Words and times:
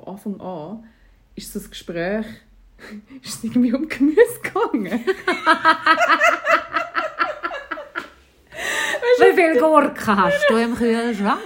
von 0.00 0.14
Anfang 0.14 0.40
an 0.40 0.84
ist 1.34 1.52
so 1.52 1.58
das 1.58 1.70
Gespräch 1.70 2.26
ist 3.22 3.38
es 3.38 3.44
irgendwie 3.44 3.72
um 3.72 3.88
Gemüse 3.88 4.40
gegangen. 4.42 5.04
Wie 9.18 9.34
viele 9.34 9.58
Gurken 9.58 10.16
hast 10.16 10.46
du 10.48 10.56
im 10.56 10.76
Kühlschrank? 10.76 11.42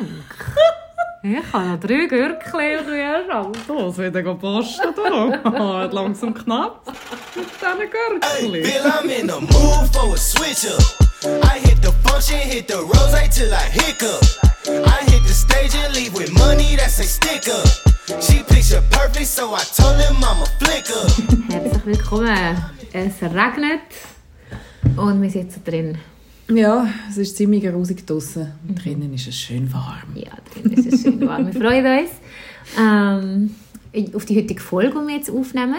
Ich 1.22 1.52
habe 1.52 1.68
noch 1.68 1.80
drei 1.80 2.06
Gürkchen 2.06 2.60
im 2.60 2.84
Kühlschrank. 2.84 3.56
Es 3.88 3.96
wird 3.96 4.14
ja 4.16 4.34
posten 4.34 4.95
da. 4.95 5.84
Langsam 5.93 6.34
knapp 6.34 6.87
mit 7.34 7.46
diesen 7.46 7.79
Gürkchen. 7.91 8.53
Feel 8.64 8.82
I'm 8.82 9.09
in 9.09 9.29
the 9.29 9.41
mood 9.41 9.89
for 9.95 10.12
a 10.12 10.16
switch 10.19 10.66
up. 10.71 10.82
I 11.45 11.59
hit 11.61 11.80
the 11.80 11.93
function, 12.07 12.39
hit 12.39 12.69
the 12.69 12.77
rose 12.77 13.29
till 13.30 13.53
I 13.55 13.71
hiccup. 13.71 14.21
I 14.66 15.03
hit 15.11 15.23
the 15.27 15.32
stage 15.32 15.75
and 15.82 15.95
leave 15.95 16.12
with 16.14 16.30
money 16.32 16.77
that's 16.77 16.98
a 16.98 17.05
sticker. 17.05 17.91
She 18.07 18.43
picture 18.43 18.82
perfect, 18.91 19.27
so 19.27 19.55
I 19.55 19.62
told 19.77 19.96
him 20.00 20.16
I'm 20.23 20.43
a 20.43 20.47
flicker. 20.59 21.06
Herzlich 21.52 21.87
willkommen. 21.87 22.56
Es 22.93 23.23
regnet 23.23 23.80
und 24.97 25.23
wir 25.23 25.30
sitzen 25.30 25.62
drin. 25.65 25.98
Ja, 26.48 26.88
es 27.09 27.16
ist 27.19 27.37
ziemlich 27.37 27.62
grusig 27.62 28.05
draußen. 28.07 28.51
Drinnen 28.74 29.15
ist 29.15 29.29
es 29.29 29.37
schön 29.37 29.73
warm. 29.73 30.16
Ja, 30.16 30.33
drin 30.52 30.73
ist 30.73 30.93
es 30.93 31.02
schön 31.02 31.20
warm. 31.27 31.46
Wir 31.46 31.60
freuen 31.60 31.87
uns 32.05 32.10
ähm, 32.79 33.55
auf 34.15 34.24
die 34.24 34.37
heutige 34.37 34.60
Folge, 34.60 34.98
die 35.01 35.07
wir 35.07 35.16
jetzt 35.16 35.30
aufnehmen. 35.30 35.77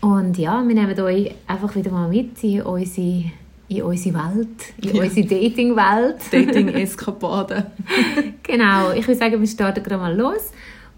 Und 0.00 0.38
ja, 0.38 0.62
wir 0.66 0.74
nehmen 0.74 0.98
euch 1.00 1.34
einfach 1.46 1.74
wieder 1.74 1.90
mal 1.90 2.08
mit 2.08 2.42
in 2.44 2.62
unsere, 2.62 3.24
in 3.68 3.82
unsere 3.82 4.14
Welt, 4.14 4.48
in 4.80 4.94
Ja. 4.96 5.02
unsere 5.02 5.26
Dating-Welt. 5.26 6.16
Dating-Eskapaden. 6.30 7.64
genau, 8.44 8.92
ich 8.92 9.06
würde 9.08 9.18
sagen, 9.18 9.40
wir 9.40 9.48
starten 9.48 9.82
gerade 9.82 10.00
mal 10.00 10.16
los. 10.16 10.52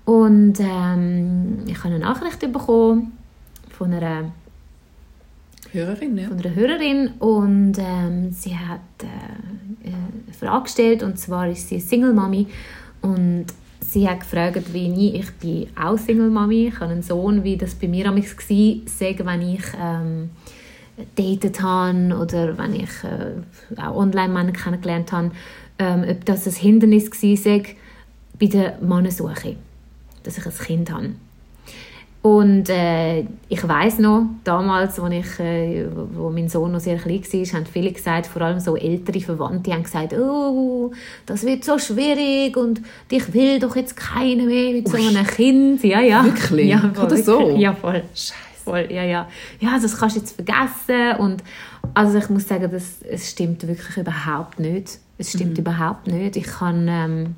Und 0.04 0.54
ähm, 0.58 1.58
ich 1.66 1.78
habe 1.78 1.94
eine 1.94 2.00
Nachricht 2.00 2.40
bekommen 2.40 3.12
von 3.70 3.92
einer, 3.92 4.32
Hörerin, 5.70 6.18
ja. 6.18 6.28
von 6.28 6.38
einer 6.38 6.54
Hörerin 6.54 7.10
und 7.18 7.74
ähm, 7.78 8.30
sie 8.32 8.56
hat 8.56 8.80
äh, 9.02 9.86
eine 9.86 10.34
Frage 10.38 10.64
gestellt 10.64 11.02
und 11.02 11.18
zwar 11.18 11.48
ist 11.48 11.68
sie 11.68 11.80
Single-Mami 11.80 12.46
und 13.00 13.46
sie 13.80 14.08
hat 14.08 14.20
gefragt, 14.20 14.72
wie 14.72 15.08
ich, 15.08 15.14
ich 15.14 15.30
bin 15.34 15.66
auch 15.80 15.96
Single-Mami, 15.96 16.68
ich 16.68 16.80
habe 16.80 16.92
einen 16.92 17.02
Sohn, 17.02 17.44
wie 17.44 17.56
das 17.56 17.74
bei 17.74 17.88
mir 17.88 18.06
war, 18.06 18.22
sagen, 18.22 19.26
wenn 19.26 19.42
ich 19.42 19.64
ähm, 19.80 20.30
datet 21.16 21.62
habe 21.62 22.18
oder 22.20 22.58
wenn 22.58 22.74
ich 22.74 22.90
äh, 23.04 23.80
auch 23.80 23.96
Online-Männer 23.96 24.52
kennengelernt 24.52 25.12
habe, 25.12 25.30
ähm, 25.78 26.04
ob 26.08 26.24
das 26.24 26.46
ein 26.46 26.52
Hindernis 26.52 27.10
war 27.10 27.62
bei 28.38 28.46
der 28.46 28.78
Mannensuche, 28.80 29.56
dass 30.22 30.38
ich 30.38 30.46
ein 30.46 30.52
Kind 30.52 30.92
habe. 30.92 31.10
Und 32.22 32.68
äh, 32.68 33.24
ich 33.48 33.66
weiß 33.66 33.98
noch, 33.98 34.26
damals, 34.44 35.00
als 35.00 35.12
ich, 35.12 35.40
äh, 35.40 35.86
wo 36.14 36.30
mein 36.30 36.48
Sohn 36.48 36.70
noch 36.70 36.78
sehr 36.78 36.96
klein 36.96 37.20
war, 37.20 37.58
haben 37.58 37.66
viele 37.66 37.90
gesagt, 37.90 38.26
vor 38.26 38.42
allem 38.42 38.60
so 38.60 38.76
ältere 38.76 39.20
Verwandte, 39.20 39.72
haben 39.72 39.82
gesagt, 39.82 40.14
oh, 40.14 40.92
das 41.26 41.42
wird 41.44 41.64
so 41.64 41.78
schwierig 41.78 42.56
und 42.56 42.80
ich 43.10 43.34
will 43.34 43.58
doch 43.58 43.74
jetzt 43.74 43.96
keine 43.96 44.44
mehr 44.44 44.72
mit 44.72 44.88
so 44.88 44.96
einem 44.96 45.26
Kind. 45.26 45.82
Ja, 45.82 46.00
ja. 46.00 46.24
Wirklich? 46.24 46.68
Ja, 46.68 46.78
Oder 46.78 47.10
wirklich. 47.10 47.24
so? 47.24 47.56
Ja, 47.56 47.74
voll. 47.74 48.04
Voll, 48.64 48.86
ja, 48.90 49.02
ja. 49.02 49.28
Ja, 49.58 49.80
das 49.82 49.98
kannst 49.98 50.14
du 50.14 50.20
jetzt 50.20 50.36
vergessen. 50.36 51.16
Und 51.18 51.42
also 51.94 52.18
ich 52.18 52.28
muss 52.30 52.46
sagen, 52.46 52.68
das, 52.70 53.02
es 53.02 53.30
stimmt 53.30 53.66
wirklich 53.66 53.96
überhaupt 53.96 54.60
nicht. 54.60 55.00
Es 55.18 55.32
stimmt 55.32 55.58
überhaupt 55.58 56.06
nicht. 56.06 56.36
Ich 56.36 56.46
kann, 56.46 56.86
ähm, 56.88 57.34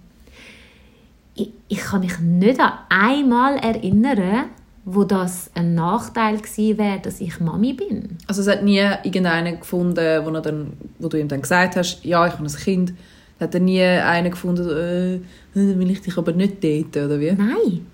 ich, 1.35 1.51
ich 1.69 1.79
kann 1.79 2.01
mich 2.01 2.19
nicht 2.21 2.61
an 2.61 2.73
einmal 2.89 3.57
erinnern, 3.57 4.47
wo 4.85 5.05
das 5.05 5.51
ein 5.55 5.75
Nachteil 5.75 6.37
gewesen 6.37 6.79
wäre, 6.79 7.01
dass 7.01 7.21
ich 7.21 7.41
Mami 7.41 7.73
bin. 7.73 8.19
Also 8.27 8.43
es 8.43 8.49
hat 8.49 8.63
nie 8.63 8.83
irgendeinen 9.03 9.59
gefunden, 9.59 10.25
wo, 10.25 10.31
er 10.31 10.43
dann, 10.43 10.75
wo 10.99 11.09
du 11.09 11.19
ihm 11.19 11.29
dann 11.29 11.41
gesagt 11.43 11.77
hast, 11.77 12.05
ja, 12.05 12.27
ich 12.27 12.35
habe 12.35 12.45
ein 12.45 12.49
Kind. 12.49 12.93
Hat 13.41 13.55
er 13.55 13.61
nie 13.61 13.83
einen 13.83 14.31
gefunden, 14.31 14.63
äh, 14.69 15.21
dann 15.55 15.79
will 15.79 15.91
ich 15.91 16.03
dich 16.03 16.17
aber 16.17 16.33
nicht 16.33 16.63
daten, 16.63 17.07
oder 17.07 17.19
wie? 17.19 17.33
Nein, 17.33 17.87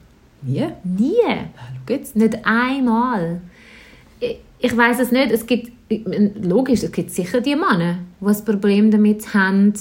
Nie? 0.43 0.69
nie. 0.85 1.15
Schau 1.25 1.95
jetzt. 1.95 2.17
Nicht 2.17 2.45
einmal. 2.45 3.41
Ich, 4.19 4.39
ich 4.59 4.77
weiß 4.77 5.01
es 5.01 5.13
nicht. 5.13 5.31
Es 5.31 5.47
gibt, 5.47 5.73
logisch, 6.43 6.83
es 6.83 6.93
gibt 6.93 7.11
sicher 7.11 7.41
die 7.41 7.57
Männer, 7.57 7.99
die 8.21 8.27
ein 8.27 8.45
Problem 8.45 8.91
damit 8.91 9.33
haben, 9.35 9.73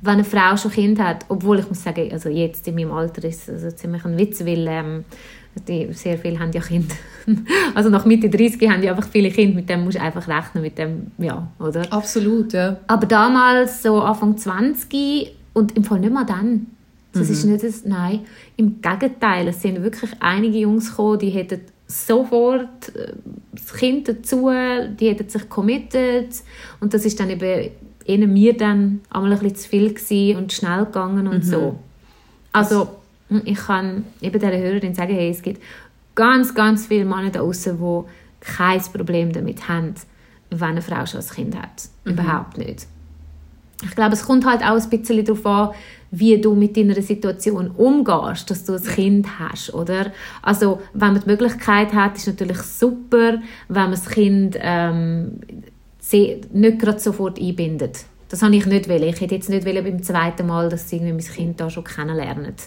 wenn 0.00 0.14
eine 0.14 0.24
Frau 0.24 0.56
schon 0.56 0.70
Kind 0.70 1.00
hat. 1.00 1.24
Obwohl 1.28 1.58
ich 1.58 1.68
muss 1.68 1.82
sagen, 1.82 2.08
also 2.12 2.28
jetzt 2.28 2.66
in 2.68 2.74
meinem 2.74 2.92
Alter 2.92 3.24
ist 3.24 3.48
es 3.48 3.64
also 3.64 3.76
ziemlich 3.76 4.04
ein 4.04 4.16
Witz, 4.16 4.40
weil 4.44 4.66
ähm, 4.68 5.04
die, 5.66 5.92
sehr 5.92 6.18
viele 6.18 6.38
haben 6.38 6.52
ja 6.52 6.60
Kinder. 6.60 6.94
Also 7.74 7.90
nach 7.90 8.04
Mitte 8.04 8.30
30 8.30 8.68
haben 8.70 8.82
ja 8.82 8.92
einfach 8.92 9.08
viele 9.08 9.30
Kinder, 9.30 9.56
mit 9.56 9.68
dem 9.68 9.84
musst 9.84 9.98
du 9.98 10.02
einfach 10.02 10.26
rechnen, 10.28 10.62
mit 10.62 10.78
dem, 10.78 11.08
ja, 11.18 11.48
oder? 11.58 11.92
Absolut, 11.92 12.52
ja. 12.52 12.78
Aber 12.86 13.06
damals, 13.06 13.82
so 13.82 14.00
Anfang 14.00 14.36
20 14.36 15.34
und 15.52 15.76
im 15.76 15.84
Fall 15.84 16.00
nicht 16.00 16.12
mal 16.12 16.24
dann. 16.24 16.66
Das 17.12 17.30
ist 17.30 17.44
nicht 17.44 17.64
das, 17.64 17.84
nein. 17.84 18.20
Im 18.56 18.80
Gegenteil, 18.80 19.48
es 19.48 19.62
sind 19.62 19.82
wirklich 19.82 20.10
einige 20.20 20.58
Jungs 20.58 20.90
gekommen, 20.90 21.18
die 21.18 21.30
hätten 21.30 21.60
sofort 21.86 22.94
äh, 22.94 23.12
das 23.52 23.74
Kind 23.74 24.08
dazu, 24.08 24.50
die 25.00 25.08
hätten 25.08 25.28
sich 25.28 25.48
committed 25.48 26.28
und 26.80 26.94
das 26.94 27.04
ist 27.04 27.18
dann 27.18 27.30
eben 27.30 27.70
ihnen 28.08 28.32
mir 28.32 28.56
dann 28.56 29.00
einmal 29.10 29.32
ein 29.32 29.38
bisschen 29.38 29.56
zu 29.56 29.68
viel 29.68 29.94
gewesen 29.94 30.38
und 30.38 30.52
schnell 30.52 30.84
gegangen 30.86 31.28
und 31.28 31.44
so. 31.44 31.78
Also 32.52 32.88
ich 33.44 33.58
kann 33.58 34.04
eben 34.22 34.40
dieser 34.40 34.56
Hörerin 34.56 34.94
sagen, 34.94 35.14
hey, 35.14 35.30
es 35.30 35.42
gibt 35.42 35.62
ganz, 36.14 36.54
ganz 36.54 36.86
viele 36.86 37.04
Männer 37.04 37.30
da 37.30 37.40
draußen, 37.40 37.78
die 37.78 38.04
kein 38.40 38.80
Problem 38.80 39.32
damit 39.32 39.68
haben, 39.68 39.94
wenn 40.50 40.62
eine 40.62 40.82
Frau 40.82 41.04
schon 41.04 41.20
ein 41.20 41.28
Kind 41.28 41.56
hat. 41.56 41.88
Überhaupt 42.04 42.56
nicht. 42.56 42.86
Ich 43.84 43.94
glaube, 43.94 44.14
es 44.14 44.24
kommt 44.24 44.44
halt 44.44 44.62
auch 44.62 44.80
ein 44.80 44.90
bisschen 44.90 45.24
darauf 45.24 45.46
an, 45.46 45.70
wie 46.10 46.40
du 46.40 46.54
mit 46.54 46.76
deiner 46.76 47.00
Situation 47.00 47.70
umgehst, 47.70 48.50
dass 48.50 48.64
du 48.64 48.74
ein 48.74 48.82
Kind 48.82 49.38
hast, 49.38 49.72
oder? 49.74 50.10
Also, 50.42 50.80
wenn 50.94 51.12
man 51.12 51.20
die 51.20 51.28
Möglichkeit 51.28 51.92
hat, 51.92 52.16
ist 52.16 52.26
natürlich 52.26 52.58
super, 52.58 53.40
wenn 53.68 53.82
man 53.82 53.90
das 53.90 54.08
Kind 54.08 54.56
ähm, 54.58 55.40
sehr, 56.10 56.38
nicht 56.52 56.78
gerade 56.78 56.98
sofort 56.98 57.38
einbindet. 57.40 58.04
Das 58.28 58.42
habe 58.42 58.54
ich 58.56 58.66
nicht 58.66 58.88
wollen. 58.88 59.02
Ich 59.04 59.20
hätte 59.20 59.34
jetzt 59.34 59.48
nicht 59.48 59.66
wollen 59.66 59.84
beim 59.84 60.02
zweiten 60.02 60.46
Mal, 60.46 60.68
dass 60.68 60.88
sie 60.88 60.96
irgendwie 60.96 61.12
mein 61.12 61.34
Kind 61.34 61.60
da 61.60 61.68
schon 61.70 61.84
kennenlernt. 61.84 62.62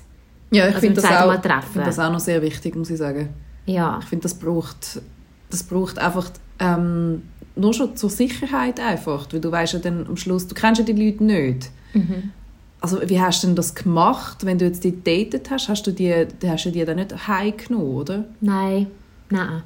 Ja, 0.52 0.68
ich 0.68 0.76
Also 0.76 0.88
finde 0.88 1.02
das, 1.02 1.12
auch- 1.12 1.32
finde 1.72 1.86
das 1.86 2.00
auch 2.00 2.12
noch 2.12 2.20
sehr 2.20 2.42
wichtig, 2.42 2.76
muss 2.76 2.90
ich 2.90 2.98
sagen. 2.98 3.30
Ja, 3.66 4.00
Ich 4.02 4.08
finde, 4.10 4.24
das 4.24 4.34
braucht, 4.34 5.02
das 5.50 5.64
braucht 5.64 5.98
einfach 6.00 6.30
ähm, 6.60 7.24
nur 7.56 7.74
schon 7.74 7.96
zur 7.96 8.10
Sicherheit 8.10 8.80
einfach, 8.80 9.28
weil 9.32 9.40
du 9.40 9.52
weißt 9.52 9.74
ja 9.74 9.80
dann 9.80 10.06
am 10.08 10.18
Schluss, 10.18 10.48
du 10.48 10.56
kennst 10.56 10.80
ja 10.80 10.86
die 10.86 10.94
Leute 10.94 11.24
nicht. 11.24 11.70
Mhm. 11.94 12.32
Also 12.80 13.00
wie 13.08 13.20
hast 13.22 13.44
du 13.44 13.48
denn 13.48 13.56
das 13.56 13.76
gemacht, 13.76 14.44
wenn 14.46 14.58
du 14.58 14.66
jetzt 14.66 14.84
die 14.84 15.04
datet 15.04 15.50
hast? 15.52 15.70
Hast 15.70 15.86
du 15.86 15.92
die, 15.92 16.14
hast 16.46 16.66
du 16.66 16.72
die 16.72 16.84
dann 16.84 16.96
nicht 16.98 17.28
heimgenommen, 17.28 17.88
oder? 17.96 18.26
Nein, 18.42 18.88
nein. 19.30 19.62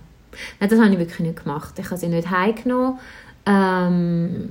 Nein, 0.60 0.70
das 0.70 0.78
habe 0.80 0.92
ich 0.92 1.00
wirklich 1.00 1.20
nicht 1.22 1.44
gemacht. 1.44 1.76
Ich 1.80 1.86
habe 1.86 1.98
sie 1.98 2.10
nicht 2.10 2.30
heimgenommen. 2.30 3.00
Ähm, 3.46 4.50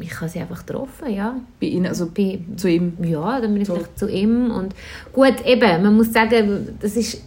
ich 0.00 0.14
habe 0.20 0.28
sie 0.28 0.40
einfach 0.40 0.66
getroffen, 0.66 1.10
ja. 1.12 1.36
Bei 1.60 1.66
ihnen, 1.66 1.86
also 1.86 2.06
Bei, 2.06 2.40
zu 2.56 2.68
ihm? 2.68 2.92
ja, 3.02 3.40
dann 3.40 3.52
bin 3.52 3.62
ich 3.62 3.68
So. 3.68 3.74
vielleicht 3.74 3.98
zu 3.98 4.08
ihm. 4.08 4.50
Und 4.50 4.74
gut, 5.12 5.44
eben, 5.46 5.82
man 5.82 5.96
muss 5.96 6.12
sagen, 6.12 6.68
das 6.80 6.96
ist 6.96 7.22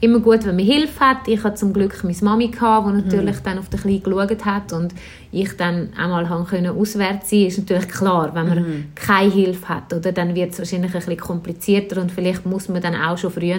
immer 0.00 0.20
gut, 0.20 0.44
wenn 0.44 0.56
man 0.56 0.64
Hilfe 0.64 1.00
hat. 1.00 1.28
Ich 1.28 1.42
hatte 1.42 1.56
zum 1.56 1.72
Glück 1.72 2.02
meine 2.04 2.16
Mami, 2.20 2.48
gehabt, 2.48 2.88
die 2.88 2.92
natürlich 3.16 3.38
dann 3.38 3.58
auf 3.58 3.68
den 3.68 3.80
Kleinen 3.80 4.02
geschaut 4.02 4.44
hat 4.44 4.72
und 4.72 4.94
ich 5.30 5.56
dann 5.56 5.90
einmal 5.96 6.26
können 6.44 6.76
auswärts 6.76 7.30
sein 7.30 7.46
ist 7.46 7.58
natürlich 7.58 7.88
klar, 7.88 8.34
wenn 8.34 8.48
man 8.48 8.84
keine 8.94 9.32
Hilfe 9.32 9.68
hat, 9.68 9.92
oder, 9.94 10.12
dann 10.12 10.34
wird 10.34 10.52
es 10.52 10.58
wahrscheinlich 10.58 10.92
ein 10.94 10.98
bisschen 10.98 11.16
komplizierter 11.16 12.00
und 12.02 12.12
vielleicht 12.12 12.44
muss 12.44 12.68
man 12.68 12.82
dann 12.82 12.96
auch 12.96 13.16
schon 13.16 13.30
früher 13.30 13.58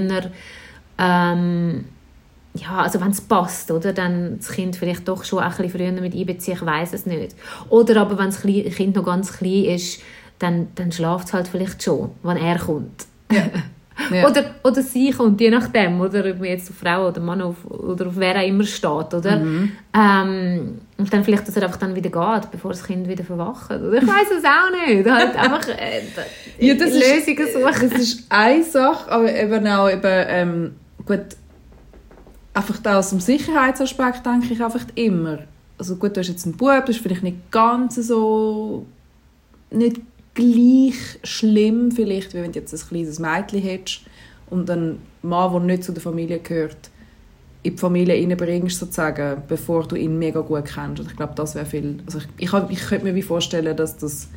ähm, 1.00 1.85
ja, 2.55 2.78
also 2.84 3.02
wenn 3.02 3.11
es 3.11 3.22
passt, 3.22 3.72
oder, 3.72 3.94
dann 3.94 4.38
das 4.38 4.50
Kind 4.52 4.76
vielleicht 4.76 5.08
doch 5.08 5.23
schon 5.23 5.40
ein 5.40 5.50
bisschen 5.50 5.70
früher 5.70 5.91
mit 5.91 6.14
einbeziehen, 6.16 6.55
ich 6.55 6.66
weiß 6.66 6.94
es 6.94 7.05
nicht. 7.05 7.35
Oder 7.70 8.02
aber 8.02 8.17
wenn 8.20 8.28
das 8.28 8.41
Kind 8.41 8.96
noch 8.96 9.03
ganz 9.05 9.34
klein 9.38 9.66
ist, 9.66 10.02
dann, 10.40 10.67
dann 10.76 10.91
schlaft 10.91 11.28
es 11.28 11.34
halt 11.34 11.47
vielleicht 11.47 11.82
schon, 11.82 12.11
wenn 12.23 12.38
er 12.38 12.59
kommt. 12.59 13.05
Ja. 14.11 14.28
Oder, 14.28 14.46
oder 14.64 14.82
sie 14.82 15.11
kommt, 15.11 15.40
je 15.40 15.52
nachdem, 15.52 16.02
oder 16.02 16.26
ob 16.32 16.40
man 16.40 16.46
jetzt 16.47 16.67
auf 16.72 16.78
Frau 16.78 17.08
oder 17.09 17.22
Mann 17.22 17.44
auf, 17.44 17.58
oder 17.70 18.08
auf 18.08 18.14
wer 18.16 18.35
auch 18.38 18.46
immer 18.47 18.64
steht, 18.64 19.14
oder? 19.14 19.38
Mhm. 19.38 19.72
Ähm, 19.96 20.82
und 20.97 21.14
dann 21.14 21.23
vielleicht, 21.23 21.47
dass 21.47 21.55
er 21.55 21.64
einfach 21.64 21.78
dann 21.78 21.96
wieder 21.96 22.09
geht, 22.09 22.52
bevor 22.52 22.72
das 22.72 22.84
Kind 22.84 23.08
wieder 23.08 23.23
verwacht. 23.23 23.70
Oder 23.70 23.94
ich 24.02 24.08
weiß 24.08 24.32
es 24.35 24.44
auch 24.44 24.88
nicht. 24.88 25.08
Halt 25.08 25.35
einfach 25.35 25.67
äh, 25.70 26.02
Ja, 26.58 26.73
das 26.73 26.90
ist- 26.90 27.28
Lösungen 27.28 27.47
suchen. 27.53 27.90
Das 27.91 28.02
ist 28.02 28.26
eine 28.29 28.64
Sache, 28.64 29.11
aber 29.11 29.32
eben 29.32 29.67
auch 29.67 29.90
eben, 29.90 30.02
ähm, 30.28 30.76
gut, 31.05 31.26
einfach 32.53 32.78
da 32.79 33.00
aus 33.00 33.09
dem 33.09 33.20
Sicherheitsaspekt 33.20 34.26
denke 34.26 34.53
ich 34.53 34.64
einfach 34.64 34.85
immer. 34.96 35.40
Also 35.78 35.96
gut, 35.96 36.16
du 36.16 36.20
hast 36.20 36.29
jetzt 36.29 36.46
einen 36.46 36.55
Bub, 36.55 36.85
das 36.85 36.97
ist 36.97 37.02
vielleicht 37.02 37.23
nicht 37.23 37.52
ganz 37.52 37.96
so, 37.96 38.85
nicht 39.72 40.02
gleich 40.34 41.20
schlimm 41.23 41.91
vielleicht, 41.91 42.34
wie 42.34 42.41
wenn 42.41 42.52
du 42.52 42.59
jetzt 42.59 42.73
ein 42.73 42.88
kleines 42.88 43.20
Mädchen 43.20 43.61
hättest 43.61 44.02
und 44.50 44.70
einen 44.70 45.00
Mann, 45.22 45.52
der 45.52 45.61
nicht 45.61 45.84
zu 45.84 45.91
der 45.91 46.02
Familie 46.02 46.40
gehört, 46.40 46.90
in 47.64 47.73
die 47.73 47.78
Familie 47.78 48.16
reinbringst, 48.16 48.78
sozusagen, 48.78 49.41
bevor 49.47 49.88
du 49.88 49.96
ihn 49.96 50.20
mega 50.20 50.41
gut 50.41 50.66
kennst. 50.66 51.00
Und 51.00 51.09
ich 51.09 51.16
glaube, 51.16 51.34
das 51.35 51.55
wäre 51.55 51.66
viel... 51.66 52.00
Also 52.05 52.20
ich, 52.20 52.26
ich, 52.38 52.53
ich 52.70 52.88
könnte 52.88 53.05
mir 53.05 53.16
wie 53.16 53.22
vorstellen, 53.22 53.76
dass 53.76 53.97
das 53.97 54.28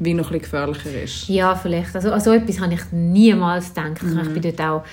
wie 0.00 0.14
noch 0.14 0.26
ein 0.30 0.38
bisschen 0.38 0.42
gefährlicher 0.42 1.02
ist. 1.02 1.28
Ja, 1.28 1.54
vielleicht. 1.54 1.94
Also, 1.94 2.12
also 2.12 2.32
etwas 2.32 2.60
habe 2.60 2.74
ich 2.74 2.80
niemals 2.92 3.72
gedacht. 3.74 4.02
Mhm. 4.02 4.20
Ich 4.22 4.28
bin 4.40 4.42
dort 4.42 4.60
auch 4.60 4.84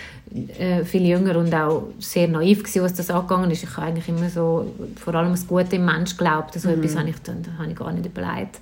äh, 0.60 0.86
viel 0.86 1.06
jünger 1.08 1.38
und 1.38 1.54
auch 1.54 1.88
sehr 2.00 2.28
naiv 2.28 2.60
gewesen, 2.60 2.84
was 2.84 2.94
das 2.94 3.10
angegangen 3.10 3.50
ist. 3.52 3.64
Ich 3.64 3.76
habe 3.78 3.88
eigentlich 3.88 4.08
immer 4.08 4.30
so 4.30 4.72
vor 5.04 5.16
allem 5.16 5.32
das 5.32 5.48
Gute 5.48 5.76
im 5.76 5.86
Mensch 5.86 6.16
geglaubt. 6.18 6.52
Also 6.56 6.70
Mhm. 6.70 6.76
etwas 6.76 6.96
habe 6.98 7.10
ich, 7.10 7.16
dann, 7.24 7.46
habe 7.58 7.70
ich 7.72 7.76
gar 7.76 7.92
nicht 7.92 8.06
überlegt. 8.06 8.60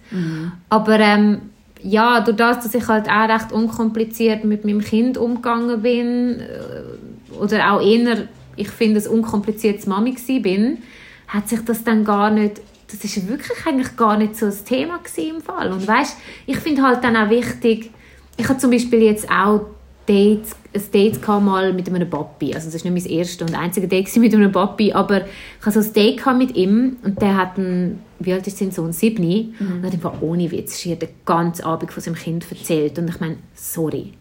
Aber 0.69 0.99
ähm, 0.99 1.41
ja, 1.81 2.21
durch 2.21 2.37
das, 2.37 2.63
dass 2.63 2.73
ich 2.73 2.87
halt 2.87 3.07
auch 3.09 3.29
recht 3.29 3.51
unkompliziert 3.51 4.43
mit 4.43 4.65
meinem 4.65 4.81
Kind 4.81 5.17
umgegangen 5.17 5.81
bin 5.81 6.39
äh, 6.39 7.35
oder 7.39 7.71
auch 7.73 7.81
eher, 7.81 8.27
ich 8.55 8.69
finde, 8.69 8.99
ein 9.01 9.07
unkompliziertes 9.07 9.85
Mami 9.87 10.15
bin, 10.41 10.79
hat 11.27 11.47
sich 11.47 11.63
das 11.63 11.83
dann 11.83 12.03
gar 12.03 12.31
nicht, 12.31 12.59
das 12.91 13.03
ist 13.03 13.27
wirklich 13.27 13.65
eigentlich 13.65 13.95
gar 13.95 14.17
nicht 14.17 14.35
so 14.35 14.47
ein 14.47 14.65
Thema 14.65 14.99
im 15.17 15.41
Fall. 15.41 15.71
Und 15.71 15.87
weißt, 15.87 16.17
ich 16.47 16.57
finde 16.57 16.81
halt 16.81 17.03
dann 17.03 17.15
auch 17.15 17.29
wichtig, 17.29 17.91
ich 18.37 18.47
habe 18.47 18.59
zum 18.59 18.71
Beispiel 18.71 19.03
jetzt 19.03 19.29
auch 19.29 19.61
Dates, 20.05 20.55
ein 20.73 20.91
Date 20.91 21.27
mal 21.27 21.71
mit 21.71 21.87
einem 21.87 22.09
Papi. 22.09 22.53
Also 22.53 22.67
das 22.67 22.75
ist 22.75 22.85
nicht 22.85 23.05
mein 23.05 23.13
erstes 23.17 23.47
und 23.47 23.55
einziges 23.55 23.89
Date 23.89 24.17
mit 24.17 24.33
einem 24.33 24.51
Papi, 24.51 24.91
aber 24.91 25.25
ich 25.25 25.65
hatte 25.65 25.83
so 25.83 25.87
ein 25.87 25.93
Date 25.93 26.25
mit 26.37 26.55
ihm 26.55 26.97
und 27.03 27.21
der 27.21 27.37
hat 27.37 27.57
einen, 27.57 28.01
wie 28.17 28.33
alt 28.33 28.47
ist 28.47 28.57
sein 28.57 28.71
Sohn? 28.71 28.91
Siebni. 28.91 29.53
Und 29.59 29.85
hat 29.85 29.93
einfach 29.93 30.21
ohne 30.21 30.49
Witz 30.51 30.79
schier 30.79 30.95
den 30.95 31.09
ganzen 31.25 31.65
Abend 31.65 31.91
von 31.91 32.01
seinem 32.01 32.15
Kind 32.15 32.45
erzählt. 32.49 32.97
Und 32.97 33.09
ich 33.09 33.19
meine, 33.19 33.37
sorry. 33.53 34.13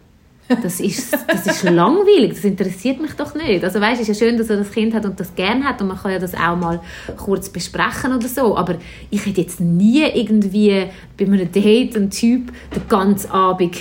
Das 0.49 0.81
ist, 0.81 1.13
das 1.27 1.47
ist 1.47 1.63
langweilig, 1.65 2.31
das 2.35 2.45
interessiert 2.45 3.01
mich 3.01 3.13
doch 3.13 3.35
nicht. 3.35 3.63
Also 3.63 3.81
weißt, 3.81 4.01
es 4.01 4.09
ist 4.09 4.21
ja 4.21 4.27
schön, 4.27 4.39
dass 4.39 4.49
er 4.49 4.57
das 4.57 4.71
Kind 4.71 4.95
hat 4.95 5.05
und 5.05 5.21
das 5.21 5.35
gern 5.35 5.63
hat 5.63 5.81
und 5.83 5.89
man 5.89 5.99
kann 5.99 6.13
ja 6.13 6.19
das 6.19 6.35
auch 6.35 6.57
mal 6.57 6.81
kurz 7.17 7.51
besprechen 7.51 8.15
oder 8.15 8.29
so, 8.29 8.57
aber 8.57 8.77
ich 9.11 9.27
hätte 9.27 9.43
jetzt 9.43 9.61
nie 9.61 10.05
irgendwie 10.05 10.87
bei 11.19 11.27
einem 11.27 11.53
Date 11.53 11.97
einen 11.97 12.11
Typ 12.11 12.51
den 12.75 12.89
ganzen 12.89 13.31
Abend 13.31 13.77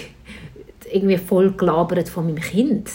irgendwie 0.92 1.18
voll 1.18 1.52
gelabert 1.52 2.10
von 2.10 2.26
meinem 2.26 2.42
Kind. 2.42 2.90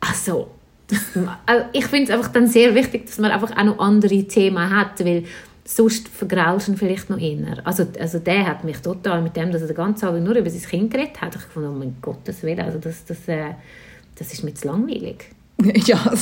Also, 0.00 0.48
das, 0.86 1.00
also 1.46 1.64
ich 1.72 1.86
finde 1.86 2.04
es 2.04 2.10
einfach 2.10 2.32
dann 2.32 2.46
sehr 2.46 2.74
wichtig, 2.74 3.06
dass 3.06 3.18
man 3.18 3.30
einfach 3.30 3.56
auch 3.56 3.64
noch 3.64 3.78
andere 3.78 4.24
Themen 4.24 4.70
hat, 4.70 5.04
weil 5.04 5.24
sonst 5.64 6.08
vergraulst 6.08 6.68
du 6.68 6.72
ihn 6.72 6.78
vielleicht 6.78 7.10
noch 7.10 7.18
eher. 7.18 7.64
Also, 7.64 7.86
also 7.98 8.18
der 8.18 8.46
hat 8.46 8.64
mich 8.64 8.78
total 8.78 9.22
mit 9.22 9.36
dem, 9.36 9.52
dass 9.52 9.62
er 9.62 9.68
den 9.68 9.76
ganzen 9.76 10.06
Abend 10.06 10.24
nur 10.24 10.34
über 10.34 10.50
sein 10.50 10.62
Kind 10.62 10.92
geredet 10.92 11.20
hat, 11.20 11.36
ich 11.36 11.42
fand, 11.42 11.66
oh 11.66 11.72
mein 11.72 11.96
Gott, 12.00 12.18
das 12.24 12.42
will, 12.42 12.60
also 12.60 12.78
das, 12.78 13.04
das, 13.04 13.28
äh, 13.28 13.54
das 14.16 14.32
ist 14.32 14.42
mir 14.42 14.54
zu 14.54 14.68
langweilig. 14.68 15.26
ja, 15.86 15.98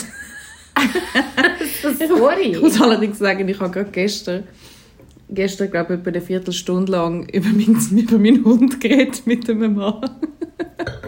Sorry. 2.09 2.53
ich 2.53 2.61
muss 2.61 2.81
allerdings 2.81 3.19
sagen, 3.19 3.49
ich 3.49 3.59
habe 3.59 3.71
gerade 3.73 3.91
gestern, 3.91 4.45
gestern 5.29 5.71
glaube 5.71 5.95
ich, 5.95 6.01
etwa 6.01 6.11
eine 6.11 6.21
Viertelstunde 6.21 6.93
lang 6.93 7.29
über 7.29 7.49
meinen, 7.49 7.99
über 7.99 8.19
meinen 8.19 8.45
Hund 8.45 8.81
geredet 8.81 9.27
mit 9.27 9.49
einem 9.49 9.75
Mann. 9.75 10.09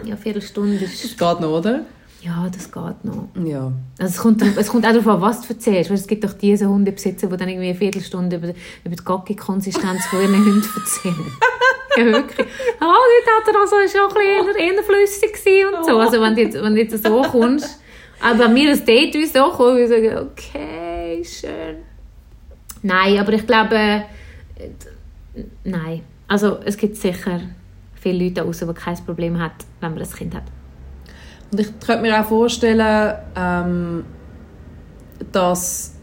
Ja, 0.05 0.15
Viertelstunde 0.15 0.83
ist... 0.83 1.03
Das 1.03 1.11
geht 1.11 1.41
noch, 1.41 1.59
oder? 1.59 1.85
Ja, 2.21 2.47
das 2.53 2.71
geht 2.71 3.03
noch. 3.03 3.29
Ja. 3.43 3.71
Also 3.97 4.13
es, 4.13 4.17
kommt, 4.17 4.41
es 4.57 4.67
kommt 4.67 4.85
auch 4.85 4.91
darauf 4.91 5.07
an, 5.07 5.21
was 5.21 5.41
du 5.41 5.53
erzählst. 5.53 5.89
Weißt, 5.89 6.03
es 6.03 6.07
gibt 6.07 6.23
doch 6.23 6.33
diese 6.33 6.69
Hundebesitzer, 6.69 7.27
die 7.27 7.37
dann 7.37 7.49
irgendwie 7.49 7.69
eine 7.69 7.77
Viertelstunde 7.77 8.35
über, 8.35 8.49
über 8.83 8.95
die 8.95 9.03
Gocki-Konsistenz 9.03 10.05
von 10.05 10.21
ihren 10.21 10.35
Hunden 10.35 10.69
erzählen. 10.75 11.15
ja, 11.97 12.05
wirklich. 12.05 12.47
Ah, 12.79 12.93
dort 13.25 13.47
hat 13.47 13.55
er 13.55 13.61
also 13.61 13.75
schon 13.91 14.07
ein 14.07 14.45
bisschen 14.45 14.55
eher, 14.55 14.73
eher 14.73 14.83
flüssig 14.83 15.65
und 15.65 15.85
so. 15.85 15.97
Also 15.97 16.21
wenn 16.21 16.35
du 16.35 16.41
jetzt, 16.41 16.61
wenn 16.61 16.75
du 16.75 16.81
jetzt 16.81 17.03
so 17.03 17.21
kommst. 17.23 17.79
Aber 18.21 18.47
mir 18.47 18.69
das 18.69 18.85
Date 18.85 19.15
uns 19.15 19.33
so 19.33 19.49
kommt, 19.49 19.79
ich 19.79 19.89
sage, 19.89 20.29
okay, 20.31 21.23
schön. 21.23 21.77
Nein, 22.83 23.17
aber 23.17 23.33
ich 23.33 23.47
glaube, 23.47 23.75
äh, 23.75 24.01
nein. 25.63 26.01
Also 26.27 26.59
es 26.63 26.77
gibt 26.77 26.97
sicher 26.97 27.41
viele 27.99 28.25
Leute 28.25 28.35
da 28.35 28.43
draussen, 28.43 28.67
die 28.67 28.73
kein 28.75 28.95
Problem 29.05 29.39
haben, 29.39 29.53
wenn 29.79 29.95
man 29.95 30.03
ein 30.03 30.11
Kind 30.11 30.35
hat. 30.35 30.43
Und 31.51 31.59
ich 31.59 31.79
könnte 31.79 32.01
mir 32.01 32.19
auch 32.19 32.25
vorstellen, 32.25 33.15
ähm, 33.35 34.05
dass, 35.31 35.93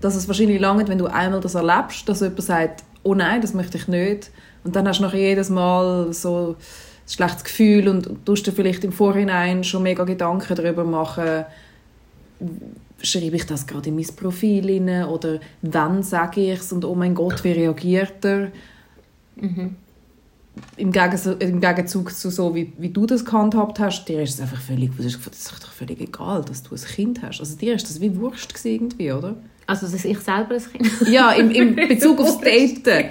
dass 0.00 0.14
es 0.14 0.28
wahrscheinlich 0.28 0.60
lange, 0.60 0.86
wenn 0.86 0.98
du 0.98 1.06
einmal 1.06 1.40
das 1.40 1.54
erlebst, 1.54 2.08
dass 2.08 2.20
jemand 2.20 2.42
sagt, 2.42 2.84
oh 3.02 3.14
nein, 3.14 3.40
das 3.40 3.54
möchte 3.54 3.78
ich 3.78 3.88
nicht. 3.88 4.30
Und 4.64 4.76
dann 4.76 4.86
hast 4.88 4.98
du 4.98 5.04
nachher 5.04 5.20
jedes 5.20 5.50
Mal 5.50 6.12
so 6.12 6.56
ein 6.58 7.08
schlechtes 7.08 7.44
Gefühl 7.44 7.88
und, 7.88 8.06
und 8.06 8.46
dir 8.46 8.52
vielleicht 8.52 8.84
im 8.84 8.92
Vorhinein 8.92 9.64
schon 9.64 9.82
mega 9.82 10.04
Gedanken 10.04 10.54
darüber 10.54 10.84
machen, 10.84 11.44
schreibe 13.02 13.36
ich 13.36 13.46
das 13.46 13.66
gerade 13.66 13.88
in 13.88 13.96
mein 13.96 14.06
Profil 14.16 14.66
rein 14.66 15.04
oder 15.04 15.38
wann 15.62 16.02
sage 16.02 16.52
ich 16.52 16.60
es 16.60 16.72
und 16.72 16.84
oh 16.84 16.94
mein 16.94 17.14
Gott, 17.14 17.44
wie 17.44 17.52
reagiert 17.52 18.24
er? 18.24 18.50
Im, 20.76 20.90
Gegenzug, 20.92 21.42
Im 21.42 21.60
Gegenzug 21.60 22.14
zu 22.14 22.30
so, 22.30 22.54
wie, 22.54 22.72
wie 22.78 22.88
du 22.90 23.06
das 23.06 23.24
gehandhabt 23.24 23.78
hast, 23.78 24.04
dir 24.06 24.22
ist 24.22 24.34
es 24.34 24.40
einfach 24.40 24.60
völlig, 24.60 24.90
das 24.96 25.06
ist 25.06 25.18
das 25.26 25.36
ist 25.38 25.62
doch 25.64 25.70
völlig 25.72 26.00
egal, 26.00 26.42
dass 26.44 26.62
du 26.62 26.74
ein 26.74 26.80
Kind 26.80 27.22
hast. 27.22 27.40
Also 27.40 27.56
dir 27.56 27.74
ist 27.74 27.88
das 27.88 28.00
wie 28.00 28.16
Wurst 28.16 28.54
irgendwie, 28.64 29.12
oder? 29.12 29.36
Also 29.66 29.86
dass 29.86 30.04
ich 30.04 30.18
selber 30.20 30.54
ein 30.54 30.62
Kind 30.72 31.08
Ja, 31.10 31.32
im, 31.32 31.50
im 31.50 31.74
Bezug 31.74 32.20
aufs 32.20 32.38
Daten. 32.40 33.08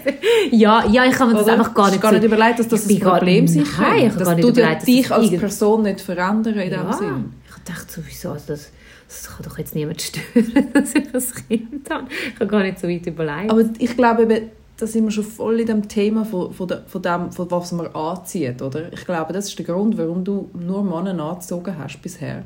Ja, 0.52 0.86
ja, 0.90 1.06
ich 1.06 1.12
kann 1.14 1.28
mir 1.30 1.36
das 1.36 1.44
Oder? 1.44 1.54
einfach 1.54 1.74
gar 1.74 1.90
nicht 1.92 2.02
gar 2.02 2.14
nicht 2.14 2.24
überlegt, 2.24 2.60
dass 2.60 2.68
das 2.70 2.90
ein 2.90 3.00
Problem 3.00 3.48
sein 3.48 3.64
Nein, 3.64 3.66
ich 3.68 3.76
kann. 3.78 3.86
habe 3.86 4.18
Dass 4.20 4.28
gar 4.28 4.36
nicht 4.36 4.48
überlegt, 4.50 4.76
dass 4.78 4.86
dich 4.86 5.02
das 5.08 5.12
als 5.12 5.30
Person 5.32 5.82
nicht 5.84 6.02
verändern 6.02 6.56
in 6.58 6.72
Ja, 6.72 6.84
dem 6.84 6.94
Sinn. 6.94 7.34
ich 7.50 7.64
dachte 7.74 7.92
sowieso, 8.02 8.30
also 8.32 8.46
das, 8.48 8.72
das 9.08 9.28
kann 9.36 9.46
doch 9.46 9.58
jetzt 9.58 9.76
niemand 9.76 10.02
stören, 10.02 10.70
dass 10.74 10.94
ich 10.96 11.14
ein 11.14 11.48
Kind 11.50 11.90
habe. 11.90 12.08
Ich 12.34 12.36
habe 12.40 12.48
gar 12.48 12.64
nicht 12.64 12.80
so 12.80 12.88
weit 12.88 13.06
überlegt. 13.06 13.52
Aber 13.52 13.64
ich 13.78 13.98
glaube, 13.98 14.24
eben, 14.24 14.50
da 14.78 14.88
sind 14.88 15.06
wir 15.06 15.12
schon 15.12 15.24
voll 15.24 15.60
in 15.62 15.68
dem 15.68 15.88
Thema 15.88 16.26
von, 16.26 16.54
von, 16.54 16.70
von 16.86 17.02
dem, 17.02 17.32
von 17.32 17.52
was 17.52 17.72
man 17.72 17.88
anzieht, 17.88 18.62
oder? 18.62 18.92
Ich 18.92 19.06
glaube, 19.06 19.32
das 19.32 19.48
ist 19.48 19.58
der 19.58 19.66
Grund, 19.66 19.98
warum 19.98 20.24
du 20.24 20.50
nur 20.54 20.84
Männer 20.84 21.24
angezogen 21.24 21.78
hast 21.78 22.02
bisher, 22.02 22.44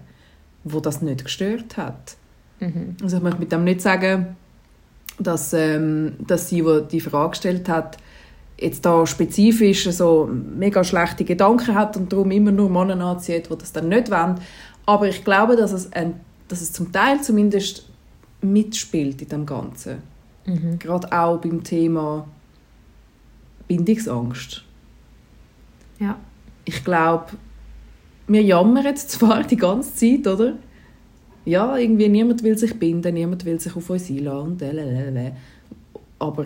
wo 0.64 0.80
das 0.80 1.02
nicht 1.02 1.24
gestört 1.24 1.78
hat. 1.78 2.18
Also 3.02 3.18
ich 3.18 3.24
möchte 3.24 3.40
mit 3.40 3.52
dem 3.52 3.64
nicht 3.64 3.82
sagen, 3.82 4.36
dass, 5.18 5.54
ähm, 5.54 6.14
dass 6.20 6.50
sie, 6.50 6.62
die 6.62 6.82
die 6.92 7.02
Frage 7.02 7.32
gestellt 7.32 7.68
hat, 7.70 7.98
jetzt 8.60 8.86
da 8.86 9.06
spezifisch 9.06 9.90
so 9.90 10.30
mega 10.30 10.84
schlechte 10.84 11.24
Gedanken 11.24 11.76
hat 11.76 11.96
und 11.98 12.12
darum 12.12 12.32
immer 12.32 12.52
nur 12.52 12.70
Männer 12.70 13.04
anzieht, 13.06 13.50
die 13.50 13.58
das 13.58 13.72
dann 13.72 13.90
nicht 13.90 14.12
wollen. 14.12 14.36
Aber 14.86 15.08
ich 15.08 15.24
glaube, 15.24 15.56
dass 15.56 15.72
es, 15.72 15.92
ein, 15.94 16.20
dass 16.48 16.62
es 16.62 16.74
zum 16.74 16.92
Teil 16.92 17.22
zumindest 17.22 17.90
mitspielt 18.42 19.22
in 19.22 19.30
dem 19.30 19.46
Ganzen. 19.46 20.02
Gerade 20.80 21.12
auch 21.12 21.38
beim 21.40 21.64
Thema 21.64 22.28
Bindungsangst. 23.68 24.64
ja. 26.00 26.18
Ich 26.66 26.84
glaube, 26.84 27.32
wir 28.28 28.44
jammern 28.44 28.84
jetzt 28.84 29.10
zwar 29.10 29.44
die 29.44 29.56
ganze 29.56 29.96
Zeit, 29.96 30.28
oder? 30.28 30.54
Ja, 31.46 31.76
irgendwie 31.78 32.10
niemand 32.10 32.44
will 32.44 32.58
sich 32.58 32.78
binden, 32.78 33.14
niemand 33.16 33.44
will 33.44 33.60
sich 33.60 33.76
auf 33.76 33.90
uns 33.90 34.10
einladen 34.10 34.58
lalalala. 34.60 35.32
Aber 36.20 36.46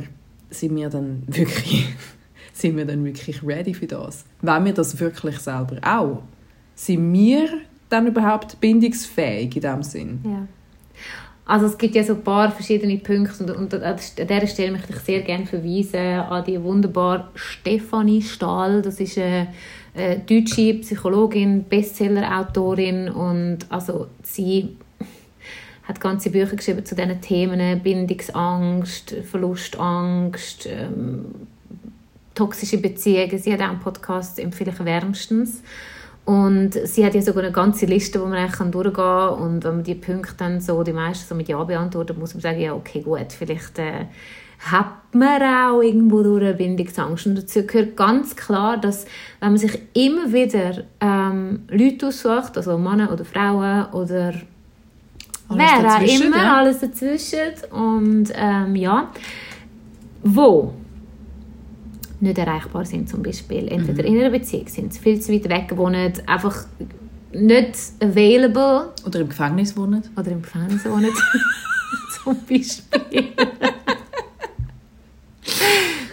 sind 0.50 0.76
wir 0.76 0.90
dann 0.90 1.24
wirklich, 1.28 1.88
sind 2.54 2.78
wir 2.78 2.86
dann 2.86 3.04
wirklich 3.04 3.44
ready 3.44 3.74
für 3.74 3.88
das? 3.88 4.24
Wollen 4.42 4.66
wir 4.66 4.74
das 4.74 4.98
wirklich 5.00 5.40
selber 5.40 5.78
auch? 5.82 6.24
Sind 6.76 7.12
wir 7.12 7.50
dann 7.90 8.08
überhaupt 8.08 8.60
bindungsfähig 8.62 9.56
in 9.58 9.62
dem 9.62 9.84
Sinn? 9.84 10.20
Ja. 10.24 10.48
Also 11.46 11.66
es 11.66 11.78
gibt 11.78 11.96
ja 11.96 12.04
so 12.04 12.14
ein 12.14 12.24
paar 12.24 12.52
verschiedene 12.52 12.98
Punkte 12.98 13.54
und, 13.54 13.74
und 13.74 13.84
an 13.84 13.98
dieser 14.18 14.48
Stelle 14.48 14.72
möchte 14.72 14.94
ich 14.94 15.00
sehr 15.00 15.22
gerne 15.22 15.46
verweisen 15.46 16.00
an 16.00 16.46
die 16.46 16.62
wunderbare 16.62 17.28
Stefanie 17.36 18.22
Stahl. 18.22 18.82
Das 18.82 19.00
ist 19.02 19.18
eine, 19.18 19.50
eine 19.94 20.20
deutsche 20.20 20.76
Psychologin, 20.76 21.66
Bestseller-Autorin 21.66 23.10
und 23.10 23.60
also 23.70 24.08
sie 24.24 24.78
hat 25.84 26.00
ganze 26.00 26.30
Bücher 26.30 26.56
geschrieben 26.56 26.86
zu 26.86 26.96
diesen 26.96 27.20
Themen 27.20 27.82
Bindungsangst, 27.82 29.14
Verlustangst, 29.30 30.66
ähm, 30.68 31.26
toxische 32.34 32.78
Beziehungen. 32.78 33.38
Sie 33.38 33.52
hat 33.52 33.60
auch 33.60 33.70
einen 33.70 33.80
Podcast, 33.80 34.40
empfehle 34.40 34.72
ich 34.72 34.86
wärmstens. 34.86 35.62
Und 36.26 36.72
sie 36.86 37.06
hat 37.06 37.16
ja 37.16 37.22
sogar 37.22 37.44
eine 37.44 37.52
ganze 37.52 37.86
Liste, 37.86 38.22
wo 38.22 38.26
man 38.26 38.38
eigentlich 38.38 38.72
durchgehen 38.72 38.94
kann. 38.94 39.34
Und 39.40 39.64
wenn 39.64 39.76
man 39.76 39.84
die 39.84 39.96
Punkte 39.96 40.36
dann 40.38 40.62
so, 40.62 40.82
die 40.84 40.94
meisten 40.94 41.28
so 41.28 41.36
mit 41.36 41.50
Ja 41.50 41.62
beantwortet, 41.64 42.18
muss 42.18 42.34
man 42.34 42.42
sagen, 42.42 42.62
ja, 42.62 42.74
okay, 42.74 43.02
gut, 43.02 43.34
vielleicht 43.38 43.78
äh, 43.78 44.06
hat 44.60 45.14
man 45.14 45.42
auch 45.42 45.82
irgendwo 45.82 46.24
durch 46.24 46.44
eine 46.44 46.54
Bindungsangst. 46.54 47.28
Und 47.28 47.36
dazu 47.36 47.64
gehört 47.64 47.98
ganz 47.98 48.36
klar, 48.38 48.78
dass 48.78 49.06
wenn 49.42 49.50
man 49.50 49.58
sich 49.58 49.78
immer 49.94 50.32
wieder 50.32 50.84
ähm, 51.02 51.64
Leute 51.70 52.08
aussucht, 52.08 52.56
also 52.56 52.78
Männer 52.78 53.12
oder 53.12 53.26
Frauen 53.26 53.86
oder 53.92 54.34
Alles 55.50 55.60
wer 55.60 55.96
auch 55.98 56.02
immer, 56.02 56.38
ja. 56.38 56.58
alles 56.58 56.80
dazwischen. 56.80 57.52
Und 57.72 58.32
ähm, 58.34 58.78
ja, 58.78 59.12
wo 60.24 60.74
nicht 62.24 62.38
erreichbar 62.38 62.86
sind 62.86 63.10
zum 63.10 63.22
Beispiel. 63.22 63.68
Entweder 63.68 64.04
in 64.06 64.20
einer 64.20 64.30
Beziehung 64.30 64.68
sind 64.68 64.94
sie 64.94 65.00
viel 65.00 65.20
zu 65.20 65.32
weit 65.34 65.50
weg, 65.50 65.78
wohnen, 65.78 66.14
einfach 66.26 66.66
nicht 67.32 67.76
available 68.00 68.94
Oder 69.06 69.20
im 69.22 69.30
Gefängnis 69.30 69.76
wohnen. 69.76 70.04
oder 70.16 70.32
im 70.32 70.42
Gefängnis 70.42 70.86
wohnen. 70.86 71.12
Zum 72.24 72.38
Beispiel. 72.48 73.34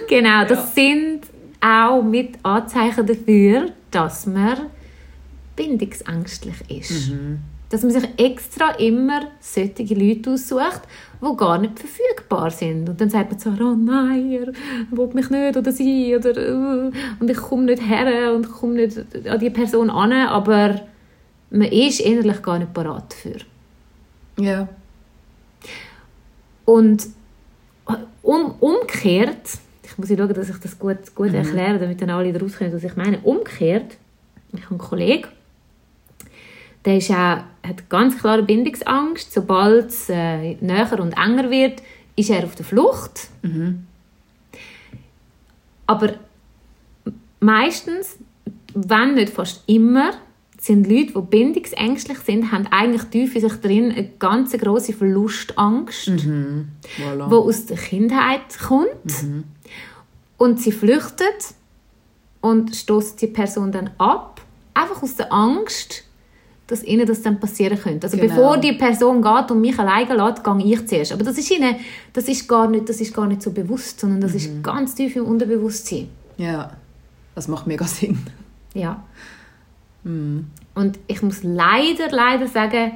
genau, 0.09 0.45
das 0.45 0.75
sind 0.75 1.21
auch 1.61 2.02
mit 2.02 2.38
Anzeichen 2.43 3.07
dafür, 3.07 3.71
dass 3.90 4.26
man 4.26 4.67
bindungsängstlich 5.57 6.55
ist. 6.69 7.12
Dass 7.69 7.83
man 7.83 7.93
sich 7.93 8.09
extra 8.17 8.71
immer 8.73 9.29
solche 9.40 9.95
Leute 9.95 10.33
aussucht, 10.33 10.83
die 11.23 11.37
gar 11.37 11.59
nicht 11.59 11.79
verfügbar 11.79 12.50
sind. 12.50 12.89
Und 12.89 13.00
dann 13.00 13.11
sagt 13.11 13.31
man 13.31 13.41
so, 13.41 13.50
oh 13.50 13.75
nein, 13.75 14.33
er 14.33 14.53
will 14.91 15.09
mich 15.12 15.31
nicht 15.31 15.57
oder 15.57 15.73
sie 15.73 16.17
oder 16.17 16.37
äh, 16.37 16.91
und 17.21 17.31
ich 17.31 17.37
komme 17.37 17.65
nicht 17.65 17.87
her 17.87 18.35
und 18.35 18.47
ich 18.47 18.53
komme 18.53 18.75
nicht 18.75 18.99
an 19.27 19.39
die 19.39 19.50
Person 19.50 19.91
an, 19.91 20.12
aber 20.12 20.81
man 21.50 21.69
ist 21.69 22.00
innerlich 22.00 22.43
gar 22.43 22.59
nicht 22.59 22.73
parat 22.73 23.12
dafür. 23.12 23.41
Ja. 24.39 24.69
Und 26.65 27.09
um, 28.23 28.55
umgekehrt, 28.61 29.59
ich 29.83 29.99
muss 29.99 30.09
schauen, 30.09 30.33
dass 30.33 30.49
ich 30.49 30.59
das 30.59 30.79
gut, 30.79 31.15
gut 31.15 31.35
erkläre, 31.35 31.79
damit 31.79 32.00
dann 32.00 32.11
alle 32.11 32.33
daraus 32.33 32.57
kommen, 32.57 32.73
was 32.73 32.85
ich 32.85 32.97
meine. 32.97 33.19
Umgekehrt, 33.21 33.97
ich 34.53 34.62
habe 34.62 34.71
einen 34.71 34.79
Kollegen, 34.79 35.29
der 36.85 36.97
ist 36.97 37.11
auch, 37.11 37.39
hat 37.67 37.88
ganz 37.88 38.19
klare 38.19 38.43
Bindungsangst. 38.43 39.33
Sobald 39.33 39.88
es 39.88 40.09
äh, 40.09 40.55
näher 40.55 40.99
und 41.00 41.12
enger 41.12 41.50
wird, 41.50 41.83
ist 42.17 42.31
er 42.31 42.45
auf 42.45 42.55
der 42.55 42.64
Flucht. 42.64 43.29
Aber 45.87 46.14
meistens, 47.40 48.19
wenn 48.75 49.14
nicht 49.14 49.33
fast 49.33 49.62
immer, 49.67 50.12
sind 50.59 50.87
Leute, 50.87 51.12
die 51.14 51.21
bindungsängstlich 51.23 52.19
sind, 52.19 52.52
haben 52.52 52.67
eigentlich 52.71 53.05
tief 53.05 53.35
in 53.35 53.40
sich 53.40 53.55
drin 53.61 53.90
eine 53.93 54.09
ganz 54.19 54.52
große 54.52 54.93
Verlustangst, 54.93 56.09
Voilà. 56.09 57.29
die 57.29 57.35
aus 57.35 57.67
der 57.67 57.79
Kindheit 57.79 58.59
kommt. 58.67 59.25
Und 60.37 60.61
sie 60.61 60.73
flüchtet 60.73 61.55
und 62.43 62.76
stößt 62.76 63.21
die 63.23 63.26
Person 63.26 63.73
dann 63.73 63.90
ab, 63.99 64.43
einfach 64.75 65.02
aus 65.02 65.17
der 65.17 65.33
Angst, 65.33 66.05
dass 66.71 66.85
ihnen 66.85 67.07
das 67.07 67.21
dann 67.23 67.41
passieren 67.41 67.79
könnte. 67.79 68.07
Also 68.07 68.17
Genau. 68.17 68.29
bevor 68.35 68.59
die 68.59 68.75
Person 68.75 69.21
geht 69.21 69.50
und 69.50 69.61
mich 69.61 69.77
alleine 69.79 70.15
lässt, 70.15 70.45
gehe 70.45 70.65
ich 70.65 70.87
zuerst. 70.87 71.12
Aber 71.12 71.25
das 71.25 71.37
ist 71.37 71.50
ihnen, 71.50 71.75
das 72.12 72.29
ist 72.29 72.47
gar 72.49 72.69
nicht, 72.69 72.89
das 72.89 73.00
ist 73.00 73.12
gar 73.12 73.27
nicht 73.27 73.43
so 73.43 73.50
bewusst, 73.50 73.99
sondern 74.00 74.21
das 74.21 74.35
ist 74.35 74.62
ganz 74.62 74.95
tief 74.95 75.17
im 75.17 75.25
Unterbewusstsein. 75.25 76.09
Ja. 76.37 76.71
Das 77.35 77.49
macht 77.49 77.67
mega 77.67 77.85
Sinn. 77.99 78.19
Ja. 78.75 79.03
Und 80.05 80.99
ich 81.07 81.23
muss 81.23 81.43
leider, 81.43 82.09
leider 82.11 82.47
sagen, 82.47 82.93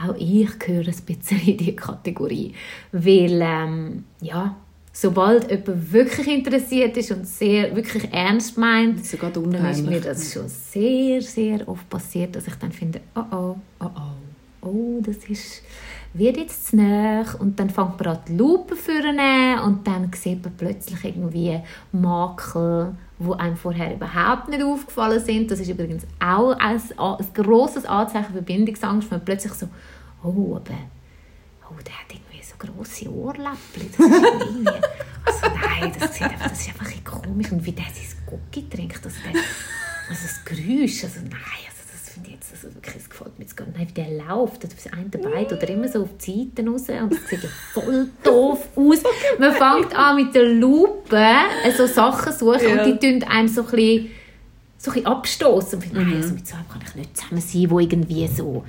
auch 0.00 0.14
ich 0.16 0.58
gehöre 0.58 0.86
ein 0.86 0.94
bisschen 1.04 1.40
in 1.40 1.56
diese 1.56 1.72
Kategorie. 1.72 2.54
Weil, 2.92 3.40
ähm, 3.42 4.04
ja, 4.20 4.56
sobald 5.00 5.48
jemand 5.48 5.92
wirklich 5.92 6.26
interessiert 6.26 6.96
ist 6.96 7.12
und 7.12 7.24
sehr, 7.24 7.74
wirklich 7.76 8.12
ernst 8.12 8.58
meint, 8.58 9.06
Sogar 9.06 9.30
dann 9.30 9.70
ist 9.70 9.86
mir 9.86 10.00
das 10.00 10.32
schon 10.32 10.48
sehr, 10.48 11.22
sehr 11.22 11.68
oft 11.68 11.88
passiert, 11.88 12.34
dass 12.34 12.48
ich 12.48 12.54
dann 12.56 12.72
finde, 12.72 13.00
oh 13.14 13.22
oh, 13.30 13.56
oh 13.78 13.90
oh, 13.94 14.66
oh, 14.68 15.00
das 15.00 15.18
ist, 15.28 15.62
wird 16.14 16.36
jetzt 16.36 16.66
zu 16.66 16.76
nahe. 16.76 17.24
Und 17.38 17.60
dann 17.60 17.70
fängt 17.70 18.00
man 18.00 18.08
an 18.08 18.18
die 18.26 18.36
Lupe 18.36 18.74
führen 18.74 19.20
und 19.64 19.86
dann 19.86 20.10
sieht 20.12 20.42
man 20.42 20.56
plötzlich 20.56 21.04
irgendwie 21.04 21.60
Makel, 21.92 22.96
die 23.20 23.32
einem 23.38 23.56
vorher 23.56 23.94
überhaupt 23.94 24.48
nicht 24.48 24.64
aufgefallen 24.64 25.24
sind. 25.24 25.48
Das 25.48 25.60
ist 25.60 25.68
übrigens 25.68 26.08
auch 26.18 26.58
ein, 26.58 26.82
ein 26.96 27.26
grosses 27.34 27.84
Anzeichen 27.84 28.34
für 28.34 28.42
Bindungsangst, 28.42 29.08
wenn 29.12 29.18
man 29.18 29.24
plötzlich 29.24 29.52
so, 29.52 29.68
oh, 30.24 30.56
aber 30.56 30.74
oh, 31.70 31.76
der 31.86 31.94
hat 31.94 32.10
so 32.10 32.27
grosse 32.58 33.08
Ohrläppchen. 33.10 33.90
Das 33.96 34.06
ist 34.06 34.22
irgendwie, 34.22 34.68
also 35.24 35.40
nein, 35.42 35.92
das, 35.98 36.14
sieht 36.14 36.22
einfach, 36.22 36.48
das 36.48 36.60
ist 36.60 36.68
einfach 36.68 36.86
ein 36.92 37.04
komisch. 37.04 37.52
Und 37.52 37.64
wie 37.64 37.72
der 37.72 37.84
sein 37.84 38.16
Cookie 38.30 38.68
trinkt, 38.68 39.04
also, 39.04 39.16
der, 39.24 39.40
also 40.08 40.22
das 40.22 40.44
Geräusch, 40.44 41.04
also 41.04 41.20
nein, 41.20 41.64
also 41.66 41.82
das 41.92 42.12
finde 42.12 42.28
ich 42.30 42.34
jetzt, 42.34 42.52
also 42.52 42.74
wirklich, 42.74 42.94
das 42.96 43.08
gefällt 43.10 43.38
mir 43.38 43.44
jetzt 43.44 43.56
gar 43.56 43.66
nicht. 43.66 43.76
Nein, 43.78 43.88
wie 43.88 43.92
der 43.92 44.10
läuft, 44.26 44.64
das 44.64 44.92
eine 44.92 45.04
Bein 45.04 45.46
oder 45.46 45.68
immer 45.68 45.88
so 45.88 46.02
auf 46.02 46.08
die 46.24 46.50
Seiten 46.54 46.68
raus 46.68 46.82
und 46.88 47.12
das 47.12 47.28
sieht 47.28 47.42
ja 47.42 47.48
voll 47.72 48.08
doof 48.24 48.68
aus. 48.76 48.98
Man 49.38 49.52
fängt 49.54 49.94
an 49.96 50.16
mit 50.16 50.34
der 50.34 50.44
Lupe 50.44 51.16
äh, 51.16 51.72
so 51.76 51.86
Sachen 51.86 52.32
suchen 52.32 52.68
Ja. 52.76 52.84
und 52.84 53.00
die 53.02 53.06
tun 53.20 53.28
einem 53.28 53.48
so 53.48 53.62
ein 53.62 53.70
bisschen, 53.70 54.10
so 54.78 54.90
ein 54.90 54.94
bisschen 54.94 55.06
abstoßen. 55.06 55.74
Und 55.78 55.82
finde, 55.84 56.00
nein, 56.02 56.16
also 56.16 56.34
mit 56.34 56.46
so 56.46 56.54
einem 56.56 56.68
kann 56.68 56.82
ich 56.86 56.94
nicht 56.94 57.16
zusammen 57.16 57.40
sein, 57.40 57.70
wo 57.70 57.78
irgendwie 57.78 58.26
so 58.28 58.64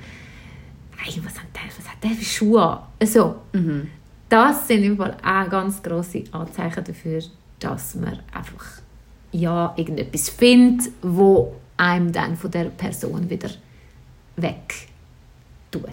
hey, 1.02 1.20
was 1.24 1.38
hat 1.38 1.48
der, 1.54 1.62
was 1.76 1.88
hat 1.88 2.02
der 2.02 2.10
für 2.10 2.24
Schuhe 2.24 2.62
an? 2.62 2.78
Also, 2.98 3.36
das 4.28 4.68
sind 4.68 4.84
im 4.84 4.96
Fall 4.96 5.16
auch 5.24 5.48
ganz 5.50 5.82
grosse 5.82 6.24
Anzeichen 6.32 6.84
dafür, 6.84 7.22
dass 7.58 7.94
man 7.94 8.18
einfach 8.32 8.64
ja, 9.32 9.72
irgendetwas 9.76 10.28
findet, 10.28 10.90
wo 11.02 11.54
einem 11.76 12.12
dann 12.12 12.36
von 12.36 12.50
der 12.50 12.64
Person 12.64 13.28
wieder 13.30 13.50
weg 14.36 14.88
tut. 15.70 15.84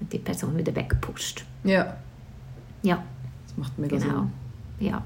Und 0.00 0.12
die 0.12 0.18
Person 0.18 0.56
wieder 0.56 0.74
wegpusht. 0.74 1.44
Ja. 1.64 1.96
Ja, 2.82 3.02
Das 3.46 3.56
macht 3.56 3.78
mega 3.78 3.96
genau. 3.98 4.26
Sinn. 4.78 4.88
Ja. 4.88 5.02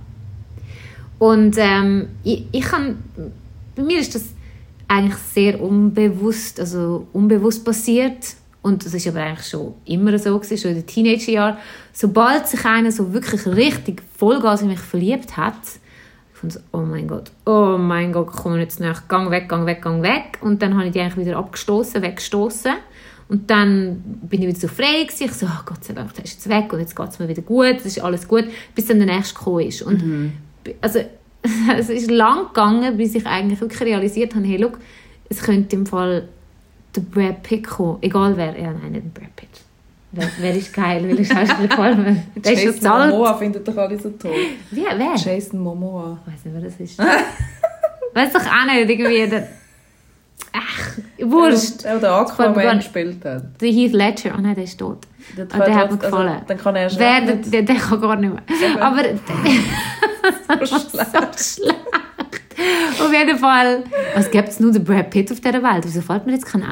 Und 1.18 1.56
ähm, 1.58 2.08
ich, 2.24 2.46
ich 2.52 2.62
kann, 2.62 3.02
bei 3.74 3.82
mir 3.82 3.98
ist 4.00 4.14
das 4.14 4.24
eigentlich 4.88 5.16
sehr 5.16 5.60
unbewusst, 5.60 6.58
also 6.58 7.06
unbewusst 7.12 7.64
passiert. 7.64 8.36
Und 8.62 8.84
das 8.84 8.92
ist 8.92 9.06
aber 9.08 9.20
eigentlich 9.20 9.46
schon 9.46 9.74
immer 9.86 10.18
so 10.18 10.38
gewesen, 10.38 10.58
schon 10.58 10.72
in 10.72 10.76
den 10.78 10.86
Teenagerjahren. 10.86 11.56
Sobald 11.92 12.46
sich 12.46 12.64
einer 12.64 12.92
so 12.92 13.12
wirklich 13.12 13.46
richtig 13.46 14.02
Vollgas 14.18 14.62
in 14.62 14.68
mich 14.68 14.80
verliebt 14.80 15.36
hat, 15.36 15.54
ich 16.42 16.54
so, 16.54 16.60
oh 16.72 16.78
mein 16.80 17.06
Gott, 17.06 17.30
oh 17.44 17.76
mein 17.78 18.12
Gott, 18.12 18.28
komm 18.28 18.58
jetzt 18.58 18.80
nach, 18.80 19.08
gang 19.08 19.30
weg, 19.30 19.48
gang 19.48 19.66
weg, 19.66 19.82
gang 19.82 20.02
weg. 20.02 20.38
Und 20.40 20.62
dann 20.62 20.74
habe 20.74 20.86
ich 20.86 20.92
die 20.92 21.00
eigentlich 21.00 21.26
wieder 21.26 21.38
abgestoßen, 21.38 22.00
weggestoßen. 22.02 22.72
Und 23.28 23.50
dann 23.50 24.02
bin 24.22 24.42
ich 24.42 24.48
wieder 24.48 24.58
so 24.58 24.68
frei 24.68 25.04
gewesen. 25.04 25.24
Ich 25.24 25.32
so, 25.32 25.46
oh 25.46 25.62
Gott 25.64 25.84
sei 25.84 25.94
Dank, 25.94 26.14
der 26.14 26.24
ist 26.24 26.34
jetzt 26.34 26.48
weg 26.48 26.72
und 26.72 26.80
jetzt 26.80 26.96
geht 26.96 27.08
es 27.08 27.18
mir 27.18 27.28
wieder 27.28 27.42
gut, 27.42 27.76
es 27.78 27.86
ist 27.86 28.00
alles 28.00 28.26
gut, 28.26 28.44
bis 28.74 28.86
dann 28.86 28.98
der 28.98 29.06
nächste 29.06 29.34
gekommen 29.34 29.66
ist. 29.66 29.82
Und 29.82 30.32
also, 30.80 31.00
es 31.78 31.88
ist 31.88 32.10
lang 32.10 32.48
gegangen, 32.48 32.96
bis 32.96 33.14
ich 33.14 33.26
eigentlich 33.26 33.60
wirklich 33.60 33.80
realisiert 33.82 34.34
habe, 34.34 34.46
hey, 34.46 34.56
look, 34.56 34.78
es 35.28 35.42
könnte 35.42 35.76
im 35.76 35.86
Fall 35.86 36.28
der 36.94 37.00
Brad 37.02 37.42
Pitt 37.42 37.66
kommen, 37.66 37.98
egal 38.00 38.36
wer, 38.36 38.58
ja 38.58 38.72
nein, 38.72 38.92
nicht 38.92 39.04
der 39.16 39.20
Brad 39.20 39.36
Pitt. 39.36 39.48
Wer, 40.12 40.28
wer 40.40 40.56
ist 40.56 40.72
geil, 40.74 41.06
welcher 41.06 41.34
Schauspieler 41.36 41.68
gefällt 41.68 41.98
mir? 41.98 42.22
Der 42.34 42.52
ist 42.52 42.62
schon 42.62 42.72
Jason 42.74 42.90
alt. 42.90 43.10
Momoa 43.12 43.34
findet 43.34 43.68
doch 43.68 43.76
alle 43.76 43.98
so 43.98 44.10
toll. 44.10 44.32
Wer, 44.72 44.98
wer? 44.98 45.14
Ich 45.14 45.24
Jason 45.24 45.60
Momoa. 45.60 46.18
weiß 46.26 46.44
nicht, 46.44 46.54
wer 46.54 46.62
das 46.62 46.80
ist. 46.80 46.98
Weiß 46.98 48.32
doch 48.32 48.40
auch 48.40 48.66
nicht, 48.66 48.90
irgendwie 48.90 49.28
der... 49.28 49.46
Ach, 50.52 50.98
Wurscht. 51.22 51.84
Der, 51.84 51.98
der 51.98 52.10
mir 52.10 52.16
Aquaman 52.16 52.78
gespielt 52.78 53.24
hat. 53.24 53.60
Der 53.60 53.70
Heath 53.70 53.92
Ledger, 53.92 54.34
oh 54.36 54.40
nein, 54.40 54.56
der 54.56 54.64
ist 54.64 54.78
tot. 54.78 54.98
Der, 55.36 55.46
Ah, 55.52 55.64
der 55.64 55.74
hat 55.76 55.92
mir 55.92 55.96
also, 55.96 55.98
gefallen. 55.98 56.42
Dann 56.48 56.58
kann 56.58 56.74
er 56.74 56.86
recht 56.86 56.98
der, 56.98 57.20
nicht 57.20 57.54
der, 57.54 57.62
der 57.62 57.76
kann 57.76 58.00
gar 58.00 58.16
nicht 58.16 58.32
mehr. 58.34 58.82
Aber 58.82 59.02
so 60.66 60.66
schlecht. 60.66 61.12
so 61.12 61.62
schlecht. 61.62 61.79
Auf 63.00 63.12
jeden 63.12 63.38
Fall. 63.38 63.84
Was 64.14 64.30
gibt 64.30 64.48
es 64.48 64.60
nur 64.60 64.72
den 64.72 64.84
Brad 64.84 65.10
Pitt 65.10 65.30
auf 65.32 65.40
dieser 65.40 65.62
Welt? 65.62 65.84
Wieso 65.84 66.00
fällt 66.00 66.26
mir 66.26 66.32
jetzt 66.32 66.46
kein 66.46 66.64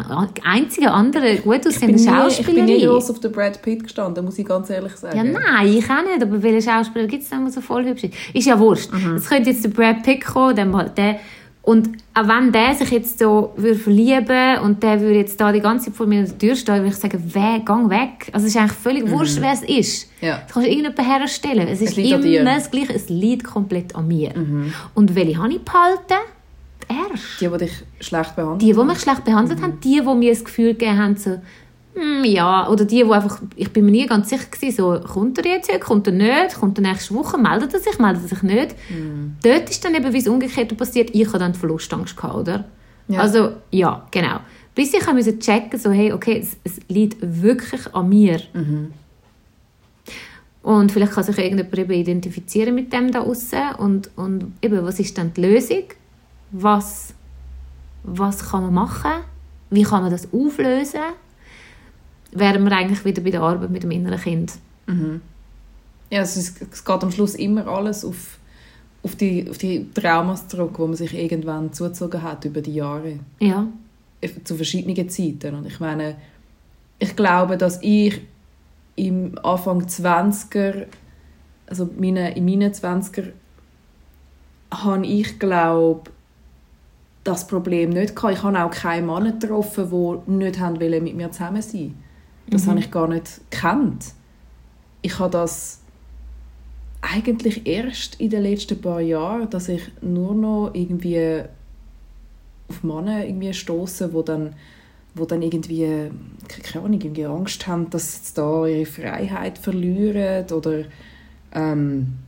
einziger 0.44 0.92
anderer 0.92 1.34
gut 1.36 1.66
aussehender 1.66 1.96
nie, 1.96 2.02
ich 2.02 2.06
bin 2.06 2.14
Schauspieler 2.14 2.64
nie 2.64 2.86
groß 2.86 3.10
auf 3.10 3.20
den 3.20 3.32
Brad 3.32 3.62
Pitt 3.62 3.84
gestanden, 3.84 4.24
muss 4.24 4.38
ich 4.38 4.46
ganz 4.46 4.70
ehrlich 4.70 4.96
sagen. 4.96 5.16
Ja, 5.16 5.24
nein, 5.24 5.68
ich 5.68 5.84
auch 5.90 6.02
nicht. 6.02 6.22
Aber 6.22 6.42
welcher 6.42 6.72
Schauspieler 6.72 7.06
gibt 7.06 7.22
es 7.22 7.30
denn, 7.30 7.44
der 7.44 7.52
so 7.52 7.60
voll 7.60 7.84
hübsch 7.84 8.04
ist? 8.04 8.14
Ist 8.34 8.46
ja 8.46 8.58
wurscht. 8.58 8.90
Es 9.16 9.28
könnte 9.28 9.50
jetzt 9.50 9.64
der 9.64 9.70
Brad 9.70 10.02
Pitt 10.02 10.24
kommen, 10.24 10.56
dann 10.56 10.76
halt 10.76 10.98
der. 10.98 11.20
Und 11.68 11.90
auch 12.14 12.26
wenn 12.26 12.50
der 12.50 12.74
sich 12.74 12.90
jetzt 12.92 13.18
so 13.18 13.52
würde 13.58 13.78
verlieben 13.78 14.58
und 14.62 14.82
der 14.82 15.02
würde 15.02 15.16
jetzt 15.16 15.38
da 15.38 15.52
die 15.52 15.60
ganze 15.60 15.86
Zeit 15.86 15.96
vor 15.96 16.06
mir 16.06 16.20
an 16.20 16.24
der 16.24 16.38
Tür 16.38 16.56
stehen, 16.56 16.76
würde 16.76 16.88
ich 16.88 16.96
sagen, 16.96 17.22
weg, 17.34 17.66
gang 17.66 17.90
weg. 17.90 18.30
Also 18.32 18.46
es 18.46 18.54
ist 18.54 18.56
eigentlich 18.58 18.72
völlig 18.72 19.10
wurscht, 19.10 19.36
wer 19.38 19.52
es 19.52 19.60
ist. 19.64 20.10
Ja. 20.22 20.38
Das 20.46 20.54
kannst 20.54 20.66
du 20.66 20.72
irgendjemanden 20.72 21.04
herstellen. 21.04 21.68
Es 21.68 21.82
ist 21.82 21.96
liegt 21.96 22.14
an 22.14 22.22
immer 22.22 22.54
das 22.54 22.70
Gleiche. 22.70 22.94
Es 22.94 23.10
liegt 23.10 23.44
komplett 23.44 23.94
an 23.94 24.08
mir. 24.08 24.32
Und 24.94 25.14
welche 25.14 25.36
habe 25.36 25.52
ich 25.52 25.60
behalten? 25.60 26.22
Die 26.90 26.94
erste. 26.94 27.38
Die, 27.38 27.50
die 27.50 27.58
dich 27.58 27.84
schlecht 28.00 28.34
behandeln. 28.34 28.58
Die, 28.60 28.72
die 28.72 28.84
mich 28.84 29.00
schlecht 29.00 29.24
behandelt 29.26 29.60
haben, 29.60 29.78
die, 29.84 30.00
die 30.00 30.14
mir 30.14 30.32
das 30.32 30.44
Gefühl 30.46 30.72
gegeben 30.72 30.98
haben, 30.98 31.16
so, 31.16 31.38
hm, 31.98 32.24
ja, 32.24 32.68
oder 32.68 32.84
die, 32.84 33.02
die 33.02 33.12
einfach, 33.12 33.40
ich 33.56 33.72
bin 33.72 33.84
mir 33.84 33.90
nie 33.90 34.06
ganz 34.06 34.28
sicher 34.28 34.46
gewesen, 34.50 34.76
so, 34.76 35.00
kommt 35.00 35.38
er 35.38 35.46
jetzt, 35.46 35.68
kommt 35.80 36.06
er 36.06 36.12
nicht, 36.12 36.54
kommt 36.54 36.78
er 36.78 36.82
nächste 36.82 37.14
Woche, 37.14 37.38
meldet 37.38 37.74
er 37.74 37.80
sich, 37.80 37.98
meldet 37.98 38.22
er 38.22 38.28
sich 38.28 38.42
nicht. 38.42 38.76
Dort 39.42 39.68
ist 39.70 39.84
dann 39.84 39.94
eben, 39.94 40.12
wie 40.12 40.18
es 40.18 40.28
umgekehrt 40.28 40.76
passiert, 40.76 41.10
ich 41.12 41.26
habe 41.26 41.38
dann 41.38 41.52
die 41.52 41.58
Verlustangst 41.58 42.16
gehabt, 42.16 42.36
oder? 42.36 42.64
Ja. 43.08 43.20
Also, 43.20 43.52
ja, 43.70 44.06
genau. 44.10 44.40
Bis 44.74 44.94
ich 44.94 45.12
musste 45.12 45.38
checken, 45.38 45.78
so, 45.78 45.90
hey, 45.90 46.12
okay, 46.12 46.38
es, 46.40 46.56
es 46.62 46.78
liegt 46.88 47.16
wirklich 47.20 47.92
an 47.92 48.08
mir. 48.08 48.40
Und 50.62 50.92
vielleicht 50.92 51.12
kann 51.12 51.24
sich 51.24 51.38
irgendjemand 51.38 51.78
eben 51.78 51.92
identifizieren 51.92 52.74
mit 52.74 52.92
dem 52.92 53.10
da 53.10 53.22
aussen 53.22 53.74
und, 53.78 54.10
und 54.16 54.52
eben, 54.62 54.84
was 54.84 55.00
ist 55.00 55.18
dann 55.18 55.32
die 55.34 55.40
Lösung? 55.40 55.84
Was, 56.52 57.14
was 58.04 58.50
kann 58.50 58.62
man 58.62 58.74
machen? 58.74 59.24
wie 59.70 59.82
kann 59.82 60.02
man 60.02 60.10
das 60.10 60.32
auflösen, 60.32 61.00
wären 62.32 62.64
wir 62.64 62.72
eigentlich 62.72 63.04
wieder 63.04 63.22
bei 63.22 63.30
der 63.30 63.42
Arbeit 63.42 63.70
mit 63.70 63.82
dem 63.82 63.90
inneren 63.90 64.20
Kind. 64.20 64.58
Ja, 66.10 66.22
es, 66.22 66.36
ist, 66.36 66.62
es 66.72 66.84
geht 66.84 67.02
am 67.02 67.10
Schluss 67.10 67.34
immer 67.34 67.66
alles 67.68 68.04
auf, 68.04 68.38
auf, 69.02 69.16
die, 69.16 69.48
auf 69.48 69.58
die 69.58 69.90
Traumas 69.92 70.48
zurück, 70.48 70.78
wo 70.78 70.86
man 70.86 70.96
sich 70.96 71.14
irgendwann 71.14 71.72
zugezogen 71.72 72.22
hat 72.22 72.44
über 72.44 72.62
die 72.62 72.74
Jahre. 72.74 73.18
Ja, 73.40 73.66
zu 74.44 74.56
verschiedenen 74.56 75.08
Zeiten. 75.08 75.54
Und 75.54 75.66
ich 75.66 75.78
meine, 75.78 76.16
ich 76.98 77.14
glaube, 77.14 77.56
dass 77.56 77.80
ich 77.82 78.20
im 78.96 79.38
Anfang 79.42 79.82
20er, 79.82 80.86
also 81.66 81.88
meine, 81.98 82.34
in 82.34 82.44
meinen 82.44 82.72
20er, 82.72 83.32
habe 84.70 85.06
ich, 85.06 85.38
glaube 85.38 86.10
das 87.24 87.46
Problem 87.46 87.90
nicht 87.90 88.16
gehabt. 88.16 88.34
Ich 88.34 88.42
habe 88.42 88.64
auch 88.64 88.70
keinen 88.70 89.06
Mann 89.06 89.38
getroffen, 89.38 89.90
die 89.90 90.32
nicht 90.32 91.02
mit 91.02 91.14
mir 91.14 91.30
zusammen 91.30 91.60
sein 91.60 91.94
Das 92.50 92.66
habe 92.66 92.80
ich 92.80 92.90
gar 92.90 93.08
nicht 93.08 93.40
gekannt. 93.50 94.12
Ich 95.02 95.18
habe 95.18 95.30
das 95.30 95.80
eigentlich 97.00 97.66
erst 97.66 98.20
in 98.20 98.30
den 98.30 98.42
letzten 98.42 98.80
paar 98.80 99.00
Jahren, 99.00 99.50
dass 99.50 99.68
ich 99.68 99.82
nur 100.02 100.34
noch 100.34 100.70
irgendwie 100.72 101.42
auf 102.68 102.82
Männer 102.82 103.24
irgendwie 103.24 103.52
stoßen, 103.52 104.12
wo 104.12 104.22
dann 104.22 104.54
wo 105.14 105.24
dann 105.24 105.42
irgendwie 105.42 106.10
keine 106.46 106.84
Ahnung, 106.84 107.00
irgendwie 107.00 107.24
Angst 107.24 107.66
haben, 107.66 107.90
dass 107.90 108.28
sie 108.28 108.34
da 108.34 108.66
ihre 108.66 108.86
Freiheit 108.86 109.58
verlieren 109.58 110.46
oder 110.52 110.84
ähm, 111.52 112.18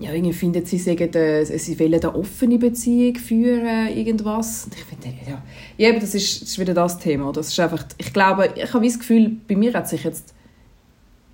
ja, 0.00 0.12
irgendwie 0.12 0.32
finden 0.32 0.64
sie, 0.64 0.78
sagen, 0.78 1.12
äh, 1.14 1.44
sie 1.44 1.78
wollen 1.78 1.94
eine 1.94 2.14
offene 2.14 2.58
Beziehung 2.58 3.16
führen, 3.16 3.88
irgendwas. 3.96 4.68
Ich 4.74 4.84
finde, 4.84 5.18
ja, 5.28 5.42
ja 5.76 5.98
das 5.98 6.14
ist, 6.14 6.42
das 6.42 6.48
ist 6.50 6.58
wieder 6.58 6.74
das 6.74 6.98
Thema. 6.98 7.32
Das 7.32 7.48
ist 7.48 7.58
einfach, 7.58 7.84
ich 7.96 8.12
glaube, 8.12 8.50
ich 8.54 8.72
habe 8.72 8.86
das 8.86 8.98
Gefühl, 8.98 9.36
bei 9.48 9.56
mir 9.56 9.72
hat 9.74 9.88
sich 9.88 10.04
jetzt 10.04 10.34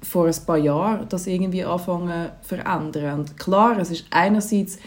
vor 0.03 0.27
ein 0.27 0.47
paar 0.47 0.59
Jahren 0.59 1.09
das 1.09 1.27
irgendwie 1.27 1.65
anfangen 1.65 2.31
zu 2.43 2.57
verändern. 2.57 3.21
Und 3.21 3.37
klar, 3.37 3.79
es 3.79 3.91
ist 3.91 4.07
einerseits 4.11 4.79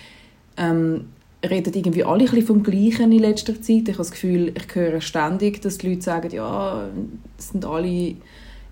ähm, 0.57 1.09
reden 1.47 1.73
irgendwie 1.73 2.03
alle 2.03 2.25
ein 2.25 2.25
bisschen 2.25 2.47
vom 2.47 2.63
Gleichen 2.63 3.11
in 3.11 3.19
letzter 3.19 3.61
Zeit. 3.61 3.87
Ich 3.87 3.89
habe 3.89 3.97
das 3.97 4.11
Gefühl, 4.11 4.53
ich 4.55 4.75
höre 4.75 5.01
ständig, 5.01 5.61
dass 5.61 5.77
die 5.77 5.89
Leute 5.89 6.01
sagen, 6.01 6.31
ja, 6.31 6.87
es 7.37 7.49
sind 7.49 7.65
alle 7.65 8.15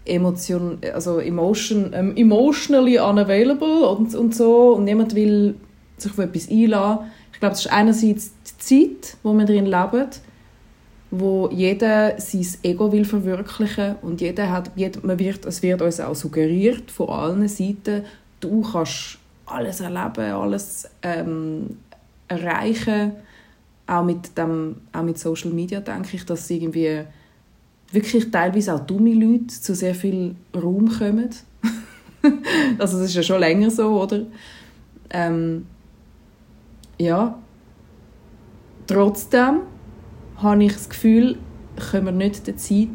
emotion, 0.05 0.77
also 0.93 1.19
emotion, 1.19 1.91
ähm, 1.93 2.15
emotionally 2.15 2.99
unavailable 2.99 3.87
und, 3.89 4.13
und 4.15 4.35
so 4.35 4.73
und 4.75 4.85
niemand 4.85 5.15
will 5.15 5.55
sich 5.97 6.11
auf 6.11 6.19
etwas 6.19 6.49
einlassen. 6.49 7.05
Ich 7.33 7.39
glaube, 7.39 7.53
es 7.53 7.61
ist 7.61 7.71
einerseits 7.71 8.31
die 8.43 8.57
Zeit, 8.57 9.17
wo 9.23 9.33
wir 9.33 9.45
drin 9.45 9.65
leben, 9.65 10.07
wo 11.11 11.49
jeder 11.51 12.19
sein 12.19 12.47
Ego 12.63 12.91
will 12.91 13.05
verwirklichen 13.05 13.95
und 14.01 14.21
jeder 14.21 14.51
hat, 14.51 14.71
man 15.03 15.19
wird, 15.19 15.45
es 15.45 15.61
wird 15.61 15.81
uns 15.81 15.99
auch 15.99 16.15
suggeriert 16.15 16.91
von 16.91 17.09
allen 17.09 17.47
Seiten, 17.47 18.03
du 18.39 18.61
kannst 18.61 19.17
alles 19.45 19.79
erleben, 19.79 20.31
alles 20.31 20.89
ähm, 21.01 21.77
erreichen, 22.27 23.13
auch 23.87 24.03
mit, 24.03 24.37
dem, 24.37 24.77
auch 24.93 25.03
mit 25.03 25.19
Social 25.19 25.51
Media, 25.51 25.79
denke 25.79 26.15
ich, 26.15 26.25
dass 26.25 26.49
irgendwie 26.49 27.01
wirklich 27.95 28.29
teilweise 28.29 28.75
auch 28.75 28.81
dumme 28.81 29.13
Leute 29.13 29.47
zu 29.47 29.73
sehr 29.73 29.95
viel 29.95 30.35
Raum 30.53 30.89
kommen. 30.89 31.29
also 32.77 32.99
das 32.99 33.09
ist 33.09 33.15
ja 33.15 33.23
schon 33.23 33.39
länger 33.39 33.71
so, 33.71 34.01
oder? 34.01 34.25
Ähm, 35.09 35.65
ja. 36.99 37.39
Trotzdem 38.87 39.61
habe 40.37 40.63
ich 40.63 40.73
das 40.73 40.89
Gefühl, 40.89 41.37
können 41.91 42.05
wir 42.05 42.11
nicht 42.11 42.45
der 42.45 42.57
Zeit 42.57 42.89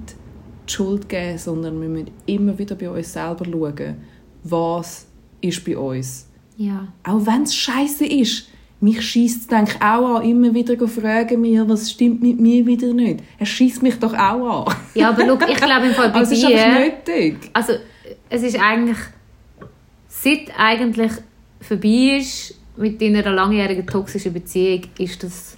die 0.68 0.72
Schuld 0.72 1.08
geben, 1.08 1.38
sondern 1.38 1.80
wir 1.80 1.88
müssen 1.88 2.10
immer 2.26 2.56
wieder 2.58 2.76
bei 2.76 2.90
uns 2.90 3.12
selber 3.12 3.44
schauen, 3.44 3.96
was 4.44 5.06
ist 5.40 5.64
bei 5.64 5.76
uns. 5.76 6.28
ja. 6.56 6.92
Auch 7.02 7.26
wenn 7.26 7.42
es 7.42 7.54
scheiße 7.54 8.06
ist. 8.06 8.48
Mich 8.82 9.02
schießt 9.02 9.50
denke 9.50 9.72
ich 9.72 9.82
auch 9.82 10.16
an, 10.16 10.22
immer 10.22 10.54
wieder 10.54 10.78
zu 10.78 10.88
fragen 10.88 11.40
mir, 11.42 11.68
was 11.68 11.90
stimmt 11.90 12.22
mit 12.22 12.40
mir 12.40 12.64
wieder 12.64 12.94
nicht. 12.94 13.20
Er 13.38 13.44
schießt 13.44 13.82
mich 13.82 13.98
doch 13.98 14.14
auch 14.14 14.66
an. 14.66 14.74
Ja, 14.94 15.10
aber 15.10 15.26
look, 15.26 15.46
ich 15.46 15.56
glaube 15.56 15.86
im 15.86 15.94
Fall 15.94 16.08
bei 16.12 16.20
Also 16.20 16.32
es 16.32 16.42
ist 16.42 16.48
dir... 16.48 16.72
nötig. 16.72 17.50
Also, 17.52 17.74
es 18.30 18.42
ist 18.42 18.58
eigentlich... 18.58 18.96
Seit 20.08 20.58
eigentlich 20.58 21.12
vorbei 21.60 22.18
ist 22.18 22.54
mit 22.76 23.00
deiner 23.00 23.30
langjährigen 23.30 23.86
toxischen 23.86 24.32
Beziehung, 24.32 24.82
ist 24.98 25.22
das, 25.22 25.56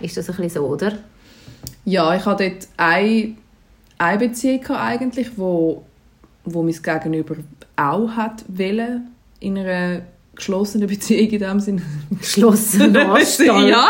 ist 0.00 0.16
das 0.16 0.28
ein 0.30 0.36
bisschen 0.36 0.62
so, 0.62 0.66
oder? 0.66 0.98
Ja, 1.84 2.14
ich 2.16 2.24
hatte 2.24 2.50
dort 2.50 2.68
eine, 2.78 3.36
eine 3.98 4.18
Beziehung 4.18 4.66
eigentlich, 4.68 5.28
wo, 5.36 5.84
wo 6.44 6.62
mein 6.62 6.74
Gegenüber 6.82 7.36
auch 7.76 8.08
hat 8.10 8.44
wollen, 8.48 9.08
in 9.40 9.58
einer 9.58 10.02
geschlossenen 10.36 10.86
Beziehung 10.88 11.28
in 11.30 11.38
dem 11.40 11.60
Sinne. 11.60 11.82
Geschlossen 12.20 12.94
ja, 12.94 13.88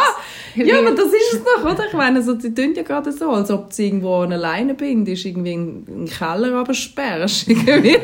ja, 0.65 0.79
aber 0.79 0.93
das 0.93 1.09
ist 1.09 1.35
es 1.35 1.43
doch, 1.45 1.65
oder? 1.65 1.87
Ich 1.87 1.93
meine, 1.93 2.19
also, 2.19 2.35
die 2.35 2.55
tun 2.55 2.75
ja 2.75 2.83
gerade 2.83 3.13
so, 3.13 3.31
als 3.31 3.51
ob 3.51 3.75
du 3.75 3.83
irgendwo 3.83 4.21
alleine 4.21 4.75
bindest, 4.75 5.27
irgendwie 5.27 5.53
in 5.53 5.85
einen 5.87 6.07
Keller 6.07 6.55
aber 6.55 6.73
sperrst. 6.73 7.49
Irgendwie. 7.49 7.99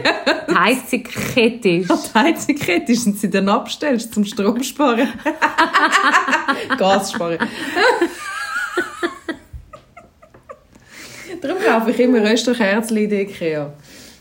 Heizung 0.55 1.03
kritisch. 1.03 1.87
Die 2.15 2.19
Heizung 2.19 2.57
kritisch 2.57 3.07
und 3.07 3.19
sie 3.19 3.31
dann 3.31 3.49
abstellst 3.49 4.13
zum 4.13 4.25
Strom 4.25 4.63
sparen. 4.63 5.09
Gas 6.77 7.13
sparen. 7.13 7.39
Darum 11.41 11.59
kaufe 11.59 11.91
ich 11.91 11.99
immer 11.99 12.23
Rösterkerzchen 12.23 12.97
in 12.99 13.11
der 13.11 13.21
Ikea. 13.23 13.73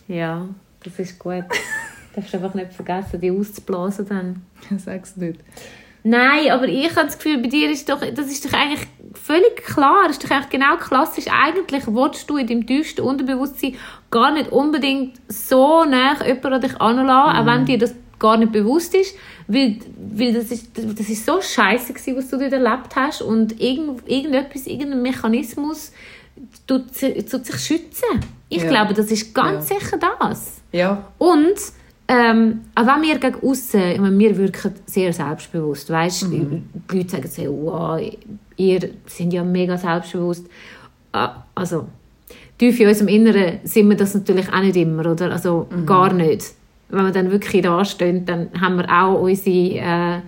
Ja, 0.07 0.47
das 0.83 0.99
ist 0.99 1.19
gut. 1.19 1.43
Du 2.13 2.19
darfst 2.19 2.35
einfach 2.35 2.53
nicht 2.53 2.73
vergessen, 2.73 3.21
die 3.21 3.31
auszublasen 3.31 4.07
dann. 4.07 4.45
Sag's 4.77 5.15
nicht. 5.17 5.39
Nein, 6.03 6.49
aber 6.49 6.67
ich 6.67 6.89
habe 6.95 7.05
das 7.05 7.17
Gefühl, 7.17 7.37
bei 7.37 7.47
dir 7.47 7.69
ist 7.69 7.87
doch, 7.87 7.99
das 8.01 8.25
ist 8.27 8.43
doch 8.43 8.53
eigentlich 8.57 8.87
völlig 9.13 9.55
klar. 9.57 10.03
Das 10.07 10.17
ist 10.17 10.23
doch 10.23 10.31
eigentlich 10.31 10.49
genau 10.49 10.75
klassisch. 10.77 11.25
Eigentlich 11.29 11.85
willst 11.87 12.27
du 12.29 12.37
in 12.37 12.47
deinem 12.47 12.65
tiefsten 12.65 13.01
Unterbewusstsein 13.01 13.75
gar 14.09 14.31
nicht 14.33 14.51
unbedingt 14.51 15.21
so 15.27 15.85
nah 15.85 16.15
jemanden 16.25 16.53
an 16.53 16.61
dich 16.61 16.81
anlassen, 16.81 17.37
auch 17.39 17.45
wenn 17.45 17.65
dir 17.65 17.77
das 17.77 17.93
gar 18.17 18.37
nicht 18.37 18.51
bewusst 18.51 18.95
ist. 18.95 19.15
Weil, 19.47 19.77
weil 19.95 20.33
das, 20.33 20.49
ist, 20.51 20.71
das 20.75 21.07
ist 21.07 21.23
so 21.25 21.39
scheiße 21.39 21.93
gewesen, 21.93 22.17
was 22.17 22.29
du 22.29 22.37
dort 22.39 22.53
erlebt 22.53 22.95
hast. 22.95 23.21
Und 23.21 23.61
irgend, 23.61 24.07
irgendetwas, 24.09 24.65
irgendein 24.65 25.03
Mechanismus 25.03 25.91
tut, 26.65 26.85
tut 27.29 27.45
sich 27.45 27.59
schützen. 27.59 28.19
Ich 28.49 28.63
Ja. 28.63 28.69
glaube, 28.69 28.95
das 28.95 29.11
ist 29.11 29.35
ganz 29.35 29.69
Ja. 29.69 29.79
sicher 29.79 29.97
das. 30.19 30.61
Ja. 30.71 31.05
Und 31.19 31.53
ähm, 32.13 32.61
auch 32.75 32.85
wenn 32.85 33.01
wir 33.03 33.19
gegen 33.19 33.41
aussen, 33.47 33.81
ich 33.93 33.99
meine, 33.99 34.19
wir 34.19 34.37
wirken 34.37 34.73
sehr 34.85 35.13
selbstbewusst, 35.13 35.89
weißt? 35.89 36.23
Die 36.29 36.97
Leute 36.97 37.09
sagen 37.09 37.27
so, 37.29 37.43
wow, 37.63 38.01
ihr 38.57 38.79
seid 39.05 39.31
ja 39.31 39.43
mega 39.45 39.77
selbstbewusst. 39.77 40.45
Ah, 41.13 41.45
Also, 41.55 41.87
tief 42.57 42.77
in 42.81 42.89
unserem 42.89 43.07
Inneren 43.07 43.59
sind 43.63 43.87
wir 43.87 43.95
das 43.95 44.13
natürlich 44.13 44.51
auch 44.51 44.61
nicht 44.61 44.75
immer, 44.75 45.09
oder? 45.09 45.31
Also, 45.31 45.67
gar 45.85 46.11
nicht. 46.11 46.43
Wenn 46.89 47.05
wir 47.05 47.11
dann 47.13 47.31
wirklich 47.31 47.61
da 47.61 47.85
stehen, 47.85 48.25
dann 48.25 48.49
haben 48.59 48.75
wir 48.77 48.89
auch 48.89 49.21
unsere, 49.21 49.77
äh, 49.77 50.19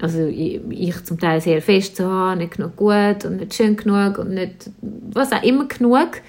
also 0.00 0.26
ich, 0.26 0.60
ich 0.70 1.04
zum 1.04 1.20
Teil 1.20 1.40
sehr 1.40 1.62
fest 1.62 1.94
so, 1.98 2.04
ah, 2.06 2.34
nicht 2.34 2.56
genug 2.56 2.74
gut 2.74 3.24
und 3.24 3.36
nicht 3.36 3.54
schön 3.54 3.76
genug 3.76 4.18
und 4.18 4.30
nicht, 4.30 4.70
was 5.12 5.30
auch 5.30 5.42
immer 5.44 5.66
genug. 5.66 6.20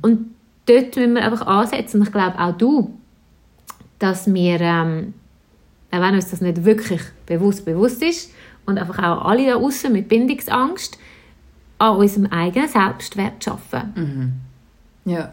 Und 0.00 0.30
dort 0.64 0.96
müssen 0.96 1.14
wir 1.14 1.24
einfach 1.24 1.46
ansetzen. 1.46 2.00
Und 2.00 2.06
ich 2.06 2.12
glaube, 2.12 2.38
auch 2.38 2.56
du, 2.56 2.94
dass 4.00 4.32
wir, 4.32 4.60
ähm, 4.60 5.14
auch 5.92 6.00
wenn 6.00 6.14
uns 6.14 6.30
das 6.30 6.40
nicht 6.40 6.64
wirklich 6.64 7.02
bewusst 7.26 7.64
bewusst 7.64 8.02
ist 8.02 8.32
und 8.66 8.78
einfach 8.78 8.98
auch 8.98 9.24
alle 9.26 9.46
da 9.46 9.54
außen 9.54 9.92
mit 9.92 10.08
Bindungsangst 10.08 10.98
an 11.78 11.96
unserem 11.96 12.26
eigenen 12.26 12.68
Selbstwert 12.68 13.46
arbeiten. 13.46 14.40
Ja. 15.04 15.32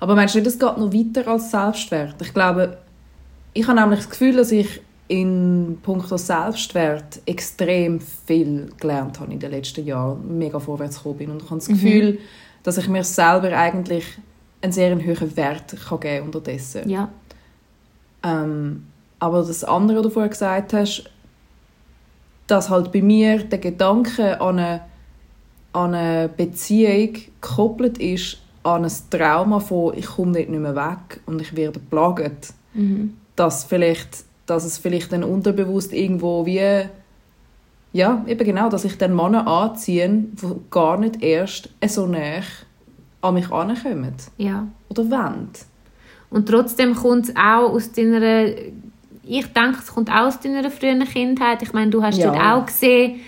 Aber 0.00 0.14
meinst 0.14 0.34
du 0.34 0.38
nicht, 0.38 0.48
es 0.48 0.58
geht 0.58 0.76
noch 0.76 0.92
weiter 0.92 1.28
als 1.28 1.50
Selbstwert? 1.50 2.14
Ich 2.20 2.32
glaube, 2.32 2.78
ich 3.52 3.66
habe 3.66 3.80
nämlich 3.80 4.00
das 4.00 4.10
Gefühl, 4.10 4.36
dass 4.36 4.52
ich 4.52 4.80
in 5.08 5.78
puncto 5.82 6.16
Selbstwert 6.16 7.20
extrem 7.26 8.00
viel 8.00 8.70
gelernt 8.78 9.20
habe 9.20 9.32
in 9.32 9.38
den 9.38 9.50
letzten 9.50 9.86
Jahren, 9.86 10.38
mega 10.38 10.58
vorwärts 10.58 10.96
gekommen 10.96 11.18
bin. 11.18 11.30
Und 11.30 11.42
ich 11.42 11.50
habe 11.50 11.60
das 11.60 11.68
Gefühl, 11.68 12.18
dass 12.62 12.78
ich 12.78 12.88
mir 12.88 13.04
selber 13.04 13.56
eigentlich 13.56 14.04
einen 14.66 14.72
sehr 14.72 14.96
hohen 14.96 15.36
Wert 15.36 15.74
kann 15.88 16.00
geben 16.00 16.26
unterdessen. 16.26 16.88
Ja, 16.88 17.08
Ähm, 18.22 18.86
aber 19.18 19.42
das 19.42 19.64
andere, 19.64 19.98
was 19.98 20.02
du 20.04 20.10
vorher 20.10 20.30
gesagt 20.30 20.72
hast, 20.72 21.04
dass 22.46 22.70
halt 22.70 22.92
bei 22.92 23.02
mir 23.02 23.42
der 23.44 23.58
Gedanke 23.58 24.40
an 24.40 24.58
eine, 24.58 24.80
an 25.72 25.94
eine 25.94 26.28
Beziehung 26.28 27.14
gekoppelt 27.40 27.98
ist 27.98 28.38
an 28.62 28.84
ein 28.84 28.92
Trauma 29.10 29.60
von 29.60 29.96
ich 29.96 30.06
komme 30.06 30.32
nicht 30.32 30.50
mehr 30.50 30.74
weg 30.74 31.20
und 31.26 31.40
ich 31.40 31.54
werde 31.54 31.78
plagt. 31.78 32.52
Dass, 33.36 33.64
vielleicht, 33.64 34.24
dass 34.46 34.64
es 34.64 34.78
vielleicht 34.78 35.12
dann 35.12 35.22
unterbewusst 35.24 35.92
irgendwo 35.92 36.44
wie 36.46 36.88
Ja, 37.92 38.24
eben 38.26 38.44
genau, 38.44 38.68
dass 38.68 38.84
ich 38.84 38.98
dann 38.98 39.14
Männer 39.14 39.46
anziehe, 39.46 40.08
die 40.08 40.46
gar 40.70 40.98
nicht 40.98 41.22
erst 41.22 41.68
so 41.86 42.06
näher 42.06 42.42
an 43.28 43.34
mich 43.34 43.50
ankommen. 43.50 44.14
Ja. 44.38 44.66
Oder 44.88 45.10
wollen. 45.10 45.48
Und 46.30 46.48
trotzdem 46.48 46.94
kommt 46.94 47.28
es 47.28 47.36
auch 47.36 47.70
aus 47.70 47.92
deiner, 47.92 48.46
ich 49.24 49.46
denke, 49.52 49.78
es 49.78 49.86
kommt 49.92 50.10
auch 50.10 50.26
aus 50.26 50.40
deiner 50.40 50.70
frühen 50.70 51.04
Kindheit. 51.04 51.62
Ich 51.62 51.72
meine, 51.72 51.90
du 51.90 52.02
hast 52.02 52.18
Ja. 52.18 52.30
dort 52.32 52.42
auch 52.42 52.66
gesehen, 52.66 53.20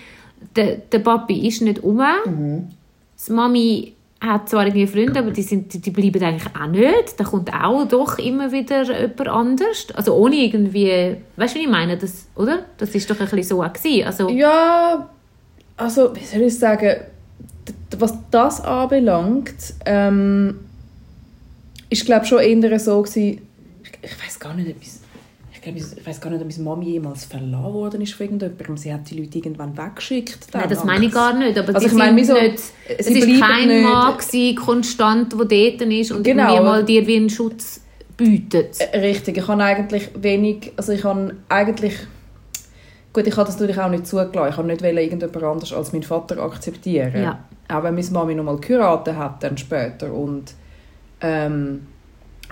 der, 0.55 0.77
der 0.77 0.99
Papi 0.99 1.47
ist 1.47 1.61
nicht 1.61 1.83
um. 1.83 2.01
Mhm. 2.25 2.69
Die 3.27 3.31
Mami 3.31 3.93
hat 4.21 4.49
zwar 4.49 4.65
irgendwie 4.65 4.85
Freunde, 4.87 5.19
aber 5.19 5.31
die, 5.31 5.41
sind, 5.41 5.73
die, 5.73 5.79
die 5.79 5.91
bleiben 5.91 6.21
eigentlich 6.21 6.53
auch 6.61 6.67
nicht. 6.67 7.17
Da 7.17 7.23
kommt 7.23 7.53
auch 7.53 7.85
doch 7.87 8.17
immer 8.19 8.51
wieder 8.51 8.83
jemand 8.83 9.27
anders. 9.29 9.87
Also 9.93 10.13
ohne 10.15 10.35
irgendwie, 10.35 11.15
weißt 11.37 11.55
du, 11.55 11.59
wie 11.59 11.63
ich 11.63 11.69
meine? 11.69 11.97
Das, 11.97 12.27
oder? 12.35 12.65
Das 12.77 12.93
ist 12.95 13.09
doch 13.09 13.15
ein 13.19 13.25
bisschen 13.27 13.43
so 13.43 13.63
auch 13.63 13.71
gewesen. 13.71 14.05
Also, 14.05 14.29
Ja, 14.29 15.09
also, 15.77 16.13
wie 16.15 16.25
soll 16.25 16.41
ich 16.41 16.57
sagen, 16.59 16.97
was 17.97 18.13
das 18.31 18.61
anbelangt, 18.61 19.73
ähm, 19.85 20.59
ich 21.89 22.05
glaube 22.05 22.25
schon 22.25 22.39
eher 22.39 22.79
so 22.79 23.01
gewesen, 23.01 23.41
ich, 23.83 23.91
ich 24.11 24.23
weiß 24.25 24.39
gar 24.39 24.53
nicht, 24.53 24.69
ob 24.69 24.75
ich, 24.81 24.89
ich, 25.53 25.61
glaub, 25.61 25.75
ich 25.75 26.07
weiß 26.07 26.21
gar 26.21 26.29
nicht, 26.29 26.41
ob 26.41 26.47
meine 26.49 26.63
Mami 26.63 26.85
jemals 26.91 27.25
verlassen 27.25 27.73
worden 27.73 28.01
ist 28.01 28.13
von 28.13 28.25
irgendjemandem. 28.27 28.77
Sie 28.77 28.93
hat 28.93 29.09
die 29.09 29.19
Leute 29.19 29.37
irgendwann 29.39 29.75
weggeschickt. 29.77 30.47
Nein, 30.53 30.69
das 30.69 30.83
meine 30.83 31.05
ich 31.05 31.11
gar 31.11 31.33
nicht. 31.37 31.57
Aber 31.57 31.73
Also 31.75 31.87
ich 31.87 31.93
meine, 31.93 32.15
wieso- 32.15 32.33
nicht, 32.33 32.59
es 32.97 33.07
ist 33.07 33.39
kein 33.41 33.67
nicht- 33.67 33.83
Mann 33.83 34.17
gewesen, 34.17 34.55
konstant, 34.55 35.33
der 35.33 35.39
dort 35.77 35.81
ist 35.91 36.11
und 36.11 36.23
Genau. 36.23 36.43
irgendwie 36.49 36.63
mal 36.63 36.85
dir 36.85 37.07
wie 37.07 37.15
einen 37.17 37.29
Schutz 37.29 37.81
bietet. 38.15 38.79
Äh, 38.79 38.99
Richtig, 38.99 39.37
ich 39.37 39.47
habe 39.47 39.63
eigentlich 39.63 40.09
wenig, 40.15 40.71
also 40.77 40.91
ich 40.91 41.03
habe 41.03 41.35
eigentlich, 41.49 41.93
gut, 43.13 43.25
ich 43.27 43.35
habe 43.35 43.47
das 43.47 43.59
natürlich 43.59 43.79
auch 43.81 43.89
nicht 43.89 44.05
zugelassen, 44.05 44.49
ich 44.51 44.57
habe 44.57 44.67
nicht 44.67 44.81
irgendjemand 44.83 45.43
anders 45.43 45.73
als 45.73 45.91
meinen 45.91 46.03
Vater 46.03 46.37
akzeptieren. 46.41 47.21
Ja. 47.23 47.39
Auch 47.69 47.83
wenn 47.83 47.95
meine 47.95 48.09
Mami 48.09 48.35
noch 48.35 48.43
mal 48.43 48.57
geheiratet 48.57 49.15
hat, 49.15 49.43
dann 49.43 49.57
später 49.57 50.11
und 50.11 50.53
ähm, 51.21 51.87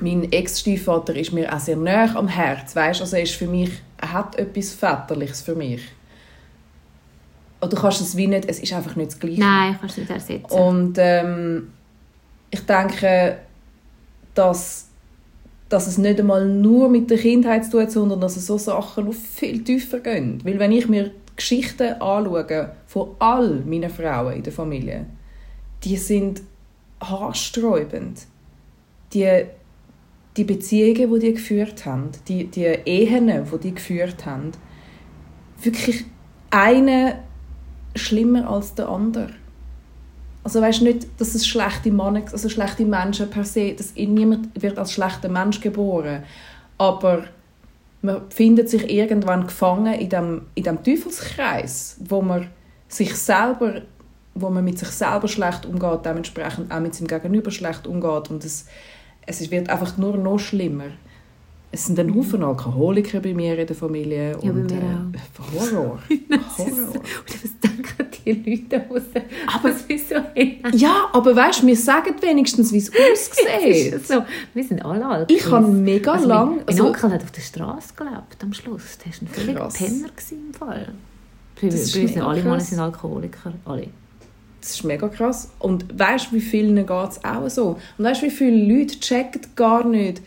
mein 0.02 0.32
Ex-Stiefvater 0.32 1.16
ist 1.16 1.34
mir 1.34 1.54
auch 1.54 1.60
sehr 1.60 1.78
nah 1.78 2.16
am 2.16 2.28
Herz, 2.28 2.76
weißt? 2.76 3.02
also 3.02 3.16
er 3.16 3.24
ist 3.24 3.34
für 3.34 3.48
mich, 3.48 3.72
er 4.00 4.14
hat 4.14 4.38
etwas 4.38 4.74
Väterliches 4.74 5.42
für 5.42 5.56
mich. 5.56 5.82
Und 7.60 7.74
du 7.74 7.78
kannst 7.78 8.02
es 8.02 8.16
wie 8.16 8.28
nicht, 8.28 8.48
es 8.48 8.60
ist 8.60 8.72
einfach 8.74 8.96
nicht 8.96 9.12
das 9.12 9.20
Gleiche. 9.20 9.40
Nein, 9.40 9.78
kannst 9.80 9.98
du 9.98 10.02
nicht 10.02 10.12
ersetzen. 10.12 10.46
Und 10.54 10.94
ähm, 10.98 11.70
ich 12.52 12.60
denke, 12.62 13.38
dass, 14.36 14.90
dass 15.68 15.88
es 15.88 15.98
nicht 15.98 16.20
einmal 16.20 16.46
nur 16.46 16.90
mit 16.90 17.10
der 17.10 17.18
Kindheit 17.18 17.66
zu 17.66 17.72
tun 17.72 17.82
hat, 17.82 17.92
sondern 17.92 18.22
dass 18.22 18.38
es 18.38 18.46
so 18.46 18.60
Sachen 18.60 19.06
noch 19.06 19.14
viel 19.14 19.64
tiefer 19.64 20.00
gehen. 20.00 20.40
Weil 20.44 20.60
wenn 20.60 20.72
ich 20.72 20.88
mir 20.88 21.12
Geschichten 21.38 21.94
anschaue 22.02 22.72
von 22.86 23.16
all 23.20 23.62
meinen 23.62 23.90
Frauen 23.90 24.34
in 24.34 24.44
der 24.44 24.52
Familie, 24.52 25.06
die 25.84 25.96
sind 25.96 26.42
haarsträubend. 27.00 28.26
Die, 29.14 29.46
die 30.36 30.44
Beziehungen, 30.44 31.14
die 31.14 31.20
die 31.20 31.34
geführt 31.34 31.86
haben, 31.86 32.10
die, 32.28 32.48
die 32.48 32.66
Ehen, 32.66 33.28
die 33.28 33.58
die 33.60 33.74
geführt 33.74 34.26
haben, 34.26 34.52
wirklich 35.62 36.06
eine 36.50 37.20
schlimmer 37.96 38.50
als 38.50 38.76
der 38.76 38.90
andere. 38.90 39.30
Also 40.44 40.62
weißt 40.62 40.82
nicht, 40.82 41.08
dass 41.18 41.36
es 41.36 41.48
schlechte 41.48 41.92
Männer, 41.92 42.24
also 42.32 42.50
schlechte 42.50 42.86
Menschen 42.86 43.30
per 43.30 43.44
se, 43.44 43.74
dass 43.74 43.96
niemand 43.96 44.62
wird 44.62 44.78
als 44.78 44.94
schlechter 44.94 45.30
Mensch 45.30 45.60
geboren, 45.60 46.24
aber 46.78 47.26
man 48.02 48.30
findet 48.30 48.70
sich 48.70 48.90
irgendwann 48.90 49.48
gefangen 49.48 49.94
in 49.94 50.10
dem, 50.10 50.42
in 50.56 50.64
dem 50.64 50.84
Teufelskreis, 50.84 51.98
wo 52.06 52.22
man 52.22 52.48
sich 52.88 53.16
selber, 53.16 53.82
wo 54.36 54.50
man 54.50 54.64
mit 54.64 54.80
sich 54.80 54.90
selber 54.90 55.28
schlecht 55.28 55.66
umgeht, 55.66 56.06
dementsprechend 56.06 56.72
auch 56.72 56.80
mit 56.80 56.96
seinem 56.96 57.08
Gegenüber 57.08 57.52
schlecht 57.52 57.88
umgeht 57.88 58.30
und 58.30 58.46
es, 58.46 58.66
es 59.26 59.50
wird 59.52 59.70
einfach 59.70 59.98
nur 59.98 60.18
noch 60.18 60.38
schlimmer. 60.38 60.92
Es 61.70 61.86
sind 61.86 62.00
ein 62.00 62.16
Haufen 62.16 62.44
Alkoholiker 62.44 63.20
bei 63.20 63.34
mir 63.34 63.60
in 63.60 63.68
der 63.68 63.76
Familie 63.76 64.38
Ja, 64.42 64.52
und 64.52 64.72
äh, 64.72 64.78
Horror. 65.54 66.00
Das 66.30 67.44
ist 67.44 67.58
die 68.36 68.56
Leute 68.72 68.86
raus? 68.90 69.02
Aber- 69.56 69.70
das 69.70 69.82
ist 69.84 70.10
so. 70.10 70.16
Ja, 70.74 71.10
aber 71.14 71.36
weißt 71.36 71.62
du, 71.64 71.68
wir 71.68 71.76
sagen 71.76 72.14
wenigstens, 72.22 72.72
wie 72.74 72.78
es 72.80 72.90
Es 72.90 73.32
aussieht. 73.32 74.08
so, 74.08 74.24
wir 74.54 74.64
sind 74.64 74.84
alle 74.86 75.06
Alkoholiker. 75.06 75.34
Ich 75.46 75.52
habe 75.52 75.68
mega 75.68 76.12
also 76.14 76.28
lang- 76.28 76.48
Mein, 76.50 76.56
mein 76.58 76.68
also- 76.68 76.88
Onkel 76.88 77.12
hat 77.12 77.24
auf 77.24 77.32
der 77.32 77.42
Straße 77.42 77.94
gelebt 77.96 78.44
am 78.44 78.54
Schluss. 78.54 78.98
Der 79.00 79.12
war 79.12 79.22
ein 79.22 79.28
völliger 79.28 79.60
Krass. 79.62 79.74
Penner 79.76 80.10
gewesen 80.10 80.38
im 80.48 80.54
Fall. 80.54 80.88
Bei, 81.56 81.62
bei 81.62 81.68
Das 81.70 81.80
uns 81.80 81.84
ist 81.88 81.94
sind 81.94 82.06
mega 82.16 82.28
alle 82.28 82.44
Männer 82.44 82.60
sind 82.60 82.80
Alkoholiker. 82.80 83.54
Alle. 83.66 83.88
Das 84.62 84.72
ist 84.72 84.84
mega 84.84 85.08
krass. 85.08 85.50
Und 85.60 85.86
weißt 85.98 86.28
du, 86.32 86.36
wie 86.36 86.42
vielen 86.42 86.76
geht 86.76 86.90
es 87.10 87.24
auch 87.24 87.50
so? 87.50 87.78
Und 87.98 88.06
weißt 88.06 88.22
du, 88.22 88.26
wie 88.26 88.32
viele 88.32 88.74
Leute 88.80 89.00
checken 89.00 89.42
gar 89.56 89.86
nicht, 89.88 90.22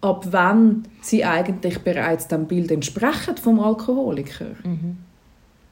ab 0.00 0.26
wann 0.30 0.86
sie 1.02 1.24
eigentlich 1.24 1.78
bereits 1.80 2.26
dem 2.28 2.46
Bild 2.46 2.70
entsprechen 2.70 3.36
vom 3.36 3.60
Alkoholiker? 3.60 4.46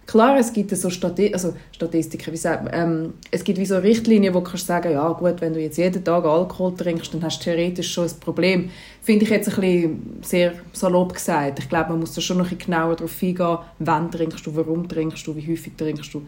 Klar, 0.06 0.38
es 0.38 0.52
gibt 0.52 0.70
so 0.76 0.90
Stati 0.90 1.32
also 1.32 1.54
Statistiken, 1.72 2.32
wie 2.32 2.36
sagt 2.36 2.68
ähm, 2.72 3.14
es 3.30 3.42
gibt 3.42 3.58
wie 3.58 3.64
so 3.64 3.78
Richtlinien, 3.78 4.34
wo 4.34 4.40
du 4.40 4.44
kannst 4.44 4.66
sagen, 4.66 4.92
ja 4.92 5.08
gut, 5.12 5.40
wenn 5.40 5.54
du 5.54 5.60
jetzt 5.60 5.78
jeden 5.78 6.04
Tag 6.04 6.24
Alkohol 6.24 6.74
trinkst, 6.74 7.14
dann 7.14 7.22
hast 7.22 7.40
du 7.40 7.44
theoretisch 7.44 7.92
schon 7.92 8.04
ein 8.04 8.20
Problem. 8.20 8.70
Finde 9.00 9.24
ich 9.24 9.30
jetzt 9.30 9.48
ein 9.48 9.60
bisschen 9.60 10.18
sehr 10.22 10.52
salopp 10.72 11.14
gesagt. 11.14 11.58
Ich 11.58 11.68
glaube, 11.68 11.90
man 11.90 12.00
muss 12.00 12.14
da 12.14 12.20
schon 12.20 12.36
noch 12.36 12.44
ein 12.44 12.56
bisschen 12.56 12.72
genauer 12.72 12.96
darauf 12.96 13.22
eingehen, 13.22 13.58
wann 13.78 14.10
trinkst 14.10 14.46
du, 14.46 14.54
warum 14.54 14.86
trinkst 14.86 15.26
du, 15.26 15.34
wie 15.36 15.50
häufig 15.50 15.72
trinkst 15.76 16.12
du. 16.12 16.22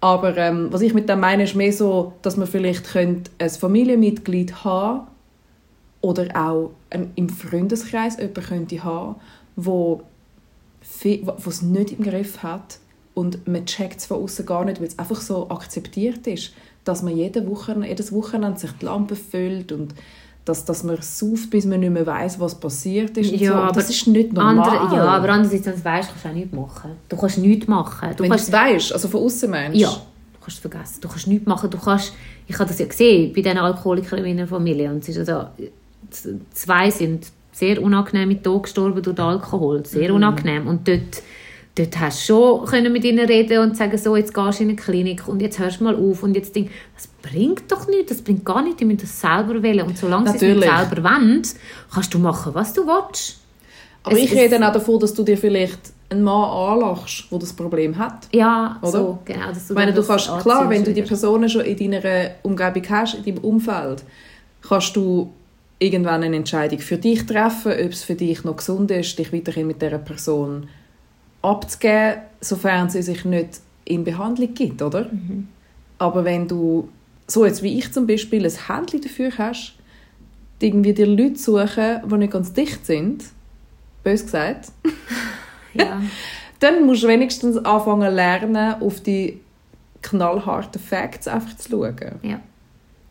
Aber 0.00 0.36
ähm, 0.36 0.68
was 0.70 0.80
ich 0.80 0.94
mit 0.94 1.08
dem 1.08 1.20
meine, 1.20 1.44
ist 1.44 1.56
mehr 1.56 1.72
so, 1.72 2.12
dass 2.22 2.36
man 2.36 2.46
vielleicht 2.46 2.92
könnte 2.92 3.30
ein 3.38 3.50
Familienmitglied 3.50 4.64
haben 4.64 5.08
oder 6.00 6.28
auch 6.34 6.70
ein, 6.90 7.10
im 7.16 7.28
Freundeskreis 7.28 8.16
jemanden 8.18 8.42
könnte 8.42 8.84
haben, 8.84 9.16
wo 9.56 10.02
es 10.80 11.62
nicht 11.62 11.92
im 11.92 12.04
Griff 12.04 12.42
hat 12.42 12.78
und 13.14 13.46
man 13.48 13.66
checkt 13.66 14.00
es 14.00 14.06
von 14.06 14.22
außen 14.22 14.46
gar 14.46 14.64
nicht, 14.64 14.80
weil 14.80 14.88
es 14.88 14.98
einfach 14.98 15.20
so 15.20 15.50
akzeptiert 15.50 16.26
ist, 16.26 16.52
dass 16.84 17.02
man 17.02 17.16
jede 17.16 17.46
Woche, 17.48 17.76
jedes 17.86 18.12
Wochenende 18.12 18.58
sich 18.58 18.70
die 18.80 18.86
Lampe 18.86 19.16
füllt 19.16 19.72
und 19.72 19.94
dass, 20.44 20.64
dass 20.64 20.82
man 20.84 20.96
sauft, 21.00 21.50
bis 21.50 21.66
man 21.66 21.80
nicht 21.80 21.92
mehr 21.92 22.06
weiß, 22.06 22.40
was 22.40 22.58
passiert 22.58 23.16
ist. 23.18 23.30
Ja, 23.32 23.52
so. 23.52 23.54
Aber 23.54 23.72
das 23.72 23.90
ist 23.90 24.06
nicht 24.06 24.32
normal. 24.32 24.58
Andere, 24.58 24.96
ja, 24.96 25.04
aber 25.04 25.28
andererseits, 25.28 25.66
wenn 25.66 25.72
du 25.74 25.78
es 25.78 25.84
weißt, 25.84 26.08
kannst 26.08 26.24
du 26.24 26.28
auch 26.28 26.34
nichts 26.34 26.52
machen. 26.52 26.90
Du 27.08 27.16
kannst 27.16 27.38
nichts 27.38 27.68
machen. 27.68 28.08
Du 28.16 28.22
Wenn 28.22 28.24
du 28.24 28.28
kannst, 28.30 28.48
es 28.48 28.52
weißt, 28.52 28.92
also 28.92 29.08
von 29.08 29.22
außen 29.22 29.50
meinst 29.50 29.78
Ja, 29.78 29.90
du 29.90 30.40
kannst 30.40 30.56
es 30.56 30.58
vergessen. 30.58 31.00
Du 31.00 31.08
kannst 31.08 31.26
nichts 31.26 31.46
machen. 31.46 31.70
Du 31.70 31.78
kannst, 31.78 32.14
ich 32.46 32.58
habe 32.58 32.68
das 32.68 32.78
ja 32.78 32.86
gesehen 32.86 33.32
bei 33.34 33.42
diesen 33.42 33.58
Alkoholikern 33.58 34.18
in 34.18 34.24
meiner 34.24 34.46
Familie. 34.46 34.90
Und 34.90 35.02
es 35.02 35.10
ist 35.10 35.18
also, 35.18 35.48
zwei 36.52 36.90
sind 36.90 37.26
sehr 37.52 37.82
unangenehm 37.82 38.28
mit 38.28 38.42
Tod 38.42 38.62
gestorben 38.64 39.02
durch 39.02 39.16
den 39.16 39.24
Alkohol. 39.24 39.84
Sehr 39.84 40.14
unangenehm. 40.14 40.66
Und 40.66 40.88
dort, 40.88 41.22
dort 41.74 41.98
hast 41.98 42.28
du 42.28 42.34
schon 42.34 42.64
können 42.66 42.92
mit 42.92 43.04
ihnen 43.04 43.26
reden 43.26 43.58
und 43.60 43.76
sagen, 43.76 43.96
so, 43.96 44.16
jetzt 44.16 44.34
gehst 44.34 44.58
du 44.58 44.64
in 44.64 44.70
eine 44.70 44.76
Klinik 44.76 45.26
und 45.28 45.40
jetzt 45.40 45.58
hörst 45.58 45.80
du 45.80 45.84
mal 45.84 45.94
auf. 45.94 46.22
Und 46.22 46.34
jetzt 46.34 46.54
denk, 46.54 46.70
das 46.94 47.08
bringt 47.22 47.70
doch 47.70 47.86
nichts. 47.88 48.08
Das 48.08 48.22
bringt 48.22 48.44
gar 48.44 48.62
nichts. 48.62 48.78
Die 48.78 48.84
müssen 48.84 49.00
das 49.00 49.20
selber 49.20 49.62
wählen. 49.62 49.86
Und 49.86 49.96
solange 49.96 50.30
sie 50.30 50.36
es 50.36 50.42
nicht 50.42 50.56
Natürlich. 50.56 50.88
selber 50.88 51.04
wollen, 51.04 51.42
kannst 51.92 52.14
du 52.14 52.18
machen, 52.18 52.54
was 52.54 52.72
du 52.72 52.86
willst. 52.86 53.38
Aber 54.02 54.16
Es 54.16 54.22
ich 54.24 54.32
rede 54.32 54.50
dann 54.50 54.64
auch 54.64 54.72
davon, 54.72 54.98
dass 54.98 55.12
du 55.12 55.22
dir 55.22 55.36
vielleicht 55.36 55.78
einen 56.08 56.24
Mann 56.24 56.50
anlachst, 56.50 57.26
der 57.30 57.38
das 57.38 57.52
Problem 57.52 57.96
hat. 57.96 58.26
Ja, 58.32 58.78
Oder? 58.82 58.90
so, 58.90 59.18
genau. 59.24 59.48
Dass 59.48 59.70
Ich 59.70 59.76
meine, 59.76 59.92
du 59.92 60.02
kannst, 60.02 60.26
klar, 60.40 60.68
wenn 60.68 60.82
du 60.82 60.92
die. 60.92 61.02
Personen 61.02 61.48
schon 61.48 61.62
in 61.62 61.92
deiner 61.92 62.30
Umgebung 62.42 62.82
hast, 62.88 63.14
in 63.14 63.24
deinem 63.24 63.44
Umfeld, 63.44 64.02
kannst 64.66 64.96
du 64.96 65.32
irgendwann 65.78 66.22
eine 66.22 66.36
Entscheidung 66.36 66.78
für 66.80 66.96
dich 66.96 67.24
treffen, 67.26 67.72
ob 67.72 67.92
es 67.92 68.02
für 68.02 68.14
dich 68.14 68.42
noch 68.44 68.56
gesund 68.56 68.90
ist, 68.90 69.18
dich 69.18 69.32
weiterhin 69.32 69.66
mit 69.66 69.80
dieser 69.80 69.98
Person 69.98 70.68
abzugeben, 71.42 72.22
sofern 72.40 72.90
sie 72.90 73.02
sich 73.02 73.24
nicht 73.24 73.60
in 73.84 74.04
Behandlung 74.04 74.54
gibt, 74.54 74.82
oder? 74.82 75.06
Mhm. 75.10 75.48
Aber 75.98 76.24
wenn 76.24 76.48
du, 76.48 76.88
so 77.26 77.44
jetzt 77.44 77.62
wie 77.62 77.78
ich 77.78 77.92
zum 77.92 78.06
Beispiel, 78.06 78.44
ein 78.44 78.52
Händchen 78.68 79.00
dafür 79.00 79.30
hast, 79.36 79.74
irgendwie 80.60 80.92
dir 80.92 81.06
Leute 81.06 81.36
suchen, 81.38 82.00
die 82.10 82.16
nicht 82.16 82.32
ganz 82.32 82.52
dicht 82.52 82.84
sind, 82.86 83.24
bös 84.04 84.24
gesagt, 84.24 84.72
Ja. 85.74 86.00
dann 86.58 86.84
musst 86.84 87.02
du 87.04 87.08
wenigstens 87.08 87.56
anfangen 87.58 88.12
lernen, 88.14 88.80
auf 88.80 89.00
die 89.00 89.40
knallharten 90.02 90.80
Facts 90.80 91.28
einfach 91.28 91.56
zu 91.56 91.70
schauen. 91.70 91.96
Ja. 92.22 92.40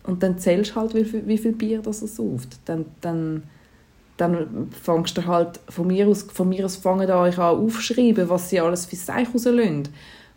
Und 0.03 0.23
dann 0.23 0.39
zählst 0.39 0.71
du 0.71 0.75
halt, 0.75 0.93
wie 0.95 1.05
viel, 1.05 1.25
wie 1.27 1.37
viel 1.37 1.51
Bier 1.53 1.81
das 1.81 2.01
er 2.01 2.07
sauft. 2.07 2.57
Dann, 2.65 2.85
dann, 3.01 3.43
dann 4.19 4.67
fängst 4.83 5.17
du 5.17 5.25
halt 5.25 5.59
von 5.69 5.87
mir 5.87 6.07
aus, 6.07 6.23
von 6.33 6.49
mir 6.49 6.65
aus 6.65 6.75
fangen 6.75 7.09
an, 7.09 7.17
euch 7.27 7.37
an 7.37 7.57
aufschreiben, 7.57 8.29
was 8.29 8.49
sie 8.49 8.59
alles 8.59 8.85
für 8.85 8.95
Seich 8.95 9.27
rauslösen. 9.33 9.87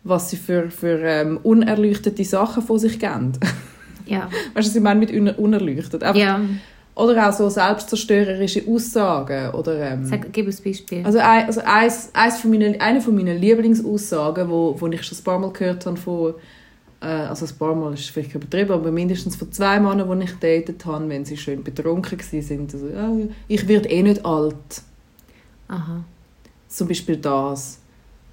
Was 0.05 0.29
sie 0.29 0.37
für, 0.37 0.69
für 0.69 0.99
ähm, 0.99 1.39
unerleuchtete 1.43 2.23
Sachen 2.25 2.63
von 2.63 2.79
sich 2.79 2.99
geben. 2.99 3.33
Ja. 4.05 4.23
weißt 4.53 4.67
du, 4.67 4.69
was 4.71 4.75
ich 4.75 4.81
meine 4.81 4.99
mit 4.99 5.11
uner- 5.11 5.39
unerleuchtet? 5.39 6.03
Einfach 6.03 6.19
ja. 6.19 6.41
Oder 6.93 7.29
auch 7.29 7.31
so 7.31 7.47
selbstzerstörerische 7.49 8.63
Aussagen. 8.67 9.51
Oder, 9.51 9.79
ähm, 9.91 10.05
Sag, 10.05 10.33
gib 10.33 10.45
uns 10.45 10.59
ein 10.59 10.63
Beispiel. 10.65 11.05
also, 11.05 11.19
ein, 11.19 11.45
also 11.45 11.61
eins, 11.63 12.09
eins 12.13 12.37
von 12.37 12.51
meinen, 12.51 12.81
eine 12.81 12.99
von 12.99 13.15
meinen 13.15 13.37
Lieblingsaussagen, 13.39 14.49
wo, 14.49 14.75
wo 14.77 14.87
ich 14.87 15.03
schon 15.03 15.17
ein 15.17 15.23
paar 15.23 15.39
Mal 15.39 15.51
gehört 15.53 15.85
habe 15.85 15.95
von, 15.97 16.33
also 17.07 17.45
ein 17.45 17.57
paar 17.57 17.75
Mal 17.75 17.93
ist 17.93 18.09
vielleicht 18.09 18.33
übertrieben, 18.33 18.71
aber 18.71 18.91
mindestens 18.91 19.35
von 19.35 19.51
zwei 19.51 19.79
Männern, 19.79 20.19
die 20.19 20.25
ich 20.25 20.33
datet 20.39 20.85
habe, 20.85 21.09
wenn 21.09 21.25
sie 21.25 21.37
schön 21.37 21.63
betrunken 21.63 22.17
waren, 22.19 22.69
also, 22.73 22.87
ja, 22.87 23.11
ich 23.47 23.67
werde 23.67 23.89
eh 23.89 24.03
nicht 24.03 24.25
alt. 24.25 24.81
Aha. 25.67 26.03
Zum 26.67 26.87
Beispiel 26.87 27.17
das. 27.17 27.79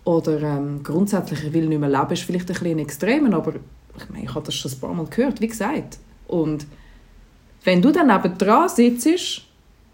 Oder 0.04 0.40
ähm, 0.42 0.82
grundsätzlich, 0.82 1.44
ich 1.44 1.52
will 1.52 1.66
nicht 1.66 1.80
mehr 1.80 1.88
leben, 1.88 2.10
ist 2.10 2.22
vielleicht 2.22 2.48
ein 2.48 2.54
bisschen 2.54 2.78
extrem, 2.78 3.32
aber 3.34 3.54
ich 3.96 4.08
meine, 4.08 4.24
ich 4.24 4.34
habe 4.34 4.46
das 4.46 4.54
schon 4.54 4.70
ein 4.70 4.78
paar 4.78 4.94
Mal 4.94 5.06
gehört, 5.06 5.40
wie 5.40 5.48
gesagt. 5.48 5.98
Und 6.26 6.66
wenn 7.64 7.82
du 7.82 7.90
dann 7.90 8.06
nebendran 8.06 8.68
sitzt 8.68 9.42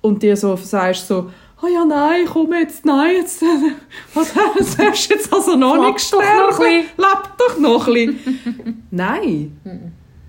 und 0.00 0.22
dir 0.22 0.36
so 0.36 0.54
sagst, 0.56 1.08
so, 1.08 1.30
oh 1.62 1.66
ja, 1.66 1.84
nein, 1.84 2.26
komm 2.26 2.52
jetzt, 2.52 2.84
nein, 2.84 3.16
jetzt, 3.16 3.42
was 4.14 4.34
hast 4.34 4.78
du 4.78 5.14
jetzt 5.14 5.32
also 5.32 5.56
noch 5.56 5.76
nicht 5.90 6.12
doch 6.12 6.20
noch 6.20 6.48
gestorben? 6.58 6.84
Leb 6.96 7.38
doch 7.38 7.58
noch 7.58 7.88
ein 7.88 7.94
bisschen. 7.94 8.84
nein. 8.90 9.58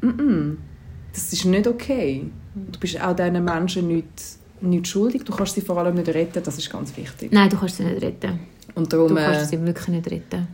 Mm-mm. 0.01 0.57
Das 1.13 1.33
ist 1.33 1.45
nicht 1.45 1.67
okay. 1.67 2.29
Du 2.71 2.79
bist 2.79 3.01
auch 3.01 3.15
diesen 3.15 3.43
Menschen 3.43 3.87
nicht, 3.87 4.07
nicht 4.61 4.87
schuldig. 4.87 5.23
Du 5.23 5.33
kannst 5.35 5.55
sie 5.55 5.61
vor 5.61 5.77
allem 5.77 5.95
nicht 5.95 6.07
retten, 6.09 6.41
das 6.43 6.57
ist 6.57 6.71
ganz 6.71 6.95
wichtig. 6.95 7.31
Nein, 7.31 7.49
du 7.49 7.57
kannst 7.57 7.77
sie 7.77 7.83
nicht 7.83 8.01
retten. 8.01 8.39
Und 8.75 8.91
Du 8.93 8.97
darum, 8.97 9.15
kannst 9.15 9.41
äh, 9.41 9.45
sie 9.57 9.65
wirklich 9.65 9.87
nicht 9.87 10.11
retten. 10.11 10.47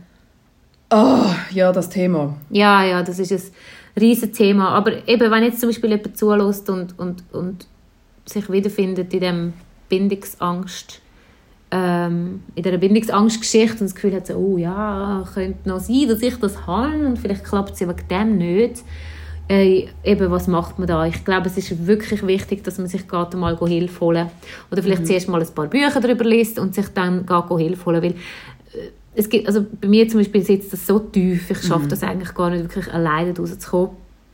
ah, 0.90 1.34
ja, 1.50 1.72
das 1.72 1.88
Thema. 1.90 2.36
Ja, 2.50 2.84
ja, 2.84 3.02
das 3.02 3.18
ist 3.18 3.32
ein 3.32 3.42
riesiges 4.00 4.36
Thema. 4.36 4.70
Aber 4.70 5.06
eben, 5.08 5.30
wenn 5.30 5.42
jetzt 5.44 5.60
zum 5.60 5.68
Beispiel 5.68 5.90
jemand 5.90 6.16
zulässt 6.16 6.68
und, 6.70 6.98
und, 6.98 7.22
und 7.32 7.66
sich 8.26 8.50
wiederfindet 8.50 9.12
in 9.12 9.20
dem 9.20 9.52
Bindungsangst, 9.88 11.00
ähm, 11.70 12.42
in 12.54 12.62
dieser 12.62 12.78
Bindungsangstgeschichte 12.78 13.80
und 13.80 13.82
das 13.82 13.94
Gefühl 13.94 14.14
hat, 14.14 14.26
so, 14.26 14.34
oh 14.34 14.58
ja, 14.58 15.24
könnte 15.32 15.68
noch 15.68 15.80
sein, 15.80 16.08
dass 16.08 16.22
ich 16.22 16.36
das 16.36 16.66
habe 16.66 17.06
und 17.06 17.18
vielleicht 17.18 17.44
klappt 17.44 17.72
es 17.72 17.80
ja 17.80 17.88
wegen 17.88 18.08
dem 18.08 18.38
nicht. 18.38 18.84
Äh, 19.46 19.88
eben, 20.02 20.30
was 20.30 20.46
macht 20.46 20.78
man 20.78 20.88
da? 20.88 21.04
Ich 21.04 21.22
glaube, 21.24 21.48
es 21.48 21.58
ist 21.58 21.86
wirklich 21.86 22.26
wichtig, 22.26 22.64
dass 22.64 22.78
man 22.78 22.86
sich 22.86 23.06
gerade 23.06 23.36
mal 23.36 23.58
Hilfe 23.58 24.00
holen 24.00 24.30
Oder 24.70 24.82
vielleicht 24.82 25.06
zuerst 25.06 25.28
mal 25.28 25.40
ein 25.40 25.54
paar 25.54 25.66
Bücher 25.66 26.00
darüber 26.00 26.24
liest 26.24 26.58
und 26.58 26.74
sich 26.74 26.88
dann 26.88 27.26
Hilfe 27.26 27.84
holen. 27.84 28.02
Weil 28.02 28.12
äh, 28.12 28.90
es 29.14 29.28
gibt, 29.28 29.46
also 29.46 29.66
bei 29.80 29.88
mir 29.88 30.08
zum 30.08 30.20
Beispiel 30.20 30.42
sitzt 30.42 30.72
das 30.72 30.86
so 30.86 30.98
tief, 30.98 31.50
ich 31.50 31.62
schaffe 31.62 31.88
das 31.88 32.02
eigentlich 32.02 32.34
gar 32.34 32.48
nicht, 32.48 32.62
wirklich 32.62 32.92
alleine 32.92 33.36
rauszukommen. 33.36 33.90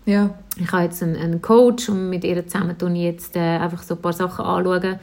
Ja. 0.06 0.38
Ich 0.56 0.70
habe 0.70 0.84
jetzt 0.84 1.02
einen, 1.02 1.16
einen 1.16 1.42
Coach 1.42 1.88
und 1.88 2.08
mit 2.08 2.24
ihr 2.24 2.46
zusammen 2.46 2.76
ich 2.94 3.02
jetzt 3.02 3.34
äh, 3.34 3.40
einfach 3.40 3.82
so 3.82 3.94
ein 3.94 4.00
paar 4.00 4.12
Sachen 4.12 4.44
anschauen. 4.44 4.98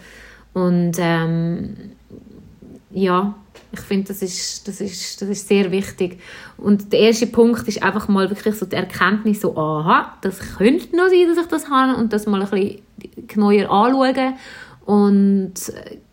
Und 0.58 0.94
ähm, 0.98 1.76
ja, 2.90 3.36
ich 3.72 3.80
finde, 3.82 4.08
das 4.08 4.24
ist, 4.24 4.68
das, 4.68 4.82
ist, 4.82 5.22
das 5.22 5.30
ist 5.30 5.48
sehr 5.48 5.72
wichtig. 5.72 6.20
Und 6.58 6.92
der 6.92 7.02
erste 7.02 7.28
Punkt 7.28 7.68
ist 7.68 7.84
einfach 7.84 8.08
mal 8.08 8.28
wirklich 8.32 8.56
so 8.56 8.66
die 8.66 8.76
Erkenntnis, 8.76 9.42
so, 9.42 9.56
aha, 9.56 10.18
das 10.22 10.40
könnte 10.58 10.96
noch 10.96 11.10
sein, 11.10 11.28
dass 11.28 11.38
ich 11.38 11.48
das 11.48 11.70
habe 11.70 11.96
und 11.96 12.12
das 12.12 12.26
mal 12.26 12.42
ein 12.42 12.50
bisschen 12.50 12.82
genauer 13.28 13.70
anschauen. 13.70 14.34
Und 14.88 15.54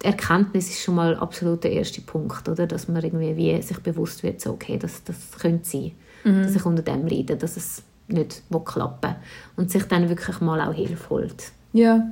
die 0.02 0.04
Erkenntnis 0.04 0.68
ist 0.68 0.83
schon 0.83 0.96
mal 0.96 1.16
absolut 1.16 1.64
der 1.64 1.72
erste 1.72 2.02
Punkt, 2.02 2.46
oder? 2.46 2.66
dass 2.66 2.87
man 2.87 3.02
irgendwie 3.02 3.37
wie 3.37 3.62
sich 3.62 3.78
bewusst 3.78 4.22
wird, 4.24 4.42
so, 4.42 4.50
okay, 4.50 4.76
das, 4.76 5.04
das 5.04 5.16
könnte 5.40 5.66
sein, 5.66 5.92
dass 6.24 6.54
ich 6.54 6.66
unter 6.66 6.83
dem 6.83 7.07
leide, 7.07 7.37
dass 7.37 7.57
es 7.57 7.83
nicht 8.09 8.42
will 8.50 8.61
klappen 8.61 9.14
und 9.57 9.70
sich 9.70 9.85
dann 9.85 10.11
wirklich 10.11 10.40
mal 10.42 10.61
auch 10.61 10.74
Hilfe 10.74 11.09
holt. 11.09 11.52
Ja. 11.72 12.09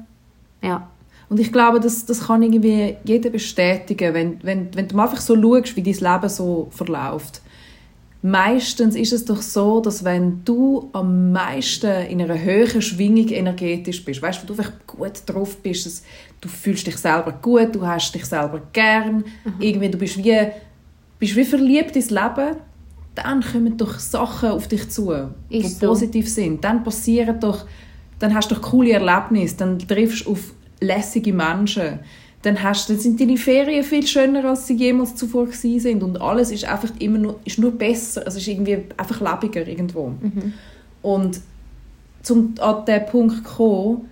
Ja, 0.62 0.88
Und 1.32 1.40
ich 1.40 1.50
glaube, 1.50 1.80
das, 1.80 2.04
das 2.04 2.26
kann 2.26 2.42
irgendwie 2.42 2.94
jeder 3.04 3.30
bestätigen, 3.30 4.12
wenn, 4.12 4.38
wenn, 4.42 4.68
wenn 4.74 4.86
du 4.86 5.00
einfach 5.00 5.18
so 5.18 5.34
schaust, 5.34 5.74
wie 5.76 5.82
dein 5.82 5.94
Leben 5.94 6.28
so 6.28 6.68
verläuft. 6.70 7.40
Meistens 8.20 8.94
ist 8.94 9.14
es 9.14 9.24
doch 9.24 9.40
so, 9.40 9.80
dass 9.80 10.04
wenn 10.04 10.44
du 10.44 10.90
am 10.92 11.32
meisten 11.32 12.02
in 12.02 12.20
einer 12.20 12.38
höheren 12.38 12.82
Schwingung 12.82 13.28
energetisch 13.28 14.04
bist, 14.04 14.20
weißt, 14.20 14.40
wenn 14.40 14.54
du 14.54 14.62
einfach 14.62 14.74
gut 14.86 15.22
drauf 15.24 15.56
bist, 15.56 15.86
es, 15.86 16.02
du 16.42 16.50
fühlst 16.50 16.86
dich 16.86 16.98
selber 16.98 17.32
gut, 17.32 17.76
du 17.76 17.86
hast 17.86 18.14
dich 18.14 18.26
selber 18.26 18.60
gern, 18.74 19.24
irgendwie 19.58 19.88
du 19.88 19.96
bist 19.96 20.18
wie, 20.18 20.36
bist 21.18 21.34
wie 21.34 21.44
verliebt 21.46 21.96
ins 21.96 22.10
Leben, 22.10 22.56
dann 23.14 23.42
kommen 23.42 23.78
doch 23.78 23.98
Sachen 23.98 24.50
auf 24.50 24.68
dich 24.68 24.90
zu, 24.90 25.30
die 25.50 25.60
Ist 25.60 25.80
so. 25.80 25.86
positiv 25.86 26.28
sind. 26.28 26.62
Dann 26.62 26.84
passieren 26.84 27.40
doch, 27.40 27.64
dann 28.18 28.34
hast 28.34 28.50
du 28.50 28.54
doch 28.54 28.60
coole 28.60 28.92
Erlebnisse, 28.92 29.56
dann 29.56 29.78
triffst 29.78 30.26
du 30.26 30.32
auf 30.32 30.52
lässige 30.82 31.32
Menschen. 31.32 32.00
Dann, 32.42 32.60
hast, 32.62 32.90
dann 32.90 32.98
sind 32.98 33.20
deine 33.20 33.36
Ferien 33.36 33.84
viel 33.84 34.04
schöner, 34.06 34.44
als 34.44 34.66
sie 34.66 34.74
jemals 34.74 35.14
zuvor 35.14 35.46
gewesen 35.46 35.78
sind. 35.78 36.02
Und 36.02 36.20
alles 36.20 36.50
ist 36.50 36.64
einfach 36.64 36.90
immer 36.98 37.18
nur, 37.18 37.40
ist 37.44 37.58
nur 37.58 37.70
besser. 37.70 38.24
Also 38.26 38.38
ist 38.38 38.48
irgendwie 38.48 38.78
einfach 38.96 39.20
lebiger 39.20 39.66
irgendwo. 39.66 40.12
Und 41.02 41.40
um 42.28 42.54
an 42.60 42.84
diesen 42.84 43.06
Punkt 43.06 43.36
zu 43.36 43.42
kommen, 43.54 44.08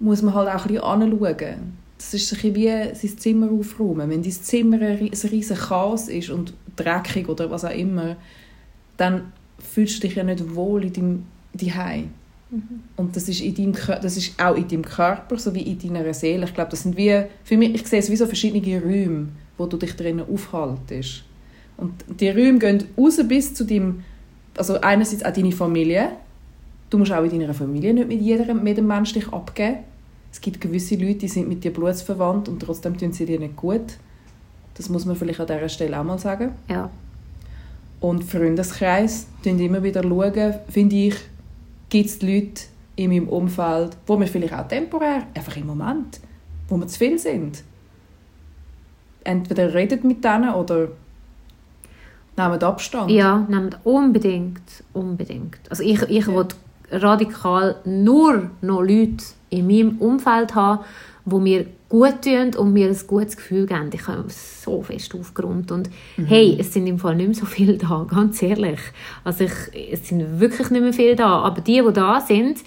muss 0.00 0.22
man 0.22 0.34
halt 0.34 0.48
auch 0.48 0.66
ein 0.66 0.72
bisschen 0.72 0.82
anschauen. 0.82 1.86
Das 1.98 2.12
ist 2.14 2.32
ein 2.32 2.52
bisschen 2.52 2.54
wie 2.56 2.94
sein 2.94 3.18
Zimmer 3.18 3.50
aufräumen. 3.50 4.10
Wenn 4.10 4.22
dein 4.22 4.32
Zimmer 4.32 4.76
ein 4.82 4.98
ri- 4.98 5.24
ein 5.24 5.30
riesen 5.30 5.56
Chaos 5.56 6.08
ist 6.08 6.30
und 6.30 6.52
dreckig 6.76 7.28
oder 7.28 7.50
was 7.50 7.64
auch 7.64 7.70
immer, 7.74 8.16
dann 8.96 9.32
fühlst 9.58 9.96
du 10.02 10.06
dich 10.06 10.16
ja 10.16 10.24
nicht 10.24 10.54
wohl 10.54 10.84
in 10.84 10.92
deinem 10.92 11.26
Zuhause. 11.58 12.04
Und 12.96 13.16
das 13.16 13.28
ist, 13.28 13.40
in 13.40 13.54
deinem, 13.54 13.72
das 14.00 14.16
ist 14.16 14.40
auch 14.40 14.54
in 14.54 14.68
deinem 14.68 14.84
Körper 14.84 15.36
sowie 15.36 15.62
in 15.62 15.78
deiner 15.78 16.14
Seele. 16.14 16.44
Ich 16.44 16.54
glaube, 16.54 16.70
das 16.70 16.82
sind 16.84 16.96
wie, 16.96 17.24
für 17.42 17.56
mich, 17.56 17.74
ich 17.74 17.86
sehe 17.86 17.98
es 17.98 18.10
wie 18.10 18.16
so 18.16 18.26
verschiedene 18.26 18.80
Räume, 18.80 19.28
wo 19.58 19.66
du 19.66 19.76
dich 19.76 19.94
drinnen 19.96 20.24
aufhaltest. 20.32 21.24
Und 21.76 21.92
die 22.20 22.30
Räume 22.30 22.58
gehen 22.58 22.84
raus 22.96 23.20
bis 23.26 23.52
zu 23.52 23.64
deinem, 23.64 24.04
also 24.56 24.80
einerseits 24.80 25.24
auch 25.24 25.32
deine 25.32 25.52
Familie. 25.52 26.10
Du 26.88 26.98
musst 26.98 27.12
auch 27.12 27.24
in 27.24 27.38
deiner 27.38 27.52
Familie 27.52 27.92
nicht 27.92 28.08
mit 28.08 28.20
jedem, 28.20 28.58
mit 28.58 28.68
jedem 28.68 28.86
Menschen 28.86 29.20
dich 29.20 29.32
abgeben. 29.32 29.78
Es 30.30 30.40
gibt 30.40 30.60
gewisse 30.60 30.94
Leute, 30.94 31.20
die 31.20 31.28
sind 31.28 31.48
mit 31.48 31.64
dir 31.64 31.72
blutsverwandt 31.72 32.48
und 32.48 32.60
trotzdem 32.60 32.96
tun 32.96 33.12
sie 33.12 33.26
dir 33.26 33.40
nicht 33.40 33.56
gut. 33.56 33.98
Das 34.74 34.88
muss 34.88 35.04
man 35.04 35.16
vielleicht 35.16 35.40
an 35.40 35.46
dieser 35.46 35.68
Stelle 35.68 35.98
auch 35.98 36.04
mal 36.04 36.18
sagen. 36.18 36.52
ja. 36.70 36.90
Und 37.98 38.24
Freundeskreis 38.24 39.26
schauen 39.42 39.58
immer 39.58 39.82
wieder, 39.82 40.02
schauen, 40.02 40.54
finde 40.68 40.96
ich, 40.96 41.14
gibt 41.88 42.06
es 42.06 42.22
Leute 42.22 42.62
in 42.96 43.10
meinem 43.10 43.28
Umfeld, 43.28 43.96
wo 44.06 44.16
mir 44.16 44.26
vielleicht 44.26 44.54
auch 44.54 44.66
temporär, 44.66 45.26
einfach 45.34 45.56
im 45.56 45.66
Moment, 45.66 46.20
wo 46.68 46.76
wir 46.76 46.86
zu 46.86 46.98
viel 46.98 47.18
sind. 47.18 47.62
Entweder 49.24 49.74
redet 49.74 50.04
mit 50.04 50.24
denen 50.24 50.54
oder 50.54 50.88
nehmen 52.36 52.62
Abstand. 52.62 53.10
Ja, 53.10 53.46
nehmt 53.48 53.78
unbedingt, 53.84 54.84
unbedingt. 54.92 55.58
Also 55.68 55.82
ich, 55.82 56.00
ich 56.02 56.26
will 56.26 56.48
radikal 56.90 57.76
nur 57.84 58.50
noch 58.60 58.82
Leute 58.82 59.24
in 59.50 59.66
meinem 59.66 59.98
Umfeld 59.98 60.54
haben, 60.54 60.84
die 61.24 61.36
mir 61.36 61.66
gut 61.88 62.22
tun 62.22 62.54
und 62.56 62.72
mir 62.72 62.88
ein 62.88 62.98
gutes 63.06 63.36
Gefühl 63.36 63.66
geben. 63.66 63.90
Ich 63.92 64.06
habe 64.08 64.24
so 64.28 64.82
fest 64.82 65.14
aufgeräumt 65.14 65.70
und 65.70 65.88
hey, 66.16 66.56
es 66.58 66.72
sind 66.72 66.86
im 66.86 66.98
Fall 66.98 67.14
nicht 67.14 67.26
mehr 67.26 67.34
so 67.34 67.46
viele 67.46 67.78
da, 67.78 68.04
ganz 68.10 68.42
ehrlich. 68.42 68.80
Also 69.24 69.44
ich, 69.44 69.92
es 69.92 70.08
sind 70.08 70.40
wirklich 70.40 70.70
nicht 70.70 70.82
mehr 70.82 70.92
viele 70.92 71.16
da, 71.16 71.40
aber 71.40 71.60
die, 71.60 71.82
die 71.86 71.92
da 71.92 72.20
sind, 72.20 72.58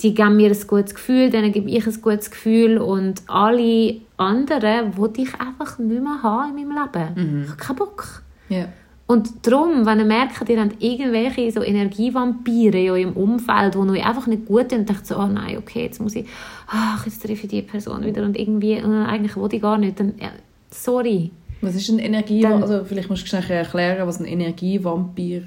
die 0.00 0.14
geben 0.14 0.36
mir 0.36 0.50
ein 0.50 0.66
gutes 0.66 0.94
Gefühl, 0.94 1.30
denen 1.30 1.50
gebe 1.52 1.70
ich 1.70 1.86
ein 1.86 2.00
gutes 2.02 2.30
Gefühl 2.30 2.78
und 2.78 3.22
alle 3.26 3.96
anderen, 4.16 4.92
die 5.14 5.22
ich 5.22 5.40
einfach 5.40 5.78
nicht 5.78 6.02
mehr 6.02 6.22
haben 6.22 6.56
in 6.56 6.68
meinem 6.68 6.88
Leben. 6.92 7.42
Ich 7.42 7.50
habe 7.50 7.56
keinen 7.56 7.76
Bock. 7.76 8.22
Ja. 8.48 8.68
Und 9.10 9.46
darum, 9.46 9.86
wenn 9.86 10.00
ihr 10.00 10.04
merkt, 10.04 10.46
ihr 10.50 10.60
habt 10.60 10.82
irgendwelche 10.82 11.50
so 11.50 11.62
Energievampire 11.62 12.78
in 12.78 12.90
eurem 12.90 13.12
Umfeld, 13.14 13.74
die 13.74 13.78
euch 13.78 14.06
einfach 14.06 14.26
nicht 14.26 14.44
gut 14.44 14.68
tun, 14.68 14.80
und 14.80 14.88
denkt 14.88 15.06
so, 15.06 15.16
oh 15.16 15.26
nein, 15.26 15.56
okay, 15.56 15.84
jetzt 15.84 15.98
muss 16.00 16.14
ich, 16.14 16.26
ach, 16.66 17.06
jetzt 17.06 17.22
treffe 17.22 17.44
ich 17.44 17.48
die 17.48 17.62
Person 17.62 18.04
wieder 18.04 18.22
und 18.22 18.38
irgendwie, 18.38 18.74
äh, 18.74 18.82
eigentlich 18.84 19.34
will 19.34 19.48
ich 19.50 19.62
gar 19.62 19.78
nicht, 19.78 19.98
dann, 19.98 20.12
ja, 20.20 20.28
sorry. 20.70 21.30
Was 21.62 21.74
ist 21.74 21.88
ein 21.88 21.98
Energie... 21.98 22.42
Dann- 22.42 22.62
also 22.62 22.84
vielleicht 22.84 23.08
musst 23.08 23.22
du 23.22 23.26
schnell 23.28 23.50
erklären, 23.50 24.06
was 24.06 24.20
ein 24.20 24.26
Energievampir 24.26 25.44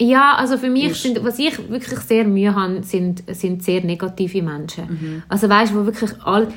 Ja, 0.00 0.34
also 0.36 0.58
für 0.58 0.68
mich 0.68 0.90
Ist- 0.90 1.02
sind, 1.04 1.22
was 1.22 1.38
ich 1.38 1.56
wirklich 1.70 2.00
sehr 2.00 2.24
Mühe 2.24 2.52
habe, 2.56 2.82
sind, 2.82 3.22
sind 3.32 3.62
sehr 3.62 3.82
negative 3.84 4.42
Menschen. 4.42 4.84
Mhm. 4.88 5.22
Also 5.28 5.48
weißt 5.48 5.72
du, 5.72 5.76
wo 5.80 5.86
wirklich 5.86 6.10
all, 6.24 6.48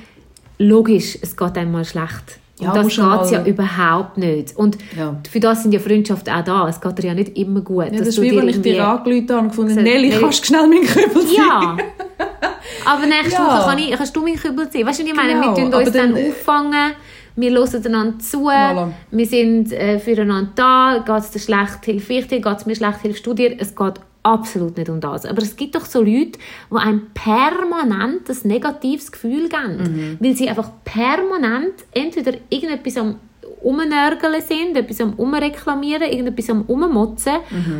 logisch, 0.58 1.16
es 1.22 1.38
geht 1.38 1.58
einmal 1.60 1.86
schlecht. 1.86 2.38
Und 2.60 2.65
Ja, 2.65 2.74
das 2.74 2.84
musst 2.84 2.98
geht 2.98 3.32
ja 3.32 3.45
überhaupt 3.45 4.17
nicht. 4.17 4.56
Und 4.58 4.78
Ja. 4.98 5.15
für 5.32 5.39
das 5.39 5.63
sind 5.63 5.72
ja 5.74 5.80
Freundschaften 5.80 6.34
auch 6.34 6.43
da. 6.43 6.67
Es 6.67 6.82
geht 6.82 6.98
dir 6.98 7.08
ja 7.08 7.13
nicht 7.13 7.38
immer 7.38 7.62
gut. 7.62 7.86
Ja, 7.86 7.89
dass 7.91 8.00
das 8.00 8.08
ist 8.10 8.17
du 8.17 8.22
wie 8.24 8.36
wenn 8.36 8.50
ich 8.50 8.62
dir 8.62 8.86
angerufen 8.86 9.30
habe 9.30 9.39
und 9.39 9.48
gefunden 9.50 9.74
So, 9.76 9.82
Nelly, 9.82 10.10
kannst 10.19 10.41
du 10.41 10.45
schnell 10.48 10.67
meinen 10.67 10.86
Kübel 10.86 11.26
ziehen? 11.26 11.38
Ja. 11.38 11.78
Aber 12.86 13.06
nächste 13.06 13.32
Ja. 13.41 13.48
Woche 13.48 13.69
kann 13.69 13.80
ich, 13.80 13.91
kannst 13.91 14.15
du 14.15 14.22
mein 14.22 14.36
Kübel 14.36 14.69
ziehen. 14.69 14.86
Weißt 14.86 15.00
du, 15.00 15.06
ich 15.06 15.15
meine? 15.15 15.34
Genau, 15.34 15.56
Wir 15.56 15.63
tun 15.63 15.74
uns 15.74 15.91
dann 15.91 16.13
dann- 16.13 16.26
auffangen, 16.30 16.91
wir 17.36 17.52
hören 17.52 17.86
einander 17.86 18.19
zu, 18.19 18.50
Voilà. 18.50 18.89
wir 19.12 19.26
sind 19.26 19.72
äh, 19.72 19.98
füreinander 20.00 20.52
da, 20.56 21.04
geht 21.06 21.17
es 21.24 21.32
dir 21.32 21.39
schlecht, 21.39 21.86
hilf 21.86 22.10
ich 22.10 22.28
dir, 22.28 22.41
geht 22.41 22.58
es 22.58 22.65
mir 22.65 22.76
schlecht, 22.76 23.00
hilfst 23.02 23.26
du 23.26 23.34
dir. 23.34 23.56
Es 23.58 23.74
geht 23.76 23.93
absolut 24.24 24.78
nicht 24.78 24.90
um 24.90 25.00
das. 25.00 25.26
Aber 25.26 25.42
es 25.42 25.56
gibt 25.56 25.76
doch 25.76 25.86
so 25.86 26.00
Leute, 26.00 26.40
die 26.72 26.76
einem 26.76 27.08
permanent 27.14 28.30
ein 28.30 28.38
negatives 28.44 29.12
Gefühl 29.12 29.50
geben, 29.50 30.18
weil 30.20 30.36
sie 30.36 30.50
einfach 30.50 30.72
permanent 30.84 31.74
entweder 31.94 32.34
irgendetwas 32.50 32.98
am 32.98 33.16
Umnörgeln 33.62 34.41
sind, 34.41 34.76
etwas 34.78 35.02
am 35.02 35.13
Umreklamieren, 35.13 36.04
irgendetwas 36.04 36.50
am 36.50 36.62
Ummotzen 36.63 37.34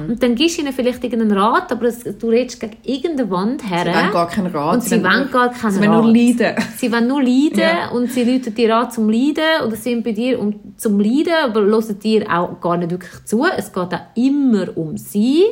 und 0.09 0.21
dann 0.21 0.35
gibst 0.35 0.57
du 0.57 0.61
ihnen 0.61 0.73
vielleicht 0.73 1.03
irgendeinen 1.03 1.37
Rat, 1.37 1.71
aber 1.71 1.85
es, 1.85 2.03
du 2.03 2.29
redest 2.29 2.59
gegen 2.59 2.77
irgendeine 2.83 3.29
Wand 3.29 3.69
her. 3.69 3.85
Sie 3.85 3.93
wollen 3.99 4.11
gar 4.11 4.27
keinen 4.27 4.47
Rat. 4.55 4.73
Und 4.75 4.83
sie 4.83 5.03
wollen 5.03 5.31
gar 5.31 5.51
keinen 5.51 5.71
Sie 5.71 5.79
wollen 5.79 5.91
nur 5.91 6.05
Rat. 6.05 6.15
leiden. 6.15 6.55
Sie 6.77 6.91
wollen 6.91 7.07
nur 7.07 7.21
leiden 7.23 7.59
Ja. 7.59 7.89
und 7.91 8.11
sie 8.11 8.23
läuten 8.23 8.53
dir 8.55 8.75
an 8.77 8.91
zum 8.91 9.09
Leiden 9.09 9.65
oder 9.65 9.75
sind 9.75 10.03
bei 10.03 10.11
dir 10.11 10.39
um, 10.39 10.55
zum 10.77 10.99
Leiden, 10.99 11.33
aber 11.45 11.61
hören 11.61 11.99
dir 11.99 12.25
auch 12.31 12.59
gar 12.59 12.77
nicht 12.77 12.91
wirklich 12.91 13.23
zu. 13.25 13.45
Es 13.57 13.71
geht 13.71 13.93
auch 13.93 13.99
immer 14.15 14.77
um 14.77 14.97
sie. 14.97 15.43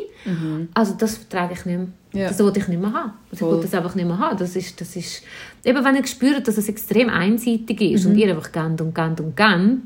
Also 0.74 0.96
das 0.98 1.18
vertrage 1.18 1.54
ich 1.54 1.66
nicht 1.66 1.78
mehr. 1.78 1.88
Mhm. 1.88 1.94
Ja. 2.14 2.28
Das 2.30 2.40
wollte 2.44 2.60
ich 2.60 2.68
nicht 2.68 2.82
mehr 2.82 2.92
haben. 2.94 3.14
Also 3.32 3.46
ich 3.48 3.52
will 3.54 3.62
das 3.62 3.74
einfach 3.74 3.94
nicht 3.96 4.08
mehr 4.08 4.18
haben. 4.18 4.38
Das 4.38 4.56
ist, 4.56 4.80
das 4.82 4.96
ist, 4.96 5.22
eben 5.64 5.84
wenn 5.84 5.96
ich 5.98 6.08
spüre, 6.08 6.42
dass 6.42 6.58
es 6.58 6.68
extrem 6.70 7.10
einseitig 7.10 7.80
ist 7.82 8.06
Mhm. 8.06 8.12
und 8.12 8.18
ihr 8.18 8.30
einfach 8.30 8.52
gern 8.52 8.78
und 8.80 8.96
gern 8.96 9.16
und 9.20 9.36
gern, 9.36 9.84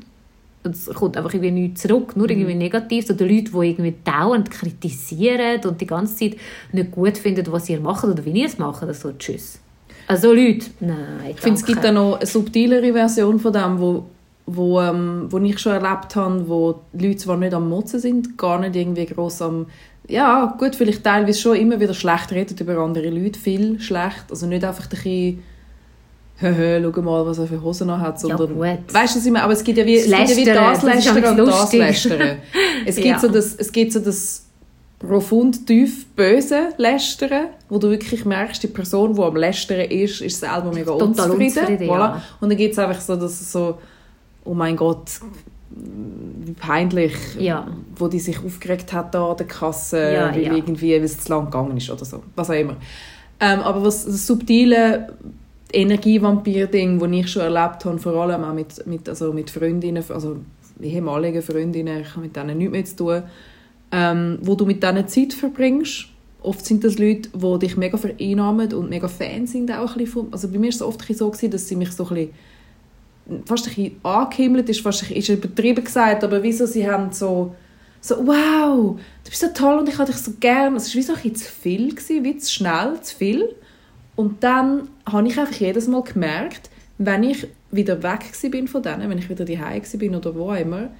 und 0.64 0.74
es 0.74 0.86
kommt 0.86 1.16
einfach 1.16 1.32
irgendwie 1.34 1.50
nichts 1.50 1.82
zurück, 1.82 2.16
nur 2.16 2.26
Mhm. 2.26 2.32
irgendwie 2.32 2.54
Negativ. 2.54 3.10
Oder 3.10 3.26
Leute, 3.26 3.50
die 3.50 3.68
irgendwie 3.68 3.94
dauernd 4.04 4.50
kritisieren 4.50 5.60
und 5.64 5.80
die 5.80 5.86
ganze 5.86 6.16
Zeit 6.16 6.36
nicht 6.72 6.90
gut 6.92 7.18
finden, 7.18 7.46
was 7.50 7.68
ihr 7.68 7.80
macht 7.80 8.04
oder 8.04 8.24
wie 8.24 8.30
ihr 8.30 8.46
es 8.46 8.58
macht. 8.58 8.82
Also 8.82 9.12
tschüss. 9.18 9.58
Also 10.06 10.32
Leute, 10.32 10.66
nein, 10.80 11.30
Ich 11.30 11.40
finde, 11.40 11.58
es 11.58 11.64
gibt 11.64 11.82
da 11.82 11.92
noch 11.92 12.16
eine 12.16 12.26
subtilere 12.26 12.92
Version 12.92 13.38
von 13.38 13.52
dem, 13.52 13.78
wo, 13.80 14.04
wo, 14.46 14.80
ähm, 14.80 15.26
wo 15.30 15.38
ich 15.38 15.58
schon 15.58 15.72
erlebt 15.72 16.14
habe, 16.16 16.48
wo 16.48 16.80
die 16.92 17.06
Leute 17.08 17.18
zwar 17.18 17.36
nicht 17.36 17.54
am 17.54 17.68
Motzen 17.68 18.00
sind, 18.00 18.36
gar 18.36 18.58
nicht 18.58 18.76
irgendwie 18.76 19.06
gross 19.06 19.40
am... 19.42 19.66
Ja, 20.08 20.56
gut, 20.58 20.74
vielleicht 20.74 21.04
teilweise 21.04 21.40
schon 21.40 21.56
immer 21.56 21.78
wieder 21.78 21.94
schlecht 21.94 22.32
reden 22.32 22.56
über 22.58 22.78
andere 22.78 23.08
Leute, 23.08 23.38
viel 23.38 23.78
schlecht. 23.80 24.24
Also 24.30 24.46
nicht 24.46 24.64
einfach 24.64 24.84
ein 24.84 24.90
bisschen 24.90 25.42
«Höhö, 26.42 26.90
schau 26.94 27.02
mal, 27.02 27.24
was 27.26 27.38
er 27.38 27.46
für 27.46 27.62
Hosen 27.62 27.86
noch 27.86 27.98
hat», 27.98 28.14
Ja, 28.14 28.36
sondern... 28.36 28.54
gut. 28.54 28.94
Weißt 28.94 29.14
du, 29.14 29.18
was 29.18 29.26
ich 29.26 29.32
meine? 29.32 29.44
Aber 29.44 29.52
es 29.54 29.64
gibt 29.64 29.78
ja 29.78 29.86
wie, 29.86 29.96
es 29.96 30.04
gibt 30.04 30.28
ja 30.28 30.36
wie 30.36 30.44
das 30.44 30.82
Lästern 30.82 31.38
und 31.40 31.46
das. 31.48 31.72
Lästern. 31.72 32.38
Es 32.84 32.96
gibt, 32.96 33.06
Ja. 33.06 33.18
so 33.18 33.28
das, 33.28 33.54
es 33.54 33.70
gibt 33.72 33.92
so 33.92 34.00
das 34.00 34.44
profund 34.98 35.66
tief 35.66 36.06
böse 36.14 36.68
Lästern, 36.76 37.46
wo 37.68 37.78
du 37.78 37.90
wirklich 37.90 38.24
merkst, 38.24 38.62
die 38.62 38.68
Person, 38.68 39.14
die 39.14 39.20
am 39.22 39.36
Lästern 39.36 39.80
ist, 39.90 40.20
ist 40.20 40.38
selber 40.40 40.70
mega 40.72 40.92
Total 40.92 41.08
unzufrieden. 41.30 41.42
unzufrieden, 41.58 41.88
voilà. 41.88 41.98
ja. 41.98 42.22
Und 42.40 42.48
dann 42.50 42.58
gibt 42.58 42.72
es 42.72 42.78
einfach 42.78 43.00
so, 43.00 43.16
dass 43.16 43.50
so, 43.52 43.78
oh 44.44 44.54
mein 44.54 44.76
Gott, 44.76 45.10
wie 45.70 46.52
peinlich, 46.52 47.14
Ja. 47.38 47.66
wo 47.96 48.06
die 48.08 48.20
sich 48.20 48.38
aufgeregt 48.44 48.92
hat 48.92 49.14
da 49.14 49.30
an 49.30 49.36
der 49.38 49.46
Kasse, 49.46 50.12
Ja, 50.12 50.34
weil 50.34 50.42
ja. 50.42 50.52
irgendwie, 50.54 50.92
weil 50.94 51.02
es 51.02 51.18
zu 51.18 51.32
lang 51.32 51.46
gegangen 51.46 51.76
ist 51.76 51.90
oder 51.90 52.04
so, 52.04 52.22
was 52.36 52.50
auch 52.50 52.54
immer. 52.54 52.76
Ähm, 53.40 53.60
aber 53.60 53.82
was 53.84 54.04
das 54.04 54.26
subtile 54.26 55.14
Energievampir-Ding, 55.72 56.98
das 56.98 57.10
ich 57.10 57.28
schon 57.28 57.42
erlebt 57.42 57.84
habe, 57.84 57.98
vor 57.98 58.14
allem 58.14 58.44
auch 58.44 58.54
mit, 58.54 58.86
mit, 58.86 59.08
also 59.08 59.32
mit 59.32 59.50
Freundinnen, 59.50 60.04
also 60.08 60.38
ehemaligen 60.80 61.42
Freundinnen, 61.42 62.02
ich 62.02 62.10
habe 62.10 62.22
mit 62.22 62.36
denen 62.36 62.58
nichts 62.58 62.72
mehr 62.72 62.84
zu 62.84 62.96
tun, 62.96 63.22
ähm, 63.92 64.38
wo 64.42 64.54
du 64.54 64.66
mit 64.66 64.82
denen 64.82 65.06
Zeit 65.08 65.32
verbringst. 65.32 66.08
Oft 66.42 66.66
sind 66.66 66.82
das 66.82 66.98
Leute, 66.98 67.28
die 67.32 67.58
dich 67.60 67.76
mega 67.76 67.96
vereinnahmen 67.96 68.72
und 68.72 68.90
mega 68.90 69.06
Fan 69.06 69.46
sind 69.46 69.70
auch 69.70 69.96
ein 69.96 70.06
von, 70.06 70.28
also 70.32 70.48
bei 70.48 70.58
mir 70.58 70.66
war 70.66 70.70
es 70.70 70.82
oft 70.82 71.14
so, 71.14 71.30
dass 71.30 71.68
sie 71.68 71.76
mich 71.76 71.92
so 71.92 72.08
ein 72.08 72.30
fast 73.44 73.68
ein 73.68 73.74
bisschen 73.74 73.96
angehimmelt 74.02 74.68
ist, 74.68 74.80
fast 74.80 75.08
ist 75.10 75.28
übertrieben 75.28 75.84
gesagt, 75.84 76.24
aber 76.24 76.42
wieso 76.42 76.66
sie 76.66 76.90
haben 76.90 77.12
so, 77.12 77.54
so 78.00 78.16
wow, 78.26 78.98
du 79.24 79.30
bist 79.30 79.40
so 79.40 79.48
toll 79.54 79.78
und 79.78 79.88
ich 79.88 79.98
habe 79.98 80.10
dich 80.10 80.20
so 80.20 80.32
gern. 80.40 80.74
Es 80.74 80.88
war 80.88 80.94
wie 80.98 81.02
so 81.02 81.12
ein 81.12 81.22
bisschen 81.22 81.36
zu 81.36 81.52
viel, 81.52 81.90
gewesen, 81.90 82.24
wie 82.24 82.36
zu 82.36 82.52
schnell, 82.52 83.00
zu 83.00 83.16
viel. 83.16 83.54
Und 84.16 84.42
dann 84.42 84.88
habe 85.10 85.28
ich 85.28 85.38
einfach 85.38 85.56
jedes 85.56 85.88
Mal 85.88 86.02
gemerkt, 86.02 86.70
wenn 86.98 87.22
ich 87.22 87.46
wieder 87.70 88.02
weg 88.02 88.20
bin 88.50 88.68
von 88.68 88.82
denen, 88.82 89.08
wenn 89.08 89.18
ich 89.18 89.30
wieder 89.30 89.44
daheim 89.44 89.82
bin 89.94 90.14
oder 90.14 90.34
wo 90.34 90.52
immer, 90.52 90.90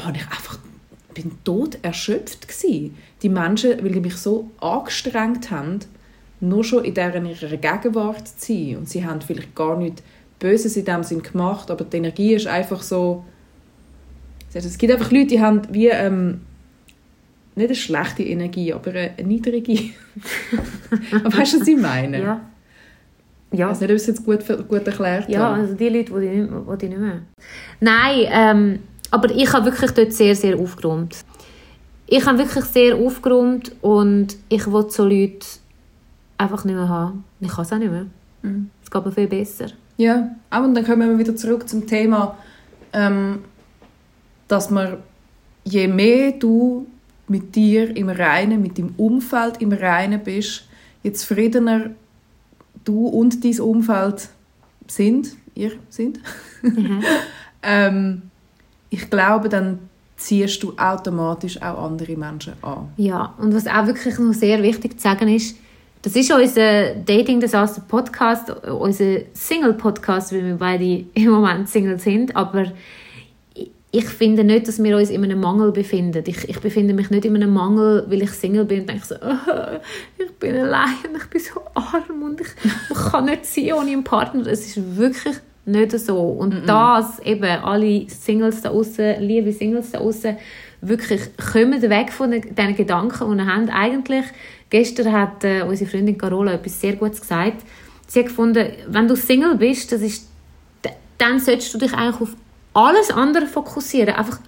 habe 0.00 0.16
ich 0.16 0.24
einfach 0.24 0.58
bin 1.14 1.32
tot 1.44 1.78
erschöpft 1.82 2.48
gsi. 2.48 2.92
Die 3.22 3.28
Menschen, 3.28 3.82
weil 3.82 3.92
die 3.92 4.00
mich 4.00 4.16
so 4.16 4.50
angestrengt 4.60 5.50
haben, 5.50 5.78
nur 6.40 6.64
schon 6.64 6.84
in 6.84 6.94
deren 6.94 7.26
ihrer 7.26 7.56
Gegenwart 7.56 8.26
zu 8.26 8.52
sein. 8.52 8.76
Und 8.78 8.88
sie 8.88 9.04
haben 9.06 9.20
vielleicht 9.20 9.54
gar 9.54 9.78
nichts 9.78 10.02
Böses 10.40 10.76
in 10.76 10.84
dem 10.84 11.04
Sinn 11.04 11.22
gemacht, 11.22 11.70
aber 11.70 11.84
die 11.84 11.96
Energie 11.96 12.34
ist 12.34 12.46
einfach 12.46 12.82
so... 12.82 13.24
Es 14.52 14.78
gibt 14.78 14.92
einfach 14.92 15.10
Leute, 15.10 15.26
die 15.26 15.40
haben 15.40 15.62
wie... 15.70 15.88
Ähm, 15.88 16.40
nicht 17.56 17.66
eine 17.66 17.74
schlechte 17.74 18.22
Energie, 18.22 18.72
aber 18.72 18.90
eine, 18.90 19.12
niedrige. 19.24 19.90
aber 21.12 21.36
weißt 21.36 21.54
du, 21.54 21.60
was 21.60 21.68
ich 21.68 21.76
meine? 21.76 22.20
Ja. 22.22 22.40
Ja. 23.52 23.68
weiß 23.70 23.80
nicht, 23.80 23.90
ob 23.90 23.96
ich 23.96 24.02
es 24.02 24.06
jetzt 24.08 24.24
gut, 24.24 24.40
gut 24.68 24.86
erklärt 24.86 25.28
Ja, 25.28 25.40
habe. 25.50 25.60
also 25.60 25.74
die 25.74 25.88
Leute, 25.88 26.12
die 26.12 26.26
ich 26.26 26.32
nicht, 26.38 26.50
mehr- 26.50 26.76
die 26.76 26.84
ich 26.86 26.90
nicht 26.90 27.00
mehr. 27.00 27.20
Nein, 27.80 28.20
ähm, 28.30 28.78
aber 29.10 29.30
ich 29.30 29.52
habe 29.52 29.66
wirklich 29.66 29.90
dort 29.92 30.12
sehr, 30.12 30.34
sehr 30.34 30.58
aufgeräumt. 30.58 31.16
Ich 32.06 32.26
habe 32.26 32.38
wirklich 32.38 32.64
sehr 32.64 32.96
aufgeräumt 32.96 33.72
und 33.80 34.36
ich 34.48 34.66
will 34.70 34.86
so 34.90 35.04
Leute 35.04 35.46
einfach 36.36 36.64
nicht 36.64 36.74
mehr 36.74 36.88
haben. 36.88 37.24
Ich 37.40 37.48
kann 37.48 37.64
es 37.64 37.72
auch 37.72 37.78
nicht 37.78 37.92
mehr. 37.92 38.06
Mhm. 38.42 38.70
Es 38.82 38.90
geht 38.90 39.04
mir 39.06 39.12
viel 39.12 39.28
besser. 39.28 39.66
Ja, 39.96 40.34
aber 40.50 40.66
und 40.66 40.74
dann 40.74 40.84
kommen 40.84 41.08
wir 41.08 41.18
wieder 41.18 41.36
zurück 41.36 41.68
zum 41.68 41.86
Thema, 41.86 42.36
ähm, 42.92 43.38
dass 44.48 44.68
man, 44.70 44.96
je 45.64 45.86
mehr 45.86 46.32
du 46.32 46.86
mit 47.28 47.54
dir 47.54 47.96
im 47.96 48.08
Reinen, 48.08 48.60
mit 48.62 48.78
dem 48.78 48.94
Umfeld 48.96 49.60
im 49.60 49.72
Reinen 49.72 50.22
bist, 50.22 50.68
je 51.02 51.12
zufriedener 51.12 51.90
du 52.84 53.06
und 53.06 53.44
dein 53.44 53.60
Umfeld 53.60 54.28
sind, 54.86 55.36
ihr 55.54 55.72
sind, 55.88 56.20
ähm, 57.62 58.22
ich 58.90 59.08
glaube, 59.10 59.48
dann 59.48 59.78
ziehst 60.16 60.62
du 60.62 60.74
automatisch 60.76 61.60
auch 61.60 61.84
andere 61.84 62.16
Menschen 62.16 62.54
an. 62.62 62.88
Ja, 62.96 63.34
und 63.38 63.54
was 63.54 63.66
auch 63.66 63.86
wirklich 63.86 64.18
noch 64.18 64.32
sehr 64.32 64.62
wichtig 64.62 64.98
zu 64.98 65.02
sagen 65.02 65.28
ist, 65.28 65.56
das 66.02 66.14
ist 66.16 66.30
unser 66.30 66.94
Dating 66.96 67.40
Disaster 67.40 67.80
Podcast, 67.80 68.50
unser 68.66 69.20
Single 69.32 69.72
Podcast, 69.72 70.32
weil 70.32 70.44
wir 70.44 70.56
beide 70.56 71.06
im 71.14 71.30
Moment 71.30 71.68
Single 71.68 71.98
sind, 71.98 72.36
aber 72.36 72.66
ich- 73.98 74.04
finde 74.08 74.44
nicht, 74.44 74.66
dass 74.68 74.82
wir 74.82 74.96
uns 74.96 75.10
in 75.10 75.22
einem 75.24 75.40
Mangel 75.40 75.72
befinden. 75.72 76.22
Ich, 76.26 76.48
ich 76.48 76.60
befinde 76.60 76.94
mich 76.94 77.10
nicht 77.10 77.24
in 77.24 77.34
einem 77.36 77.52
Mangel, 77.52 78.04
weil 78.08 78.22
ich 78.22 78.30
Single 78.30 78.64
bin 78.64 78.80
und 78.80 78.88
denke 78.88 79.06
so, 79.06 79.14
«Ah, 79.16 79.80
ich 80.18 80.30
bin 80.34 80.56
allein 80.56 80.94
und 81.08 81.16
ich 81.16 81.26
bin 81.30 81.40
so 81.40 81.60
arm 81.74 82.22
und 82.22 82.40
ich, 82.40 82.48
ich 82.90 83.10
kann 83.10 83.24
nicht 83.26 83.46
sein 83.46 83.72
ohne 83.72 83.90
einen 83.92 84.04
Partner. 84.04 84.46
Es 84.46 84.66
ist 84.66 84.96
wirklich 84.96 85.36
nicht 85.66 85.92
so. 85.98 86.18
Und 86.18 86.68
das 86.68 87.18
eben, 87.20 87.44
alle 87.44 88.06
Singles 88.08 88.62
da 88.62 88.70
außen, 88.70 89.20
liebe 89.20 89.52
Singles 89.52 89.92
da 89.92 89.98
außen, 89.98 90.36
wirklich 90.82 91.22
kommen 91.52 91.80
weg 91.82 92.12
von 92.12 92.30
diesen 92.32 92.76
Gedanken 92.76 93.24
und 93.24 93.46
haben 93.46 93.70
eigentlich, 93.70 94.24
gestern 94.68 95.12
hat 95.12 95.42
äh, 95.44 95.62
unsere 95.62 95.88
Freundin 95.90 96.18
Carola 96.18 96.52
etwas 96.52 96.80
sehr 96.80 96.96
Gutes 96.96 97.20
gesagt. 97.22 97.62
Sie 98.06 98.18
hat 98.20 98.26
gefunden, 98.26 98.66
wenn 98.88 99.08
du 99.08 99.16
Single 99.16 99.56
bist, 99.56 99.90
das 99.92 100.02
ist, 100.02 100.28
dann 101.16 101.38
solltest 101.40 101.72
du 101.72 101.78
dich 101.78 101.94
eigentlich 101.94 102.20
auf 102.20 102.36
alles 102.74 103.10
andere 103.10 103.46
fokussieren. 103.46 104.14
Einfach 104.14 104.38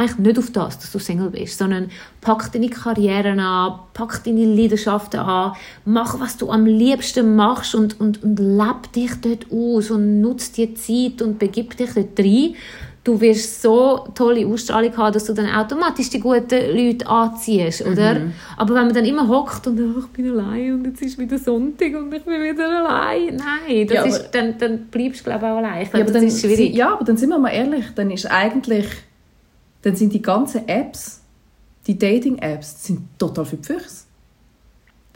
eigentlich 0.00 0.18
nicht 0.18 0.38
auf 0.38 0.50
das, 0.50 0.78
dass 0.78 0.92
du 0.92 0.98
Single 0.98 1.30
bist, 1.30 1.58
sondern 1.58 1.90
pack 2.22 2.50
deine 2.52 2.70
Karriere 2.70 3.32
an, 3.32 3.80
pack 3.92 4.24
deine 4.24 4.46
Leidenschaften 4.46 5.20
an, 5.20 5.52
mach, 5.84 6.18
was 6.18 6.38
du 6.38 6.50
am 6.50 6.64
liebsten 6.64 7.36
machst 7.36 7.74
und, 7.74 8.00
und, 8.00 8.22
und 8.22 8.38
leb 8.38 8.92
dich 8.94 9.10
dort 9.20 9.46
aus 9.52 9.90
und 9.90 10.22
nutz 10.22 10.52
die 10.52 10.72
Zeit 10.74 11.20
und 11.20 11.38
begib 11.38 11.76
dich 11.76 11.90
dort 11.92 12.18
rein. 12.18 12.54
Du 13.02 13.18
wirst 13.18 13.62
so 13.62 14.06
tolle 14.14 14.46
Ausstrahlung 14.46 14.94
haben, 14.98 15.14
dass 15.14 15.24
du 15.24 15.32
dann 15.32 15.46
automatisch 15.48 16.10
die 16.10 16.20
guten 16.20 16.76
Leute 16.76 17.06
anziehst, 17.08 17.80
oder? 17.86 18.20
Aber 18.58 18.74
wenn 18.74 18.84
man 18.86 18.94
dann 18.94 19.06
immer 19.06 19.26
hockt 19.26 19.66
und 19.66 19.80
«Oh, 19.80 20.00
ich 20.00 20.06
bin 20.08 20.30
allein 20.38 20.74
und 20.74 20.84
jetzt 20.86 21.00
ist 21.00 21.18
wieder 21.18 21.38
Sonntag 21.38 21.94
und 21.96 22.12
ich 22.12 22.22
bin 22.22 22.42
wieder 22.42 22.68
allein, 22.86 23.36
nein, 23.36 23.86
das 23.86 23.94
Ja, 23.94 24.00
aber- 24.02 24.08
ist, 24.10 24.30
dann, 24.32 24.58
dann 24.58 24.78
bleibst 24.90 25.20
du 25.20 25.24
glaube 25.24 25.46
ich 25.46 25.50
auch 25.50 25.56
allein. 25.56 25.82
Ich 25.86 25.92
Ja, 25.94 26.00
aber 26.00 26.12
dann, 26.12 26.24
ist 26.24 26.40
schwierig. 26.42 26.74
ja, 26.74 26.92
aber 26.92 27.04
dann 27.06 27.16
sind 27.16 27.30
wir 27.30 27.38
mal 27.38 27.48
ehrlich, 27.48 27.86
dann 27.94 28.10
ist 28.10 28.26
eigentlich, 28.30 28.86
dann 29.80 29.96
sind 29.96 30.12
die 30.12 30.20
ganzen 30.20 30.68
Apps, 30.68 31.22
die 31.86 31.98
Dating-Apps, 31.98 32.84
sind 32.84 33.00
total 33.18 33.46
für 33.46 33.56
die 33.56 33.66
Füchse. 33.66 34.04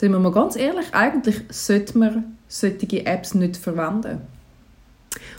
Sind 0.01 0.11
wir 0.11 0.19
mal 0.19 0.33
ganz 0.33 0.57
ehrlich, 0.57 0.87
eigentlich 0.93 1.43
sollte 1.51 1.99
man 1.99 2.39
solche 2.49 3.05
Apps 3.05 3.35
nicht 3.35 3.59
verwenden. 3.59 4.23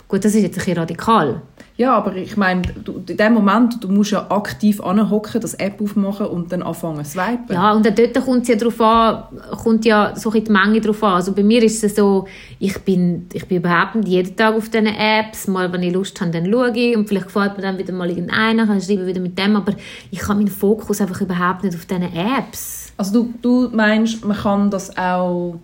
Gut, 0.08 0.24
das 0.24 0.36
ist 0.36 0.44
jetzt 0.44 0.56
ein 0.56 0.60
bisschen 0.60 0.78
radikal. 0.78 1.42
Ja, 1.78 1.98
aber 1.98 2.16
ich 2.16 2.38
meine, 2.38 2.62
du, 2.62 3.04
in 3.06 3.18
dem 3.18 3.34
Moment, 3.34 3.84
du 3.84 3.90
musst 3.90 4.12
ja 4.12 4.32
aktiv 4.32 4.80
anhocken, 4.80 5.42
das 5.42 5.56
App 5.56 5.82
aufmachen 5.82 6.28
und 6.28 6.50
dann 6.50 6.64
anfangen 6.64 7.04
zu 7.04 7.12
swipen. 7.12 7.54
Ja, 7.54 7.74
und 7.74 7.86
dann 7.86 7.96
dort 7.96 8.14
kommt 8.24 8.44
es 8.44 8.48
ja 8.48 8.56
darauf 8.56 8.80
an, 8.80 9.24
kommt 9.62 9.84
ja 9.84 10.16
so 10.16 10.32
die 10.32 10.50
Menge 10.50 10.80
drauf 10.80 11.04
an. 11.04 11.16
Also 11.16 11.34
bei 11.34 11.44
mir 11.44 11.62
ist 11.64 11.84
es 11.84 11.96
so, 11.96 12.28
ich 12.60 12.78
bin, 12.80 13.28
ich 13.34 13.46
bin 13.46 13.58
überhaupt 13.58 13.96
nicht 13.96 14.08
jeden 14.08 14.38
Tag 14.38 14.56
auf 14.56 14.70
diesen 14.70 14.88
Apps. 14.88 15.48
Mal, 15.48 15.72
wenn 15.74 15.84
ich 15.84 15.94
Lust 15.94 16.20
habe, 16.22 16.32
dann 16.32 16.50
schaue 16.50 16.72
ich 16.78 16.96
und 16.96 17.10
vielleicht 17.10 17.26
gefällt 17.26 17.58
mir 17.58 17.64
dann 17.64 17.78
wieder 17.78 17.92
mal 17.92 18.10
irgendeiner, 18.10 18.66
dann 18.66 18.80
schreibe 18.80 19.02
ich 19.02 19.08
wieder 19.08 19.20
mit 19.20 19.38
dem, 19.38 19.58
aber 19.58 19.74
ich 20.12 20.22
habe 20.24 20.36
meinen 20.36 20.48
Fokus 20.48 21.02
einfach 21.02 21.20
überhaupt 21.20 21.66
nicht 21.66 21.76
auf 21.76 21.86
diesen 21.86 22.04
Apps. 22.04 22.94
Also 22.96 23.12
du, 23.12 23.34
du 23.42 23.76
meinst, 23.76 24.24
man 24.24 24.38
kann 24.38 24.70
das 24.70 24.96
auch... 24.98 25.60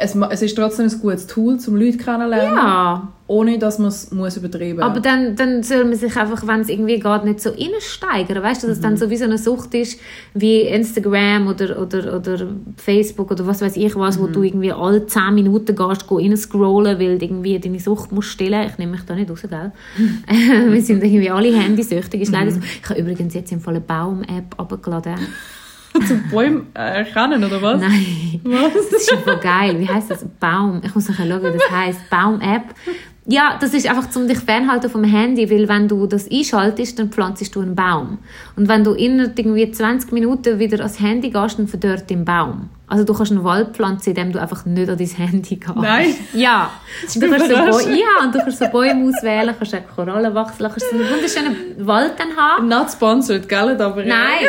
Es, 0.00 0.14
es 0.14 0.42
ist 0.42 0.56
trotzdem 0.56 0.86
ein 0.86 1.00
gutes 1.00 1.26
Tool, 1.26 1.58
um 1.66 1.76
Leute 1.76 1.98
kennenzulernen, 1.98 2.56
Ja, 2.56 3.08
ohne 3.26 3.58
dass 3.58 3.78
man 3.78 3.88
es 3.88 4.10
muss 4.10 4.36
übertreiben 4.36 4.80
aber 4.80 5.00
dann, 5.00 5.36
dann 5.36 5.62
soll 5.62 5.84
man 5.84 5.94
sich 5.94 6.16
einfach, 6.16 6.46
wenn 6.46 6.60
es 6.60 6.68
irgendwie 6.68 6.98
geht, 6.98 7.24
nicht 7.24 7.40
so 7.40 7.50
reinsteigern. 7.50 8.42
Weißt 8.42 8.62
du, 8.62 8.68
dass 8.68 8.76
es 8.78 8.82
dann 8.82 8.96
so 8.96 9.10
wie 9.10 9.16
so 9.16 9.24
eine 9.24 9.36
Sucht 9.36 9.74
ist, 9.74 10.00
wie 10.32 10.62
Instagram 10.62 11.46
oder, 11.46 11.80
oder, 11.80 12.16
oder 12.16 12.46
Facebook 12.76 13.30
oder 13.30 13.46
was 13.46 13.60
weiß 13.60 13.76
ich 13.76 13.94
was, 13.96 14.18
wo 14.18 14.28
du 14.28 14.42
irgendwie 14.42 14.72
alle 14.72 15.06
10 15.06 15.34
Minuten 15.34 15.76
gehst, 15.76 16.06
go 16.06 16.20
scrollen, 16.36 16.98
weil 16.98 17.18
du 17.18 17.24
irgendwie 17.24 17.58
deine 17.58 17.80
Sucht 17.80 18.12
musst 18.12 18.30
stillen. 18.30 18.66
Ich 18.66 18.78
nehme 18.78 18.92
mich 18.92 19.02
da 19.02 19.14
nicht 19.14 19.30
raus, 19.30 19.42
gell? 19.42 19.72
Wir 20.72 20.82
sind 20.82 21.04
irgendwie 21.04 21.30
alle 21.30 21.54
handysüchtig, 21.54 22.22
ist 22.22 22.32
leider 22.32 22.52
so. 22.52 22.60
Ich 22.82 22.88
habe 22.88 23.00
übrigens 23.00 23.34
jetzt 23.34 23.52
im 23.52 23.60
Fall 23.60 23.74
eine 23.74 23.84
Baum-App 23.84 24.54
abgeladen. 24.56 25.16
Zum 26.06 26.28
Bäume 26.30 26.66
äh, 26.74 26.98
erkennen, 26.98 27.42
oder 27.42 27.60
was? 27.60 27.80
Nein. 27.80 28.40
Was? 28.44 28.72
Das 28.74 29.02
ist 29.02 29.12
voll 29.24 29.38
geil. 29.38 29.78
Wie 29.78 29.88
heißt 29.88 30.10
das? 30.10 30.24
Baum. 30.40 30.80
Ich 30.84 30.94
muss 30.94 31.08
nachher 31.08 31.26
schauen, 31.26 31.42
wie 31.42 31.58
das 31.58 31.70
heißt. 31.70 32.10
Baum-App. 32.10 32.74
Ja, 33.30 33.58
das 33.60 33.74
ist 33.74 33.86
einfach 33.86 34.08
um 34.16 34.26
dich 34.26 34.38
fernhalten 34.38 34.88
vom 34.88 35.04
Handy, 35.04 35.50
weil 35.50 35.68
wenn 35.68 35.86
du 35.86 36.06
das 36.06 36.30
einschaltest, 36.30 36.98
dann 36.98 37.10
pflanzt 37.10 37.54
du 37.54 37.60
einen 37.60 37.74
Baum. 37.74 38.16
Und 38.56 38.68
wenn 38.68 38.84
du 38.84 38.92
innerhalb 38.92 39.38
irgendwie 39.38 39.70
20 39.70 40.12
Minuten 40.12 40.58
wieder 40.58 40.78
ans 40.78 40.98
Handy 40.98 41.28
gehst, 41.28 41.58
dann 41.58 41.68
verdorrt 41.68 42.10
dein 42.10 42.24
Baum. 42.24 42.70
Also 42.86 43.04
du 43.04 43.12
kannst 43.12 43.30
einen 43.30 43.44
Wald 43.44 43.76
pflanzen, 43.76 44.10
indem 44.10 44.32
du 44.32 44.40
einfach 44.40 44.64
nicht 44.64 44.88
an 44.88 44.96
dein 44.96 45.06
Handy 45.06 45.56
gehst. 45.56 45.76
Nein. 45.76 46.14
Ja. 46.32 46.70
Und 47.02 47.22
du 47.22 47.30
kannst 47.30 47.48
so. 47.48 47.54
Bäume, 47.54 47.98
ja, 47.98 48.24
und 48.24 48.34
du 48.34 48.38
kannst 48.38 48.58
so 48.60 48.66
Bäume 48.68 49.10
auswählen, 49.10 49.54
kannst 49.58 49.74
auch 49.74 49.94
Korallen 49.94 50.34
wachsen 50.34 50.66
kannst 50.66 50.90
so 50.90 50.96
einen 50.96 51.10
wunderschönen 51.10 51.86
Wald 51.86 52.14
dann 52.16 52.34
haben. 52.34 52.66
Not 52.66 52.90
sponsored, 52.90 53.46
gell? 53.46 53.78
Aber, 53.78 54.04
Nein. 54.04 54.46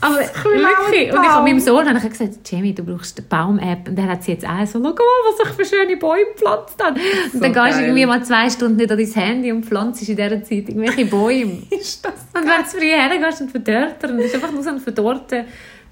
Aber 0.00 0.16
wirklich. 0.16 1.12
Und 1.12 1.22
ich 1.22 1.28
habe 1.28 1.44
meinem 1.44 1.60
Sohn 1.60 1.88
habe 1.88 1.98
ich 1.98 2.08
gesagt, 2.08 2.48
Jamie, 2.48 2.72
du 2.72 2.84
brauchst 2.84 3.18
eine 3.18 3.26
Baum-App. 3.26 3.88
Und 3.88 3.96
der 3.96 4.06
hat 4.06 4.22
sie 4.22 4.32
jetzt 4.32 4.46
auch 4.46 4.64
so, 4.66 4.78
schau 4.78 4.82
mal, 4.82 4.94
was 4.94 5.48
ich 5.48 5.54
für 5.54 5.64
schöne 5.64 5.96
Bäume 5.96 6.26
gepflanzt 6.32 6.82
habe. 6.82 7.00
Und 7.32 7.42
dann 7.42 7.52
gehst 7.52 7.54
geil. 7.54 7.72
du 7.72 7.80
irgendwie 7.80 8.06
mal 8.06 8.24
zwei 8.24 8.48
Stunden 8.48 8.76
nicht 8.76 8.90
an 8.90 8.98
dein 8.98 9.12
Handy 9.12 9.52
und 9.52 9.66
pflanzt 9.66 10.08
in 10.08 10.16
dieser 10.16 10.42
Zeit 10.42 10.50
irgendwelche 10.50 11.06
Bäume. 11.06 11.62
Ist 11.70 12.04
das 12.04 12.12
Und 12.34 12.48
wenn 12.48 12.62
du 12.62 12.68
früh 12.68 12.90
hergehst 12.90 13.40
und 13.40 13.50
verdorrt 13.50 14.02
er 14.02 14.10
und 14.10 14.18
es 14.20 14.26
ist 14.26 14.34
einfach 14.36 14.52
nur 14.52 14.62
so 14.62 14.70
ein 14.70 14.80
Verdorrte. 14.80 15.44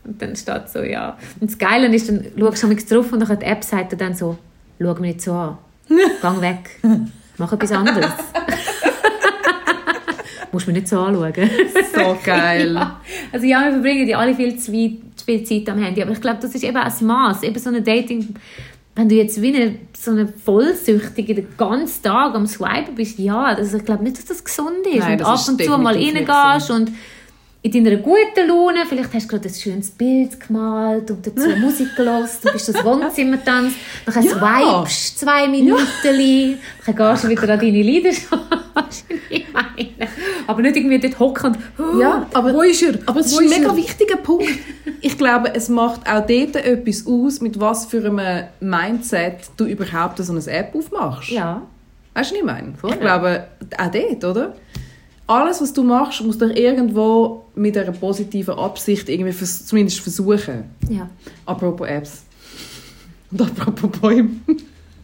Und 0.04 0.22
dann 0.22 0.36
steht 0.36 0.68
so, 0.68 0.82
ja. 0.82 1.16
Und 1.40 1.50
das 1.50 1.58
Geile 1.58 1.92
ist, 1.92 2.08
dann 2.08 2.24
schaust 2.38 2.62
du 2.62 2.68
manchmal 2.68 2.98
drauf 2.98 3.12
und 3.12 3.28
dann 3.28 3.38
die 3.38 3.44
App 3.44 3.64
sagt 3.64 3.92
dir 3.92 3.96
dann 3.96 4.14
so, 4.14 4.38
schau 4.80 4.94
mich 4.94 5.00
nicht 5.00 5.20
so 5.22 5.32
an. 5.32 5.58
Gang 6.22 6.40
weg. 6.40 6.80
Mach 7.38 7.52
etwas 7.52 7.72
anderes. 7.72 8.06
Musst 10.56 10.68
mich 10.68 10.76
nicht 10.76 10.88
so 10.88 10.98
anschauen. 10.98 11.34
so 11.94 12.16
geil? 12.24 12.72
Ja. 12.72 12.98
Also 13.30 13.44
ja, 13.44 13.66
wir 13.66 13.72
verbringen 13.72 14.08
ja 14.08 14.16
alle 14.16 14.34
viel 14.34 14.56
zu, 14.56 14.72
viel 14.72 15.44
Zeit 15.44 15.68
am 15.68 15.78
Handy, 15.78 16.00
aber 16.00 16.12
ich 16.12 16.20
glaube, 16.22 16.38
das 16.40 16.54
ist 16.54 16.64
eben 16.64 16.78
auch 16.78 16.84
das 16.84 17.02
Maß, 17.02 17.42
eben 17.42 17.58
so 17.58 17.68
ein 17.68 17.84
Dating, 17.84 18.34
wenn 18.94 19.06
du 19.06 19.16
jetzt 19.16 19.42
wie 19.42 19.54
eine, 19.54 19.74
so 19.92 20.12
eine 20.12 20.28
Vollsüchtige 20.28 21.34
den 21.34 21.48
ganzen 21.58 22.02
Tag 22.02 22.34
am 22.34 22.46
Swipen 22.46 22.94
bist, 22.94 23.18
ja, 23.18 23.42
also 23.42 23.76
ich 23.76 23.84
glaube 23.84 24.02
nicht, 24.02 24.16
dass 24.16 24.24
das 24.24 24.42
gesund 24.42 24.86
ist. 24.86 25.00
Nein, 25.00 25.20
und 25.20 25.26
ab 25.26 25.40
und 25.46 25.62
zu 25.62 25.76
mal 25.76 25.94
reingehst 25.94 26.70
und 26.70 26.90
in 27.74 27.84
deiner 27.84 27.96
guten 27.96 28.46
Laune, 28.48 28.84
vielleicht 28.88 29.12
hast 29.14 29.24
du 29.24 29.28
gerade 29.28 29.48
ein 29.48 29.54
schönes 29.54 29.90
Bild 29.90 30.38
gemalt 30.38 31.10
und 31.10 31.26
dazu 31.26 31.48
Musik 31.58 31.96
gehört, 31.96 32.28
du 32.44 32.52
bist 32.52 32.68
das 32.68 32.84
Wohnzimmer 32.84 33.42
tanzt, 33.44 33.76
dann 34.04 34.22
Ja. 34.24 34.30
swipest 34.84 35.20
zwei 35.20 35.48
Minuten, 35.48 36.58
dann 36.84 36.96
gehst 36.96 37.24
du 37.24 37.28
wieder 37.28 37.42
an 37.52 37.58
deine 37.60 37.82
Leidenschaft. 37.82 38.38
Aber 40.46 40.62
nicht 40.62 40.76
irgendwie 40.76 40.98
dort 40.98 41.18
hocken 41.18 41.56
und 41.78 42.00
Ja, 42.00 42.26
aber, 42.32 42.54
wo 42.54 42.62
ist 42.62 42.82
er? 42.82 42.94
aber 43.06 43.20
es 43.20 43.26
ist 43.26 43.34
Wo 43.34 43.38
ein 43.40 43.46
ist 43.46 43.58
mega 43.58 43.70
er? 43.70 43.76
wichtiger 43.76 44.16
Punkt. 44.16 44.46
Ich 45.02 45.18
glaube, 45.18 45.54
es 45.54 45.68
macht 45.68 46.00
auch 46.08 46.26
dort 46.26 46.56
etwas 46.56 47.06
aus, 47.06 47.40
mit 47.40 47.60
was 47.60 47.86
für 47.86 47.98
einem 48.04 48.44
Mindset 48.60 49.50
du 49.56 49.64
überhaupt 49.66 50.18
so 50.18 50.32
eine 50.32 50.44
App 50.46 50.74
aufmachst. 50.74 51.28
Ja. 51.30 51.62
Weißt 52.14 52.30
du, 52.30 52.34
was 52.34 52.40
ich 52.40 52.44
meine? 52.44 52.74
Voll. 52.80 52.90
Ich 52.92 53.00
glaube, 53.00 53.46
auch 53.78 53.90
dort, 53.90 54.24
oder? 54.24 54.54
Alles, 55.28 55.60
was 55.60 55.72
du 55.72 55.82
machst, 55.82 56.22
musst 56.22 56.40
du 56.40 56.46
irgendwo 56.46 57.44
mit 57.56 57.76
einer 57.76 57.92
positiven 57.92 58.54
Absicht 58.54 59.08
irgendwie 59.08 59.32
vers 59.32 59.66
zumindest 59.66 60.00
versuchen. 60.00 60.64
Ja. 60.88 61.08
Apropos 61.46 61.88
Apps. 61.88 62.22
Und 63.32 63.42
apropos 63.42 63.90
Bäume 64.00 64.30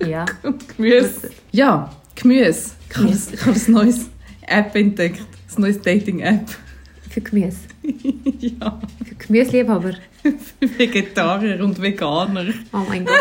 Ja. 0.07 0.25
und 0.45 0.69
Gemüse. 0.77 1.31
Ja, 1.51 1.93
Gemüse. 2.15 2.71
Ich 2.89 2.97
habe 2.97 3.09
das- 3.09 3.33
ich 3.33 3.41
habe 3.45 3.57
ein 3.59 3.73
neues 3.73 4.01
App 4.47 4.75
entdeckt. 4.77 5.23
Ein 5.57 5.61
neues 5.63 5.81
Dating-App. 5.83 6.47
Für 7.11 7.21
Gemüse. 7.21 7.57
ja. 8.39 8.81
Für 9.05 9.15
Gemüseliebhaber. 9.17 9.95
Für 10.23 10.79
Vegetarier 10.79 11.63
und 11.65 11.81
Veganer. 11.83 12.47
Oh 12.73 12.79
mein 12.89 13.05
Gott. 13.05 13.17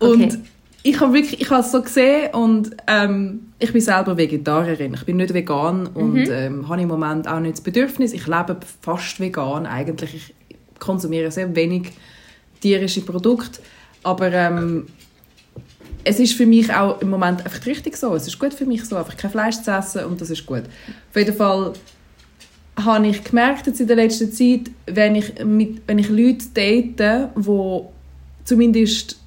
Und 0.00 0.24
Okay. 0.24 0.38
Ich 0.86 1.00
habe 1.00 1.14
wirklich, 1.14 1.40
ich 1.40 1.50
habe 1.50 1.62
es 1.62 1.72
so 1.72 1.80
gesehen 1.80 2.34
und 2.34 2.76
ähm, 2.86 3.52
ich 3.58 3.72
bin 3.72 3.80
selber 3.80 4.18
Vegetarierin. 4.18 4.92
Ich 4.92 5.04
bin 5.04 5.16
nicht 5.16 5.32
vegan 5.32 5.86
und 5.86 6.12
Mhm. 6.12 6.28
ähm, 6.30 6.68
habe 6.68 6.82
im 6.82 6.88
Moment 6.88 7.26
auch 7.26 7.40
nicht 7.40 7.54
das 7.54 7.62
Bedürfnis. 7.62 8.12
Ich 8.12 8.26
lebe 8.26 8.58
fast 8.82 9.18
vegan 9.18 9.64
eigentlich. 9.64 10.14
Ich 10.14 10.34
konsumiere 10.78 11.30
sehr 11.30 11.56
wenig 11.56 11.90
tierische 12.60 13.00
Produkte, 13.00 13.60
aber 14.02 14.30
ähm, 14.30 14.86
es 16.04 16.20
ist 16.20 16.34
für 16.34 16.44
mich 16.44 16.70
auch 16.72 17.00
im 17.00 17.08
Moment 17.08 17.42
einfach 17.46 17.64
richtig 17.64 17.96
so. 17.96 18.14
Es 18.14 18.26
ist 18.26 18.38
gut 18.38 18.52
für 18.52 18.66
mich 18.66 18.84
so, 18.84 18.96
einfach 18.96 19.16
kein 19.16 19.30
Fleisch 19.30 19.62
zu 19.62 19.70
essen 19.70 20.04
und 20.04 20.20
das 20.20 20.28
ist 20.28 20.44
gut. 20.44 20.64
Auf 21.10 21.16
jeden 21.16 21.34
Fall 21.34 21.72
habe 22.76 23.06
ich 23.06 23.24
gemerkt 23.24 23.66
jetzt 23.68 23.80
in 23.80 23.86
der 23.86 23.96
letzten 23.96 24.30
Zeit, 24.30 24.70
wenn 24.84 25.14
ich, 25.14 25.42
mit, 25.42 25.80
wenn 25.86 25.98
ich 25.98 26.10
Leute 26.10 26.44
date, 26.54 27.00
die 27.00 27.80
zumindest 28.44 29.18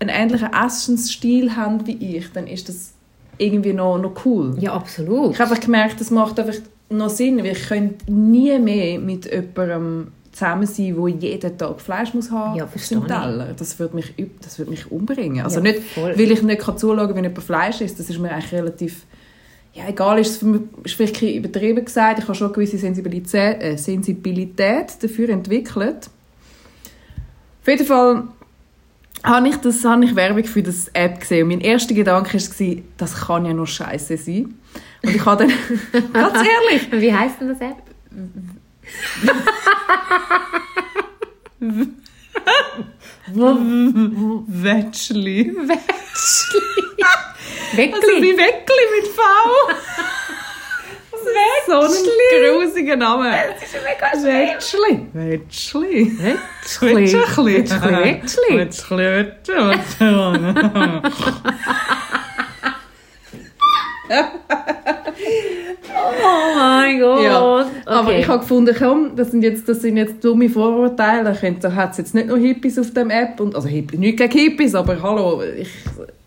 einen 0.00 0.10
ähnlichen 0.10 0.50
Essensstil 0.52 1.56
haben 1.56 1.86
wie 1.86 2.16
ich, 2.16 2.32
dann 2.32 2.46
ist 2.46 2.68
das 2.68 2.92
irgendwie 3.38 3.72
noch, 3.72 3.98
noch 3.98 4.24
cool. 4.24 4.56
Ja, 4.58 4.74
absolut. 4.74 5.32
Ich 5.32 5.40
habe 5.40 5.50
einfach 5.50 5.64
gemerkt, 5.64 6.00
das 6.00 6.10
macht 6.10 6.38
einfach 6.38 6.54
noch 6.90 7.10
Sinn, 7.10 7.38
weil 7.38 7.46
ich 7.52 7.66
könnte 7.66 8.10
nie 8.12 8.58
mehr 8.58 8.98
mit 8.98 9.24
jemandem 9.26 10.08
zusammen 10.34 10.66
sein, 10.66 10.96
der 11.20 11.30
jeden 11.30 11.58
Tag 11.58 11.80
Fleisch 11.80 12.12
muss 12.12 12.30
haben 12.30 12.56
Ja, 12.56 12.64
auf 12.64 12.74
Teller. 12.74 13.54
Das 13.56 13.78
würde 13.78 13.94
mich, 13.96 14.12
das 14.42 14.58
würde 14.58 14.72
mich 14.72 14.90
umbringen. 14.90 15.44
Also 15.44 15.56
Ja, 15.56 15.62
nicht, 15.62 15.80
voll. 15.80 16.12
weil 16.16 16.30
ich 16.30 16.42
nicht 16.42 16.60
kann 16.60 16.76
zuschauen 16.76 17.06
kann, 17.06 17.16
wenn 17.16 17.24
jemand 17.24 17.42
Fleisch 17.44 17.80
isst. 17.80 17.98
Das 17.98 18.10
ist 18.10 18.18
mir 18.18 18.30
eigentlich 18.32 18.52
relativ... 18.52 19.06
Ja, 19.72 19.88
egal, 19.88 20.20
ist, 20.20 20.38
für 20.38 20.46
mich, 20.46 20.62
ist 20.84 20.94
vielleicht 20.94 21.20
übertrieben 21.22 21.84
gesagt. 21.84 22.20
Ich 22.20 22.24
habe 22.24 22.34
schon 22.34 22.46
eine 22.48 22.54
gewisse 22.54 22.78
Sensibilität, 22.78 23.60
äh, 23.60 23.76
Sensibilität 23.76 25.02
dafür 25.02 25.30
entwickelt. 25.30 26.10
Auf 27.60 27.68
jeden 27.68 27.86
Fall 27.86 28.24
habe 29.24 29.48
ich, 29.48 29.56
das, 29.56 29.84
habe 29.84 30.04
ich 30.04 30.14
Werbung 30.14 30.44
für 30.44 30.62
das 30.62 30.88
App 30.88 31.20
gesehen. 31.20 31.44
Und 31.44 31.48
mein 31.48 31.60
erster 31.60 31.94
Gedanke 31.94 32.34
war, 32.34 32.76
das 32.98 33.26
kann 33.26 33.46
ja 33.46 33.54
nur 33.54 33.66
Scheiße 33.66 34.16
sein. 34.18 34.54
Und 35.02 35.14
ich 35.16 35.24
habe 35.24 35.46
dann, 35.46 36.02
ganz 36.12 36.36
ehrlich, 36.36 36.92
Wie 36.92 37.12
heisst 37.12 37.40
denn 37.40 37.48
das 37.48 37.60
App? 37.60 37.82
Wetschli. 44.46 45.52
Weckli. 47.72 47.92
Also 47.92 48.22
wie 48.22 48.36
Weckli 48.36 48.84
mit 48.96 49.08
V. 49.08 49.22
so 51.66 51.80
ein 51.80 52.58
grusiger 52.58 52.96
Name. 52.96 53.30
das 53.54 53.62
ist 53.62 53.74
mega 53.84 54.08
schön. 54.12 55.08
Wetschli. 55.12 56.12
Wetschli. 56.18 56.18
Wetschli. 56.22 57.54
Weckli. 57.56 58.56
Wetschli. 58.56 59.32
Oh 65.96 66.56
mein 66.56 67.00
Gott. 67.00 67.22
Ja, 67.22 67.66
aber 67.86 68.08
Okay. 68.08 68.20
ich 68.20 68.28
habe 68.28 68.40
gefunden, 68.40 68.74
komm, 68.78 69.16
das 69.16 69.30
sind 69.30 69.42
jetzt, 69.42 69.68
das 69.68 69.80
sind 69.82 69.96
jetzt 69.96 70.22
dumme 70.24 70.48
Vorurteile. 70.48 71.36
Da 71.60 71.72
hat 71.74 71.92
es 71.92 71.98
jetzt 71.98 72.14
nicht 72.14 72.26
nur 72.28 72.38
Hippies 72.38 72.78
auf 72.78 72.92
dem 72.92 73.10
App. 73.10 73.40
Und, 73.40 73.54
also 73.54 73.68
Hippie, 73.68 73.96
nicht 73.98 74.18
gegen 74.18 74.32
Hippies, 74.38 74.74
aber 74.74 75.00
hallo. 75.02 75.42
Ich, 75.42 75.68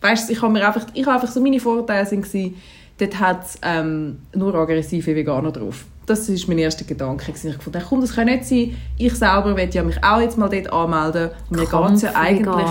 weißt, 0.00 0.30
ich 0.30 0.40
habe 0.42 0.52
mir 0.52 0.66
einfach, 0.66 0.86
ich 0.94 1.06
habe 1.06 1.16
einfach 1.20 1.28
so 1.32 1.40
meine 1.40 1.60
Vorurteile 1.60 2.06
sind 2.06 2.22
gewesen, 2.22 2.60
dort 2.98 3.18
hat 3.20 3.44
es 3.44 3.58
ähm, 3.62 4.18
nur 4.34 4.54
aggressive 4.54 5.14
Veganer 5.14 5.52
drauf. 5.52 5.84
Das 6.06 6.28
war 6.28 6.36
mein 6.48 6.58
erster 6.58 6.84
Gedanke. 6.84 7.30
Ich 7.34 7.42
gefunden, 7.58 7.82
komm, 7.86 8.00
das 8.00 8.14
kann 8.14 8.26
nicht 8.26 8.44
sein. 8.44 8.76
Ich 8.96 9.14
selber 9.14 9.56
will 9.56 9.68
ja 9.70 9.82
mich 9.82 10.02
auch 10.02 10.20
jetzt 10.20 10.38
mal 10.38 10.48
dort 10.48 10.72
anmelden. 10.72 11.30
Und 11.50 11.58
mir 11.58 11.66
geht 11.66 11.94
es 11.96 12.02
ja 12.02 12.14
eigentlich... 12.14 12.66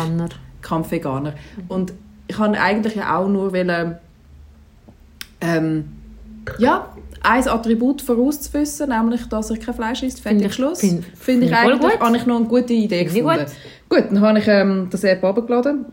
Kampfveganer. 0.61 1.33
Und 1.67 1.93
ich 2.27 2.37
habe 2.37 2.59
eigentlich 2.59 2.95
ja 2.95 3.15
auch 3.17 3.27
nur 3.29 3.53
wollen, 3.53 3.95
ähm, 5.39 5.85
ja, 6.57 6.87
ein 7.21 7.47
Attribut 7.47 8.01
vorauszuwissen, 8.01 8.89
nämlich, 8.89 9.25
dass 9.27 9.49
er 9.49 9.57
kein 9.57 9.73
Fleisch 9.75 10.03
isst. 10.03 10.19
Finde 10.21 10.41
Fertig 10.43 10.47
ich- 10.49 10.55
Schluss. 10.55 10.79
finde- 10.79 11.03
Finde 11.03 11.17
finde 11.17 11.45
ich 11.45 11.51
ich 11.51 11.57
eigentlich 11.57 11.81
gut. 11.91 11.99
habe 11.99 12.17
ich 12.17 12.25
noch 12.25 12.37
eine 12.37 12.45
gute 12.45 12.73
Idee 12.73 13.07
Finde 13.07 13.19
ich 13.19 13.23
gefunden. 13.23 13.51
Gut. 13.89 14.03
dann 14.09 14.21
habe 14.21 14.39
ich 14.39 14.47
ähm, 14.47 14.87
das 14.89 15.03
App 15.03 15.23
runtergeladen. 15.23 15.85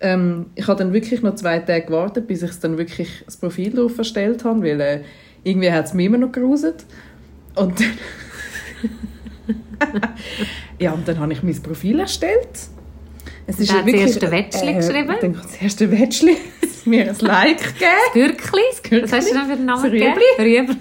Ähm, 0.00 0.46
ich 0.54 0.66
habe 0.68 0.78
dann 0.78 0.92
wirklich 0.92 1.22
noch 1.22 1.34
zwei 1.34 1.58
Tage 1.58 1.86
gewartet, 1.86 2.26
bis 2.26 2.42
ich 2.42 2.52
dann 2.60 2.78
wirklich 2.78 3.22
das 3.24 3.36
Profil 3.36 3.74
drauf 3.74 3.98
erstellt 3.98 4.44
habe, 4.44 4.62
weil 4.62 4.80
äh, 4.80 5.00
irgendwie 5.42 5.72
hat 5.72 5.86
es 5.86 5.94
mich 5.94 6.06
immer 6.06 6.18
noch 6.18 6.32
geruset. 6.32 6.84
Und 7.56 7.80
dann 7.80 7.98
ja, 10.78 10.92
und 10.92 11.08
dann 11.08 11.18
habe 11.18 11.32
ich 11.32 11.42
mein 11.42 11.60
Profil 11.62 12.00
erstellt. 12.00 12.48
Es 13.46 13.58
Und 13.58 13.70
da 13.70 13.74
hat 13.74 13.86
das 13.86 13.94
erste 13.94 14.30
Wätschli 14.30 14.74
geschrieben? 14.74 15.14
Dann 15.20 15.34
kommt 15.34 15.44
das 15.44 15.62
erste 15.62 15.90
Wätschli, 15.90 16.36
mir 16.84 17.08
ein 17.08 17.16
Like 17.20 17.58
gegeben. 17.58 18.12
Gürkli? 18.12 18.60
Gürkli. 18.82 19.02
Was 19.02 19.12
hast 19.12 19.30
du 19.30 19.34
denn 19.34 19.46
für 19.46 19.52
einen 19.52 19.64
Namen 19.64 19.82
Das 19.82 19.90
gegeben? 19.90 20.20
Rüebli. 20.38 20.76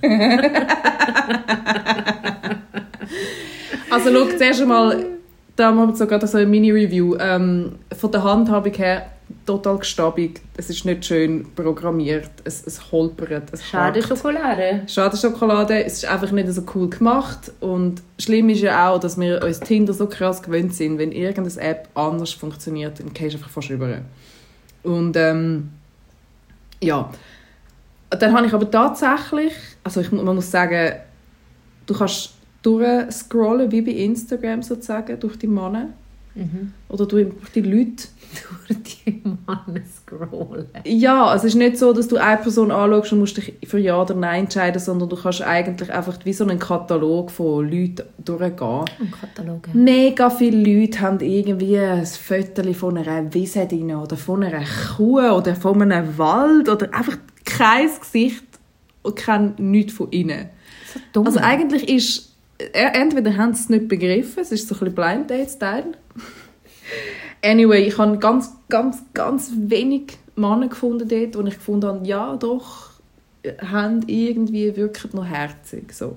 Also 3.90 4.10
schau, 4.12 4.26
zuerst 4.36 4.60
einmal, 4.60 5.17
da 5.58 5.66
haben 5.66 5.76
wir 5.76 5.96
sogar 5.96 6.24
so 6.24 6.38
eine 6.38 6.46
Mini-Review. 6.46 7.16
Ähm, 7.18 7.76
von 7.96 8.12
der 8.12 8.22
Handhabung 8.22 8.72
her 8.74 9.10
total 9.44 9.78
gestabig. 9.78 10.40
Es 10.56 10.70
ist 10.70 10.84
nicht 10.84 11.04
schön 11.04 11.46
programmiert. 11.56 12.30
Es, 12.44 12.64
es 12.64 12.92
holpert, 12.92 13.52
es 13.52 13.66
Schade 13.66 14.00
hakt. 14.00 14.08
Schokolade. 14.08 14.82
Schade 14.86 15.16
Schokolade, 15.16 15.84
es 15.84 15.94
ist 15.94 16.04
einfach 16.04 16.30
nicht 16.30 16.48
so 16.52 16.62
cool 16.74 16.88
gemacht. 16.88 17.50
Und 17.58 18.02
schlimm 18.20 18.50
ist 18.50 18.60
ja 18.60 18.88
auch, 18.88 19.00
dass 19.00 19.18
wir 19.18 19.42
uns 19.42 19.58
Tinder 19.58 19.92
so 19.92 20.06
krass 20.06 20.40
gewöhnt 20.42 20.74
sind, 20.74 20.96
wenn 20.98 21.10
irgendeine 21.10 21.60
App 21.60 21.88
anders 21.94 22.32
funktioniert, 22.32 23.00
dann 23.00 23.12
gehst 23.12 23.34
du 23.34 23.38
einfach 23.38 23.50
fast 23.50 23.70
rüber. 23.70 23.98
Und 24.84 25.16
ähm, 25.16 25.70
ja, 26.80 27.10
dann 28.10 28.32
habe 28.32 28.46
ich 28.46 28.54
aber 28.54 28.70
tatsächlich, 28.70 29.52
also 29.82 30.00
ich, 30.00 30.12
man 30.12 30.36
muss 30.36 30.50
sagen, 30.50 30.92
du 31.86 31.94
kannst 31.94 32.37
durchscrollen, 32.62 33.70
wie 33.70 33.82
bei 33.82 33.92
Instagram 33.92 34.62
sozusagen, 34.62 35.18
durch 35.20 35.36
die 35.36 35.46
Männer. 35.46 35.88
Mhm. 36.34 36.72
Oder 36.88 37.06
durch 37.06 37.32
die 37.54 37.62
Leute. 37.62 38.08
Durch 38.68 38.82
die 38.82 39.22
Mann 39.46 39.82
scrollen. 39.90 40.66
Ja, 40.84 41.34
es 41.34 41.44
ist 41.44 41.54
nicht 41.54 41.78
so, 41.78 41.94
dass 41.94 42.08
du 42.08 42.16
eine 42.16 42.36
Person 42.36 42.70
anschaust 42.70 43.12
und 43.12 43.20
musst 43.20 43.38
dich 43.38 43.54
für 43.64 43.78
Ja 43.78 44.00
oder 44.00 44.14
Nein 44.14 44.44
entscheiden, 44.44 44.80
sondern 44.80 45.08
du 45.08 45.16
kannst 45.16 45.40
eigentlich 45.40 45.90
einfach 45.92 46.18
wie 46.24 46.34
so 46.34 46.44
einen 46.44 46.58
Katalog 46.58 47.30
von 47.30 47.64
Leuten 47.64 48.02
durchgehen. 48.22 48.84
Ein 49.00 49.10
Katalog. 49.18 49.66
ja. 49.68 49.74
Mega 49.74 50.28
viele 50.28 50.58
Leute 50.58 51.00
haben 51.00 51.20
irgendwie 51.20 51.78
ein 51.78 52.04
Foto 52.04 52.72
von 52.74 52.98
einer 52.98 53.32
Wiese 53.32 53.66
drin 53.66 53.94
oder 53.94 54.16
von 54.16 54.44
einer 54.44 54.64
Kuh 54.96 55.20
oder 55.20 55.56
von 55.56 55.80
einem 55.80 56.18
Wald 56.18 56.68
oder 56.68 56.92
einfach 56.94 57.16
kein 57.46 57.88
Gesicht 57.98 58.44
und 59.02 59.16
kein 59.16 59.54
nichts 59.56 59.94
von 59.94 60.10
innen. 60.10 60.50
So. 61.14 61.24
Also 61.24 61.40
eigentlich 61.40 61.88
ist, 61.88 62.27
entweder 62.72 63.36
haben 63.36 63.54
sie 63.54 63.62
es 63.62 63.68
nicht 63.68 63.88
begriffen, 63.88 64.40
es 64.40 64.52
ist 64.52 64.68
so 64.68 64.74
ein 64.74 64.78
bisschen 64.78 64.94
Blind 64.94 65.30
Date-Style. 65.30 65.92
Anyway, 67.42 67.84
ich 67.84 67.98
habe 67.98 68.18
ganz, 68.18 68.52
ganz, 68.68 69.02
ganz 69.14 69.52
wenig 69.54 70.18
Männer 70.34 70.68
gefunden 70.68 71.08
dort, 71.08 71.36
wo 71.36 71.46
ich 71.46 71.54
gefunden 71.54 71.86
habe, 71.86 72.06
ja 72.06 72.36
doch, 72.36 72.90
äh, 73.42 73.52
haben 73.58 74.02
irgendwie 74.06 74.76
wirklich 74.76 75.12
noch 75.12 75.26
herzig. 75.26 75.92
So. 75.92 76.16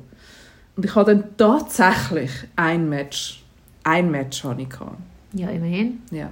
Und 0.75 0.85
ich 0.85 0.95
habe 0.95 1.15
dann 1.15 1.37
tatsächlich 1.37 2.31
ein 2.55 2.89
Match, 2.89 3.43
ein 3.83 4.09
Match 4.09 4.43
habe 4.43 4.61
ich 4.61 4.69
ja, 5.33 5.49
immerhin. 5.49 6.01
Ja. 6.11 6.31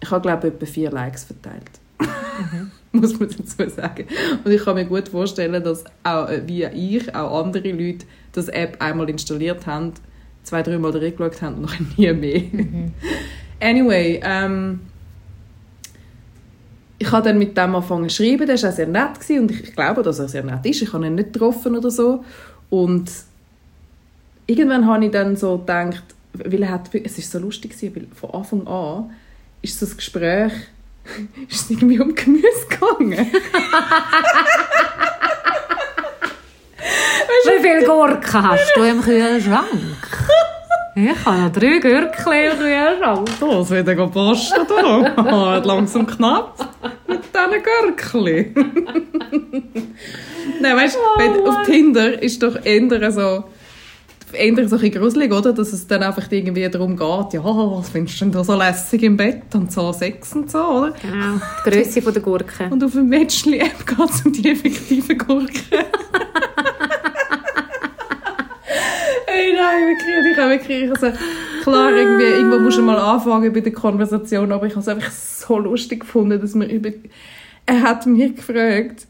Ich 0.00 0.10
habe, 0.10 0.22
glaube 0.22 0.48
ich, 0.48 0.54
etwa 0.54 0.66
vier 0.66 0.90
Likes 0.90 1.24
verteilt. 1.24 1.70
Muss 2.92 3.18
man 3.18 3.28
dazu 3.28 3.68
sagen. 3.68 4.06
Und 4.44 4.50
ich 4.50 4.64
kann 4.64 4.74
mir 4.74 4.84
gut 4.84 5.08
vorstellen, 5.08 5.62
dass 5.62 5.84
auch 6.02 6.28
äh, 6.28 6.42
wie 6.46 6.64
ich, 6.64 7.14
auch 7.14 7.44
andere 7.44 7.70
Leute 7.72 8.06
das 8.32 8.48
App 8.48 8.76
einmal 8.80 9.08
installiert 9.10 9.66
haben, 9.66 9.92
zwei, 10.42 10.62
dreimal 10.62 10.90
reingeschaut 10.90 11.42
haben 11.42 11.56
und 11.56 11.62
noch 11.62 11.96
nie 11.96 12.12
mehr. 12.12 12.42
Anyway, 13.60 14.20
ähm, 14.24 14.80
ich 16.98 17.10
habe 17.10 17.28
dann 17.28 17.38
mit 17.38 17.56
dem 17.56 17.74
angefangen 17.74 18.08
zu 18.08 18.22
schreiben, 18.22 18.46
der 18.46 18.60
war 18.60 18.70
auch 18.70 18.74
sehr 18.74 18.86
nett 18.86 19.14
gewesen, 19.20 19.40
und 19.40 19.50
ich, 19.50 19.64
ich 19.64 19.74
glaube, 19.74 20.02
dass 20.02 20.18
er 20.18 20.28
sehr 20.28 20.44
nett 20.44 20.64
ist. 20.64 20.82
Ich 20.82 20.92
habe 20.92 21.06
ihn 21.06 21.14
nicht 21.16 21.32
getroffen 21.32 21.76
oder 21.76 21.90
so. 21.90 22.24
Und 22.70 23.10
irgendwann 24.46 24.86
habe 24.86 25.04
ich 25.04 25.10
dann 25.10 25.36
so 25.36 25.58
gedacht, 25.58 26.04
weil 26.32 26.62
er 26.62 26.70
hat, 26.70 26.94
es 26.94 27.18
ist 27.18 27.30
so 27.30 27.38
lustig 27.38 27.72
gewesen, 27.72 27.96
weil 27.96 28.06
von 28.14 28.30
Anfang 28.30 28.66
an 28.66 29.10
ist 29.62 29.78
so 29.78 29.86
das 29.86 29.96
Gespräch 29.96 30.52
ist 31.48 31.62
es 31.62 31.70
irgendwie 31.70 32.00
um 32.00 32.14
Gemüse 32.14 32.66
gegangen. 32.68 33.26
Wie 37.44 37.60
viele 37.60 37.84
Gurken 37.84 38.42
hast 38.42 38.72
du 38.76 38.82
im 38.82 39.00
Kühlschrank? 39.02 39.66
Ich 40.94 41.24
habe 41.24 41.40
noch 41.40 41.52
drei 41.52 41.78
Gürkchen 41.78 42.32
im 42.32 42.58
Kühlschrank. 42.58 43.30
Das 43.40 43.70
wird 43.70 43.88
ja 43.88 44.06
posten 44.06 44.66
da. 44.68 45.24
Hat 45.54 45.66
langsam 45.66 46.06
knapp 46.06 46.68
mit 47.08 47.20
diesen 47.24 47.62
Gürkli. 47.62 48.54
Nein, 50.60 50.76
weißt 50.76 50.96
du, 50.96 51.48
auf 51.48 51.62
Tinder 51.64 52.22
ist 52.22 52.42
doch 52.42 52.64
eher 52.64 53.10
so 53.10 53.44
eher 54.34 54.54
so 54.68 54.76
ein 54.76 54.82
bisschen 54.82 54.92
gruselig, 54.92 55.32
oder? 55.32 55.52
Dass 55.52 55.72
es 55.72 55.86
dann 55.86 56.02
einfach 56.02 56.30
irgendwie 56.30 56.68
darum 56.68 56.96
geht, 56.96 57.32
ja, 57.34 57.44
was 57.44 57.88
findest 57.90 58.20
du 58.20 58.24
denn 58.24 58.32
da 58.32 58.44
so 58.44 58.56
lässig 58.56 59.02
im 59.02 59.16
Bett 59.16 59.54
und 59.54 59.72
so 59.72 59.92
Sex 59.92 60.34
und 60.34 60.50
so, 60.50 60.58
oder? 60.58 60.94
Genau, 61.02 61.40
die 61.66 61.70
Grösse 61.70 62.00
der 62.00 62.22
Gurken. 62.22 62.72
Und 62.72 62.84
auf 62.84 62.92
dem 62.92 63.08
Matchli-App 63.08 63.86
geht 63.86 64.10
es 64.10 64.24
um 64.24 64.32
die 64.32 64.50
effektiven 64.50 65.18
Gurken. 65.18 65.84
Ey, 69.34 69.52
nein, 69.54 69.86
wirklich, 69.88 70.32
ich 70.32 70.38
habe 70.38 70.50
wirklich, 70.50 70.90
also, 70.90 71.12
klar, 71.62 71.92
irgendwie, 71.92 72.24
irgendwo 72.24 72.58
musst 72.58 72.78
du 72.78 72.82
mal 72.82 72.98
anfangen 72.98 73.52
bei 73.52 73.60
der 73.60 73.72
Konversation, 73.72 74.50
aber 74.52 74.66
ich 74.66 74.72
habe 74.72 74.80
es 74.80 74.88
einfach 74.88 75.10
so 75.10 75.58
lustig 75.58 76.00
gefunden, 76.00 76.40
dass 76.40 76.54
wir 76.54 76.66
über, 76.68 76.90
er 77.66 77.82
hat 77.82 78.06
mich 78.06 78.34
gefragt, 78.36 79.06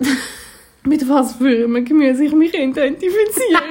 mit 0.84 1.08
was 1.08 1.36
für 1.36 1.64
einem 1.64 1.84
Gemüse 1.84 2.24
ich 2.24 2.32
mich 2.32 2.54
identifiziere. 2.54 3.62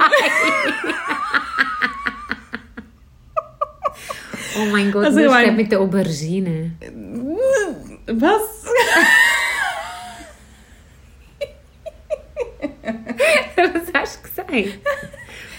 Oh 4.60 4.66
mein 4.72 4.92
Gott, 4.92 5.06
also, 5.06 5.20
ich 5.20 5.30
mein- 5.30 5.56
mit 5.56 5.72
der 5.72 5.80
Aubergine. 5.82 6.72
Was? 8.08 8.42
was 13.56 13.94
hast 13.94 14.20
du 14.20 14.24
gesagt? 14.30 14.80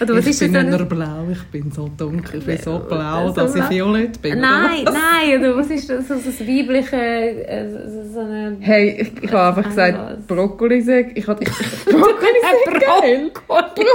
Oder 0.02 0.14
was 0.16 0.24
ich 0.24 0.30
ist 0.32 0.40
bin 0.40 0.52
nicht 0.52 0.70
so 0.72 0.78
nur 0.78 0.86
blau, 0.86 1.26
ich 1.30 1.42
bin 1.44 1.70
so 1.72 1.88
dunkel, 1.96 2.40
ich 2.40 2.46
bin 2.46 2.58
so 2.58 2.78
blau, 2.80 3.28
so 3.28 3.34
dass 3.34 3.54
ich 3.54 3.62
was? 3.62 3.70
violett 3.70 4.20
bin. 4.22 4.32
oder 4.32 4.40
Nein, 4.40 4.80
was? 4.86 4.94
nein, 4.94 5.40
oder 5.40 5.56
was 5.56 5.70
ist 5.70 5.88
das? 5.90 6.08
So 6.08 6.14
das 6.14 6.40
weibliche, 6.40 6.96
äh, 6.96 7.68
so- 8.12 8.20
eine... 8.20 8.56
Hey, 8.60 9.00
ich, 9.02 9.22
ich 9.24 9.32
habe 9.32 9.58
einfach 9.58 9.70
gesagt, 9.70 9.98
Was? 10.18 10.26
Brokkoli 10.26 10.80
sag, 10.82 11.16
ich, 11.16 11.26
hab- 11.26 11.40
ich, 11.40 11.48
Brokkoli 11.84 12.38
ist 12.42 12.80
geil. 12.80 13.30
Brokkoli 13.46 13.86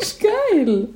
ist 0.00 0.20
geil. 0.20 0.88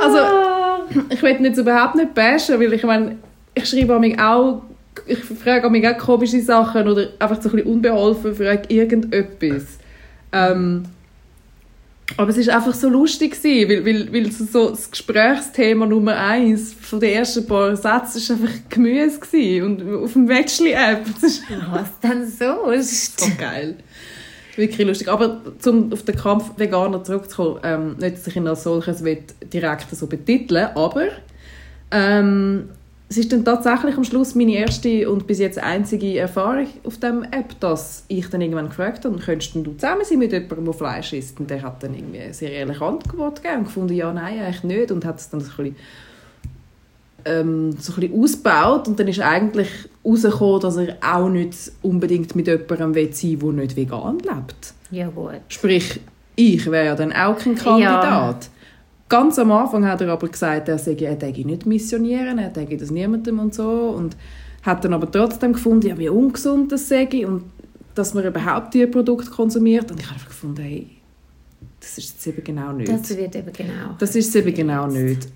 Also, 0.00 0.18
Ah. 0.18 0.78
ich 1.10 1.22
will 1.22 1.36
jetzt 1.44 1.58
überhaupt 1.58 1.94
nicht 1.96 2.14
bashen, 2.14 2.58
weil 2.60 2.72
ich 2.72 2.82
meine, 2.84 3.16
ich 3.54 3.66
schreibe 3.68 3.98
mich 3.98 4.18
auch, 4.18 4.62
ich 5.06 5.18
frage 5.18 5.68
mich 5.70 5.86
auch 5.86 5.98
komische 5.98 6.40
Sachen 6.40 6.88
oder 6.88 7.08
einfach 7.18 7.40
so 7.42 7.48
ein 7.50 7.56
bisschen 7.56 7.72
unbeholfen 7.72 8.34
für 8.34 8.44
irgendetwas. 8.68 9.78
Ähm, 10.32 10.84
aber 12.16 12.30
es 12.30 12.38
ist 12.38 12.48
einfach 12.48 12.74
so 12.74 12.88
lustig 12.88 13.32
gewesen, 13.32 13.70
weil, 13.70 13.84
weil, 13.84 14.12
weil 14.12 14.32
so, 14.32 14.70
das 14.70 14.90
Gesprächsthema 14.90 15.86
Nummer 15.86 16.16
eins 16.16 16.72
von 16.72 17.00
den 17.00 17.12
ersten 17.12 17.46
paar 17.46 17.76
Sätzen 17.76 18.18
ist 18.18 18.30
einfach 18.30 18.54
Gemüse 18.68 19.20
gewesen. 19.20 19.64
und 19.64 20.04
auf 20.04 20.12
dem 20.14 20.28
ist 21.22 21.42
Was 21.70 22.00
denn 22.02 22.26
so? 22.26 22.70
Das 22.70 22.90
ist 22.90 23.20
so 23.20 23.30
geil. 23.38 23.76
Wirklich 24.56 24.86
lustig. 24.86 25.08
Aber 25.08 25.42
um 25.66 25.92
auf 25.92 26.02
den 26.02 26.16
Kampf 26.16 26.50
Veganer 26.56 27.04
zurückzukommen, 27.04 27.60
ähm, 27.62 27.96
nicht, 27.98 28.16
dass 28.16 28.26
ich 28.26 28.36
ihn 28.36 28.48
als 28.48 28.64
solches 28.64 29.04
direkt 29.52 29.94
so 29.94 30.06
betiteln 30.06 30.68
aber 30.74 31.08
ähm, 31.90 32.70
es 33.10 33.16
ist 33.16 33.32
dann 33.32 33.44
tatsächlich 33.44 33.96
am 33.96 34.04
Schluss 34.04 34.34
meine 34.34 34.54
erste 34.54 35.10
und 35.10 35.26
bis 35.26 35.38
jetzt 35.38 35.58
einzige 35.58 36.18
Erfahrung 36.18 36.66
auf 36.84 36.98
dem 36.98 37.22
App, 37.22 37.58
dass 37.58 38.04
ich 38.08 38.28
dann 38.28 38.42
irgendwann 38.42 38.68
gefragt 38.68 39.06
habe, 39.06 39.18
könntest 39.18 39.54
du 39.54 39.62
zusammen 39.62 40.04
sein 40.04 40.18
mit 40.18 40.32
jemandem, 40.32 40.66
der 40.66 40.74
Fleisch 40.74 41.14
isst? 41.14 41.40
Und 41.40 41.48
der 41.48 41.62
hat 41.62 41.82
dann 41.82 41.94
irgendwie 41.94 42.20
eine 42.20 42.34
sehr 42.34 42.52
ehrliche 42.52 42.84
Antwort 42.84 43.42
gegeben 43.42 43.60
und 43.60 43.64
gefunden, 43.64 43.94
ja, 43.94 44.12
nein, 44.12 44.40
eigentlich 44.40 44.64
nicht. 44.64 44.92
Und 44.92 45.06
hat 45.06 45.20
es 45.20 45.30
dann 45.30 45.40
so 45.40 45.50
ein 45.50 45.56
bisschen 45.56 45.76
ähm, 47.24 47.72
so 47.78 47.94
ein 47.94 48.00
bisschen 48.00 48.22
ausgebaut 48.22 48.88
und 48.88 49.00
dann 49.00 49.08
ist 49.08 49.20
eigentlich 49.20 49.68
herausgekommen, 50.04 50.60
dass 50.60 50.76
er 50.76 50.96
auch 51.00 51.28
nicht 51.28 51.56
unbedingt 51.82 52.36
mit 52.36 52.46
jemandem 52.46 52.94
will 52.94 53.12
sein 53.12 53.40
will, 53.40 53.54
der 53.54 53.64
nicht 53.64 53.76
vegan 53.76 54.18
lebt. 54.18 54.74
Ja 54.90 55.08
gut. 55.08 55.40
Sprich, 55.48 56.00
ich 56.36 56.70
wäre 56.70 56.86
ja 56.86 56.94
dann 56.94 57.12
auch 57.12 57.38
kein 57.38 57.54
Kandidat. 57.54 58.50
Ganz 59.08 59.38
am 59.38 59.52
Anfang 59.52 59.86
hat 59.86 60.00
er 60.00 60.08
aber 60.10 60.28
gesagt, 60.28 60.68
er 60.68 60.78
sei 60.78 60.94
er 60.94 61.18
täge 61.18 61.46
nicht 61.46 61.64
missionieren, 61.64 62.38
er 62.38 62.52
täge 62.52 62.76
das 62.76 62.90
niemandem 62.90 63.38
und 63.38 63.54
so 63.54 63.94
und 63.96 64.16
hat 64.62 64.84
dann 64.84 64.92
aber 64.92 65.10
trotzdem 65.10 65.54
gefunden, 65.54 65.86
ja, 65.86 65.98
wie 65.98 66.08
ungesund 66.08 66.72
das 66.72 66.88
sei 66.88 67.26
und 67.26 67.44
dass 67.94 68.14
man 68.14 68.24
überhaupt 68.24 68.74
diese 68.74 68.86
Produkte 68.86 69.30
konsumiert 69.30 69.90
und 69.90 69.98
ich 69.98 70.06
habe 70.06 70.14
einfach 70.14 70.28
gefunden, 70.28 70.62
hey, 70.62 70.86
das 71.80 71.98
ist 71.98 72.10
jetzt 72.10 72.26
eben 72.26 72.44
genau 72.44 72.72
nicht. 72.72 72.90
Das 72.90 73.16
wird 73.16 73.34
eben 73.34 73.52
genau. 73.52 73.96
Das 73.98 74.14
ist 74.14 74.28
es 74.28 74.34
eben 74.34 74.54
genau 74.54 74.86
nicht. 74.86 75.28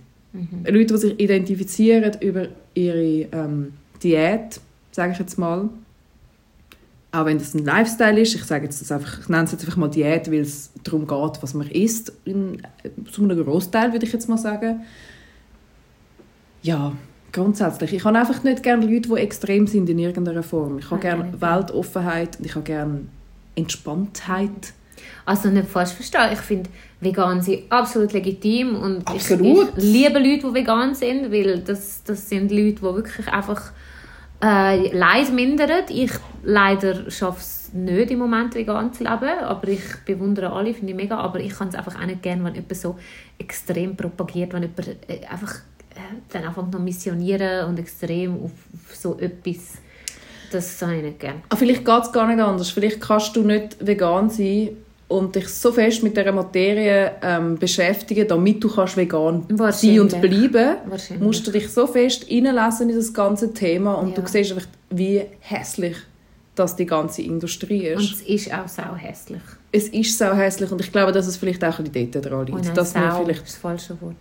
Leute, 0.66 0.94
die 0.94 0.96
sich 0.96 1.20
identifizieren 1.20 2.12
über 2.20 2.48
ihre 2.74 3.28
ähm, 3.32 3.72
Diät, 4.02 4.60
sage 4.90 5.12
ich 5.12 5.18
jetzt 5.18 5.38
mal, 5.38 5.68
auch 7.12 7.26
wenn 7.26 7.38
das 7.38 7.54
ein 7.54 7.64
Lifestyle 7.64 8.18
ist, 8.20 8.34
ich 8.34 8.44
sage 8.44 8.64
jetzt 8.64 8.80
das 8.80 8.90
einfach, 8.90 9.20
ich 9.20 9.28
nenne 9.28 9.44
es 9.44 9.52
jetzt 9.52 9.64
einfach 9.64 9.76
mal 9.76 9.88
Diät, 9.88 10.30
weil 10.32 10.40
es 10.40 10.70
darum 10.82 11.06
geht, 11.06 11.42
was 11.42 11.52
man 11.52 11.68
isst, 11.68 12.12
in, 12.24 12.62
zu 13.10 13.22
einem 13.22 13.44
Großteil 13.44 13.92
würde 13.92 14.06
ich 14.06 14.12
jetzt 14.12 14.28
mal 14.30 14.38
sagen. 14.38 14.82
Ja, 16.62 16.92
grundsätzlich. 17.32 17.92
Ich 17.92 18.04
habe 18.04 18.18
einfach 18.18 18.42
nicht 18.42 18.62
gerne 18.62 18.86
Leute, 18.86 19.10
die 19.10 19.14
extrem 19.16 19.66
sind 19.66 19.90
in 19.90 19.98
irgendeiner 19.98 20.42
Form. 20.42 20.78
Ich 20.78 20.90
habe 20.90 21.00
gerne. 21.00 21.34
Weltoffenheit 21.38 22.38
und 22.38 22.46
ich 22.46 22.54
habe 22.54 22.64
gerne 22.64 23.02
Entspanntheit. 23.56 24.72
Also 25.26 25.50
nicht 25.50 25.68
falsch 25.68 25.90
verstehen. 25.90 26.30
Ich 26.32 26.38
finde 26.38 26.70
vegan 27.00 27.42
sind 27.42 27.70
absolut 27.70 28.12
legitim 28.12 28.74
und 28.76 29.06
Absolut. 29.06 29.72
Ich, 29.76 29.84
ich 29.84 29.92
liebe 29.92 30.18
Leute, 30.18 30.48
die 30.48 30.54
vegan 30.54 30.94
sind, 30.94 31.30
weil 31.30 31.58
das, 31.60 32.02
das 32.04 32.28
sind 32.28 32.50
Leute, 32.50 32.76
die 32.76 32.82
wirklich 32.82 33.28
einfach 33.28 33.72
äh, 34.42 34.96
Leid 34.96 35.32
mindern. 35.32 35.84
Ich 35.88 36.12
leider 36.42 37.10
schaffe 37.10 37.40
es 37.40 37.72
nicht 37.72 38.10
im 38.10 38.18
Moment 38.18 38.54
vegan 38.54 38.92
zu 38.92 39.04
leben, 39.04 39.38
aber 39.40 39.68
ich 39.68 39.82
bewundere 40.04 40.52
alle, 40.52 40.74
finde 40.74 40.92
ich 40.92 40.96
mega, 40.96 41.16
aber 41.16 41.40
ich 41.40 41.56
kann 41.56 41.68
es 41.68 41.74
einfach 41.74 42.00
auch 42.00 42.06
nicht 42.06 42.22
gerne, 42.22 42.44
wenn 42.44 42.54
jemand 42.54 42.76
so 42.76 42.98
extrem 43.38 43.96
propagiert, 43.96 44.52
wenn 44.52 44.62
jemand 44.62 44.88
äh, 45.08 45.26
einfach 45.26 45.54
äh, 45.94 46.00
dann 46.30 46.44
einfach 46.44 46.66
noch 46.70 46.80
missionieren 46.80 47.68
und 47.68 47.78
extrem 47.78 48.34
auf, 48.44 48.52
auf 48.74 48.94
so 48.94 49.18
etwas, 49.18 49.78
das 50.50 50.82
habe 50.82 50.96
ich 50.96 51.02
nicht 51.02 51.20
gerne. 51.20 51.40
Ah, 51.48 51.56
vielleicht 51.56 51.84
geht 51.84 52.02
es 52.02 52.12
gar 52.12 52.26
nicht 52.26 52.40
anders. 52.40 52.70
Vielleicht 52.70 53.00
kannst 53.00 53.34
du 53.36 53.42
nicht 53.42 53.76
vegan 53.80 54.28
sein 54.28 54.76
und 55.12 55.34
dich 55.36 55.48
so 55.48 55.70
fest 55.72 56.02
mit 56.02 56.16
dieser 56.16 56.32
Materie 56.32 57.12
ähm, 57.22 57.56
beschäftigen, 57.58 58.26
damit 58.26 58.62
du 58.64 58.68
kannst 58.74 58.96
vegan 58.96 59.44
sein 59.72 60.00
und 60.00 60.20
bleiben. 60.20 60.76
Wahrscheinlich. 60.86 61.22
Musst 61.24 61.46
du 61.46 61.50
dich 61.50 61.68
so 61.68 61.86
fest 61.86 62.26
reinlesen 62.30 62.90
in 62.90 62.96
das 62.96 63.12
ganze 63.12 63.52
Thema 63.52 63.94
und 63.94 64.10
Ja. 64.16 64.22
du 64.22 64.28
siehst 64.28 64.52
einfach, 64.52 64.66
wie 64.90 65.22
hässlich 65.40 65.96
das 66.54 66.76
die 66.76 66.84
ganze 66.86 67.22
Industrie 67.22 67.86
ist. 67.86 67.98
Und 67.98 68.12
es 68.12 68.22
ist 68.22 68.52
auch 68.54 68.68
sau 68.68 68.94
hässlich. 68.96 69.40
es 69.70 69.88
ist 69.88 70.18
so 70.18 70.32
hässlich 70.34 70.70
und 70.70 70.80
ich 70.82 70.92
glaube, 70.92 71.12
dass 71.12 71.26
es 71.26 71.36
vielleicht 71.38 71.64
auch 71.64 71.78
ein 71.78 71.84
bisschen 71.84 72.10
dort 72.10 72.26
dran 72.26 72.40
Oh 72.40 72.42
liegt. 72.44 72.64
nein, 72.66 72.74
dass 72.74 72.92
sau 72.92 73.22
vielleicht 73.24 73.44
ist 73.44 73.54
das 73.54 73.56
falsche 73.56 74.00
Wort. 74.02 74.16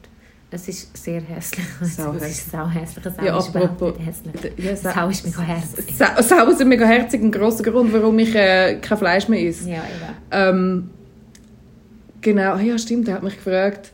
Es 0.54 0.68
ist 0.68 0.98
sehr 0.98 1.22
hässlich. 1.22 1.66
Sau 1.82 2.14
es 2.14 2.24
ist 2.30 2.52
sau 2.52 2.68
hässlich. 2.68 3.06
Sau 3.06 3.24
Ja, 3.24 3.38
ist 3.40 3.50
überhaupt 3.50 3.72
apropos- 3.82 3.98
nicht 3.98 4.08
hässlich. 4.08 4.54
Ja, 4.66 4.76
Sa- 4.76 4.92
Sau 4.94 5.10
ist 5.10 5.26
mega 5.26 5.42
herzig. 5.42 5.96
Sa- 5.96 6.22
Sau 6.22 6.50
ist 6.50 6.66
mega 6.66 6.86
herzig, 6.86 7.22
ein 7.22 7.32
grosser 7.32 7.64
Grund, 7.64 7.94
warum 7.94 8.20
ich 8.20 8.36
äh, 8.36 8.76
kein 8.82 8.98
Fleisch 8.98 9.30
mehr 9.30 9.42
esse. 9.48 9.70
Ja. 9.70 9.82
Ähm, 10.32 10.90
genau, 12.20 12.54
ah 12.56 12.60
ja 12.60 12.78
stimmt, 12.78 13.08
er 13.08 13.16
hat 13.16 13.24
mich 13.24 13.36
gefragt, 13.38 13.94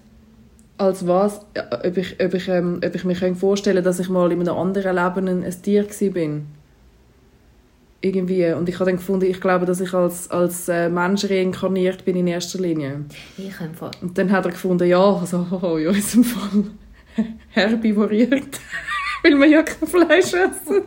als 0.79 1.05
was, 1.07 1.41
ob 1.83 1.97
ich, 1.97 2.17
ob 2.23 2.33
ich, 2.33 2.47
ähm, 2.47 2.81
ob 2.83 2.95
ich 2.95 3.03
mir 3.03 3.15
kann 3.15 3.35
vorstellen 3.35 3.83
dass 3.83 3.99
ich 3.99 4.09
mal 4.09 4.31
in 4.31 4.39
einem 4.41 4.55
anderen 4.55 4.95
Leben 4.95 5.27
ein, 5.27 5.43
ein 5.43 5.61
Tier 5.61 5.85
bin. 6.11 6.47
Irgendwie. 8.01 8.51
Und 8.53 8.69
ich 8.69 8.75
habe 8.75 8.85
dann 8.85 8.97
gefunden, 8.97 9.25
ich 9.25 9.41
glaube, 9.41 9.65
dass 9.65 9.81
ich 9.81 9.93
als, 9.93 10.29
als 10.29 10.69
äh, 10.69 10.87
Mensch 10.89 11.25
reinkarniert 11.25 12.05
bin 12.05 12.15
in 12.15 12.27
erster 12.27 12.59
Linie. 12.59 13.05
Ich 13.37 13.55
voll. 13.73 13.91
Und 14.01 14.17
dann 14.17 14.31
hat 14.31 14.45
er 14.45 14.51
gefunden, 14.51 14.87
ja, 14.87 15.03
also 15.03 15.47
oh, 15.61 15.77
ja, 15.77 15.89
in 15.89 15.95
diesem 15.95 16.23
Fall 16.23 16.63
herbivoriert. 17.49 18.59
Weil 19.23 19.39
wir 19.39 19.47
ja 19.47 19.63
kein 19.63 19.87
Fleisch 19.87 20.33
essen. 20.33 20.83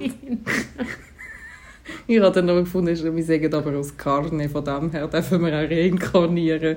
ich 2.06 2.20
habe 2.20 2.32
dann 2.32 2.46
noch 2.46 2.56
gefunden, 2.56 3.16
wir 3.16 3.24
sagen 3.24 3.54
aber 3.54 3.76
aus 3.76 3.96
Karne, 3.96 4.48
von 4.48 4.64
dem 4.64 4.92
her 4.92 5.08
dürfen 5.08 5.44
wir 5.44 5.52
auch 5.52 5.68
reinkarnieren. 5.68 6.76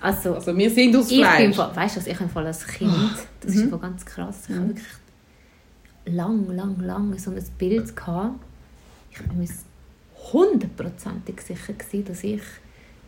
Also, 0.00 0.34
Also 0.34 0.56
wir 0.56 0.70
sind 0.70 0.94
aus 0.94 1.10
ich 1.10 1.20
bin 1.20 1.24
Fleisch. 1.24 1.56
voll, 1.56 1.70
weißt 1.74 1.96
du, 1.96 2.10
ich 2.10 2.20
habe 2.20 2.46
als 2.46 2.66
Kind, 2.66 2.92
das 3.40 3.54
ist 3.54 3.70
voll 3.70 3.78
ganz 3.78 4.04
krass, 4.04 4.44
ich 4.48 4.54
habe 4.54 4.68
wirklich 4.68 4.86
lang, 6.04 6.46
lang, 6.54 6.78
lang 6.80 7.18
so 7.18 7.30
ein 7.30 7.42
Bild 7.58 7.96
gehabt. 7.96 8.38
Ich 9.20 9.26
bin 9.26 9.38
mir 9.38 9.48
hundertprozentig 10.32 11.40
sicher 11.40 11.72
gewesen, 11.72 12.04
dass 12.04 12.24
ich 12.24 12.42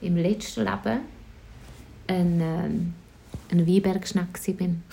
im 0.01 0.17
letzten 0.17 0.61
Leben 0.61 1.01
ein, 2.07 2.41
ähm, 2.41 2.95
ein 3.51 3.67
Weinbergschneck 3.67 4.57
bin. 4.57 4.83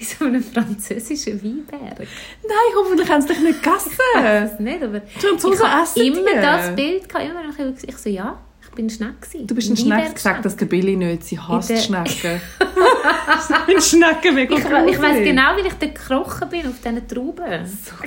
in 0.00 0.06
so 0.06 0.24
einem 0.24 0.42
französischen 0.42 1.42
Weinberg. 1.42 1.98
Nein, 1.98 2.72
hoffentlich 2.76 3.08
haben 3.08 3.22
sie 3.22 3.28
dich 3.28 3.40
nicht 3.40 3.62
gegessen. 3.62 3.90
Das 4.14 4.58
nicht, 4.58 4.82
aber 4.82 5.00
Die 5.00 5.18
Franzosen 5.20 5.54
ich 5.54 5.62
habe 5.62 6.00
immer 6.00 6.30
die. 6.30 6.40
das 6.40 6.76
Bild 6.76 7.08
gehabt, 7.08 7.24
immer 7.24 7.58
wenn 7.58 7.74
ich, 7.74 7.88
ich 7.88 7.96
so, 7.98 8.08
ja, 8.08 8.38
ich 8.62 8.70
bin 8.70 8.86
ein 8.86 8.90
Schneck. 8.90 9.46
Du 9.46 9.54
bist 9.54 9.70
ein 9.70 9.76
Schneck 9.76 10.14
gesagt, 10.14 10.44
dass 10.44 10.56
der 10.56 10.66
Billy 10.66 10.96
nicht, 10.96 11.24
sie 11.24 11.38
hasst 11.38 11.84
Schnecken. 11.84 12.40
bin 13.66 13.80
Schnecken 13.80 14.34
mega 14.34 14.54
Ich, 14.54 14.64
ich 14.64 14.70
gruselig. 14.70 15.24
genau, 15.24 15.56
wie 15.56 15.60
ich 15.66 15.72
dort 15.74 15.94
gekrochen 15.94 16.48
bin 16.48 16.66
auf 16.66 16.76
diesen 16.76 17.08
Trauben. 17.08 17.66
So. 17.66 17.92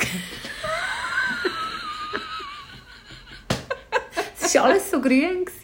Es 4.46 4.56
war 4.56 4.66
alles 4.66 4.92
so 4.92 5.02
grün. 5.02 5.46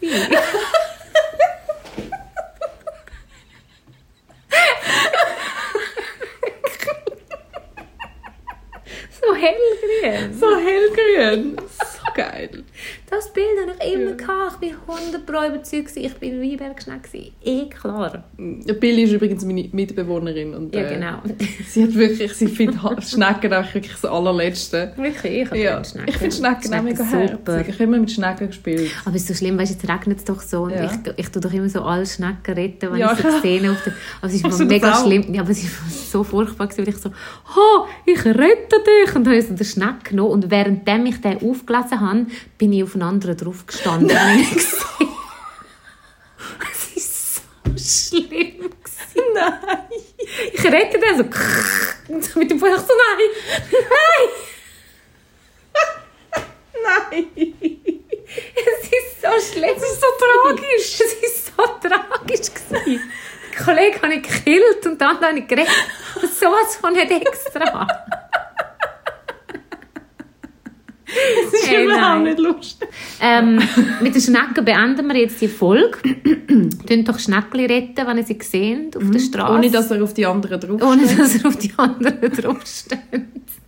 so 9.20 9.34
hellgrün. 9.34 10.34
So 10.38 10.56
hellgrün. 10.56 11.56
So 11.68 12.12
geil. 12.14 12.59
Das 13.10 13.32
Bild 13.32 13.46
habe 13.60 13.72
ich 13.84 13.94
immer 13.94 14.12
gehabt. 14.12 14.58
Ich 14.60 14.72
war 14.86 14.96
100 14.98 15.26
Pro 15.26 15.44
überzeugt, 15.48 15.90
ich 15.96 16.14
bin 16.14 16.40
Weinbergschneck. 16.40 17.02
gewesen. 17.02 17.32
Eh 17.44 17.68
klar. 17.68 18.24
Billy 18.36 19.02
ist 19.02 19.12
übrigens 19.12 19.44
meine 19.44 19.68
Mitbewohnerin. 19.72 20.54
Und, 20.54 20.74
Ja, 20.74 20.82
äh, 20.82 20.94
genau. 20.94 21.18
Sie 21.66 21.82
hat 21.82 21.94
wirklich, 21.94 22.32
sie 22.34 22.46
findet 22.46 22.80
Schnecken 23.04 23.52
auch 23.52 23.74
wirklich 23.74 23.92
das 23.92 24.04
allerletzte. 24.04 24.92
Wirklich, 24.96 25.52
ich 25.52 25.58
Ja, 25.60 25.82
Schnecken. 25.84 26.08
ich 26.08 26.16
finde 26.16 26.36
Schnecken 26.36 26.74
auch 26.74 26.82
mega 26.82 27.04
super. 27.04 27.18
herzig. 27.56 27.68
Ich 27.68 27.74
habe 27.74 27.84
immer 27.84 27.98
mit 27.98 28.10
Schnecken 28.12 28.46
gespielt. 28.46 28.90
Aber 29.04 29.16
es 29.16 29.22
ist 29.22 29.28
so 29.28 29.34
schlimm, 29.34 29.58
weißt, 29.58 29.72
jetzt 29.72 29.90
regnet 29.90 30.18
es 30.18 30.24
doch 30.24 30.40
so 30.40 30.62
und 30.62 30.70
Ja. 30.70 30.84
ich, 30.84 31.12
ich 31.16 31.28
tue 31.30 31.42
doch 31.42 31.52
immer 31.52 31.68
so 31.68 31.82
alle 31.82 32.06
Schnecken 32.06 32.54
retten, 32.54 32.92
wenn 32.92 32.98
Ja. 33.00 33.12
ich 33.12 33.18
sie 33.18 33.40
sehe. 33.42 33.70
Auf 33.70 33.82
der, 33.84 33.92
aber 34.20 34.26
es 34.28 34.34
ist 34.34 34.44
das 34.44 34.58
mega 34.60 34.94
schlimm. 34.94 35.34
Ja, 35.34 35.42
aber 35.42 35.50
es 35.50 35.62
ist 35.62 36.10
so 36.12 36.22
furchtbar 36.22 36.68
weil 36.76 36.88
ich 36.88 36.96
so, 36.96 37.10
«Ha, 37.10 37.86
ich 38.06 38.24
rette 38.24 38.76
dich!» 39.06 39.16
und 39.16 39.26
habe 39.26 39.42
so 39.42 39.54
den 39.54 39.64
Schneck 39.66 40.04
genommen 40.04 40.30
und 40.30 40.50
währenddem 40.50 41.06
ich 41.06 41.20
den 41.20 41.36
aufgelesen 41.42 42.00
habe, 42.00 42.26
bin 42.58 42.72
ich 42.72 42.82
auf 42.84 42.94
einen 43.00 43.08
anderen 43.08 43.36
drauf 43.36 43.66
gestanden. 43.66 44.08
Nein. 44.08 44.40
Ich 44.40 44.50
gesehen. 44.54 45.08
Es 46.72 46.96
ist 46.96 47.36
so 47.36 47.40
schlimm. 48.16 48.70
Gewesen. 48.70 49.34
Nein. 49.34 49.86
Ich 50.52 50.64
rette 50.64 50.98
den 50.98 51.16
so, 51.16 51.24
und 52.12 52.24
so 52.24 52.38
mit 52.38 52.50
dem 52.50 52.58
Fuß 52.58 52.68
so, 52.68 52.92
«Nein, 52.92 53.28
Nein. 56.82 57.26
es 57.46 58.84
ist 58.84 59.22
so 59.22 59.52
schlimm!» 59.52 59.74
Das 59.74 59.90
ist 59.90 60.00
so 60.00 60.06
tragisch. 60.18 61.00
Es 61.00 61.00
ist 61.00 61.46
so 61.46 61.62
tragisch. 61.80 62.48
Gewesen. 62.54 63.10
Der 63.52 63.64
Kollege 63.64 64.02
habe 64.02 64.14
ich 64.14 64.22
gekillt 64.22 64.86
und 64.86 65.00
dann 65.00 65.20
habe 65.20 65.38
ich 65.38 65.46
geredet. 65.46 65.70
So 66.38 66.46
was 66.46 66.76
von 66.76 66.92
nicht 66.92 67.10
extra. 67.10 67.99
Hey, 71.70 71.84
überhaupt 71.84 72.24
nicht 72.24 72.38
lustig. 72.38 72.88
Ähm, 73.20 73.60
mit 74.00 74.14
den 74.14 74.22
Schnecken 74.22 74.64
beenden 74.64 75.06
wir 75.06 75.16
jetzt 75.16 75.40
die 75.40 75.48
Folge. 75.48 75.98
Tun 76.86 77.04
doch 77.04 77.18
Schneckli 77.18 77.66
retten, 77.66 78.06
wenn 78.06 78.18
ihr 78.18 78.24
sie 78.24 78.38
seht 78.40 78.96
auf 78.96 79.10
der 79.10 79.18
Straße. 79.18 79.52
Ohne, 79.54 79.70
dass 79.70 79.90
er 79.90 80.02
auf 80.02 80.14
die 80.14 80.26
anderen 80.26 80.60
drauf 80.60 80.82
Ohne 80.82 81.02
dass 81.06 81.36
er 81.36 81.48
auf 81.48 81.56
die 81.56 81.72
anderen 81.76 82.20
draufsteht. 82.36 83.00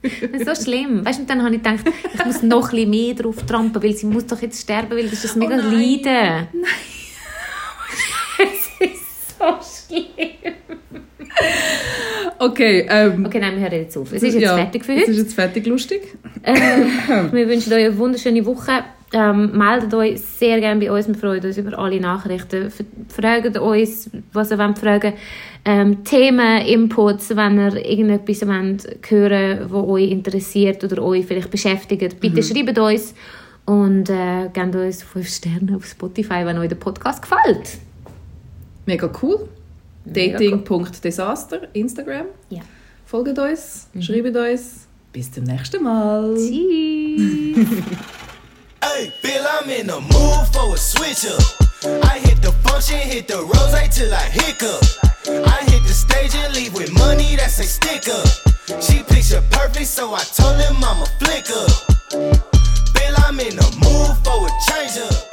Das 0.02 0.40
ist 0.40 0.64
so 0.64 0.64
schlimm. 0.64 1.04
Weißt, 1.04 1.20
du, 1.20 1.24
dann 1.24 1.42
habe 1.42 1.54
ich 1.54 1.62
gedacht, 1.62 1.84
ich 2.12 2.24
muss 2.24 2.42
noch 2.42 2.70
ein 2.70 2.76
bisschen 2.76 2.90
mehr 2.90 3.14
drauf 3.14 3.36
trampen, 3.46 3.82
weil 3.82 3.94
sie 3.94 4.06
muss 4.06 4.26
doch 4.26 4.42
jetzt 4.42 4.60
sterben, 4.60 4.90
weil 4.90 5.04
das 5.04 5.12
ist 5.14 5.24
das 5.24 5.36
mega 5.36 5.56
nein. 5.56 5.72
Leiden. 5.72 6.48
Nein. 6.52 6.72
es 8.38 8.90
ist 8.90 9.38
so 9.38 9.94
schlimm. 9.94 10.54
Okay, 12.42 12.86
ähm, 12.90 13.24
Okay, 13.24 13.38
nein, 13.38 13.54
wir 13.54 13.62
hören 13.62 13.72
jetzt 13.72 13.96
auf. 13.96 14.12
Es 14.12 14.20
ist 14.20 14.34
jetzt 14.34 14.42
ja, 14.42 14.56
fertig 14.56 14.84
für 14.84 14.94
Es 14.94 15.02
heute. 15.02 15.10
ist 15.12 15.18
jetzt 15.18 15.34
fertig 15.34 15.64
lustig. 15.66 16.02
Äh, 16.42 16.54
wir 17.30 17.48
wünschen 17.48 17.72
euch 17.72 17.84
eine 17.84 17.96
wunderschöne 17.96 18.44
Woche. 18.44 18.82
Ähm, 19.12 19.56
meldet 19.56 19.94
euch 19.94 20.20
sehr 20.20 20.58
gerne 20.58 20.80
bei 20.80 20.90
uns. 20.90 21.06
Wir 21.06 21.14
freuen 21.14 21.44
uns 21.44 21.56
über 21.56 21.78
alle 21.78 22.00
Nachrichten. 22.00 22.72
Fragt 23.08 23.56
uns, 23.58 24.10
was 24.32 24.50
ihr 24.50 24.58
wollt 24.58 24.78
fragen 24.78 25.12
ähm, 25.64 26.02
Themen, 26.02 26.62
Inputs, 26.66 27.36
wenn 27.36 27.58
ihr 27.58 27.76
irgendetwas 27.76 28.44
wollt 28.48 28.88
hören 29.08 29.70
was 29.70 29.84
euch 29.84 30.10
interessiert 30.10 30.82
oder 30.82 31.00
euch 31.00 31.24
vielleicht 31.24 31.50
beschäftigt. 31.50 32.18
Bitte 32.18 32.42
schreibt 32.42 32.76
uns 32.76 33.14
und 33.66 34.10
äh, 34.10 34.48
gebt 34.52 34.74
uns 34.74 35.04
5 35.04 35.28
Sterne 35.28 35.76
auf 35.76 35.86
Spotify, 35.86 36.44
wenn 36.44 36.58
euch 36.58 36.68
der 36.68 36.76
Podcast 36.76 37.22
gefällt. 37.22 37.78
Mega 38.86 39.08
cool. 39.22 39.48
Dating.desaster, 40.04 41.68
Instagram. 41.74 42.26
Ja. 42.50 42.62
Folgt 43.04 43.38
uns, 43.38 43.88
mhm. 43.92 44.02
schreibt 44.02 44.36
uns. 44.36 44.88
Bis 45.12 45.30
zum 45.30 45.44
nächsten 45.44 45.82
Mal. 45.82 46.34
Tschüss. 46.34 47.66
hey, 48.82 49.12
Bill, 49.22 49.44
I'm 49.60 49.68
in 49.68 49.86
the 49.86 50.00
mood 50.00 50.46
for 50.52 50.74
a 50.74 50.76
switcher. 50.76 51.36
I 51.84 52.18
hit 52.18 52.40
the 52.40 52.52
function, 52.64 52.98
hit 52.98 53.28
the 53.28 53.38
rose 53.38 53.88
till 53.90 54.12
I 54.12 54.30
hiccup. 54.30 54.82
I 55.26 55.64
hit 55.70 55.82
the 55.86 55.92
stage 55.92 56.34
and 56.34 56.54
leave 56.54 56.74
with 56.74 56.90
money 56.92 57.36
that's 57.36 57.58
a 57.58 57.64
sticker. 57.64 58.12
up. 58.12 58.82
She 58.82 59.02
picture 59.02 59.42
perfect, 59.50 59.86
so 59.86 60.14
I 60.14 60.22
told 60.22 60.58
him 60.60 60.76
I'm 60.82 61.02
a 61.02 61.06
flicker. 61.18 61.66
Bill, 62.94 63.14
I'm 63.26 63.38
in 63.40 63.56
the 63.56 63.68
mood 63.82 64.16
for 64.24 64.46
a 64.46 64.50
changer. 64.66 65.31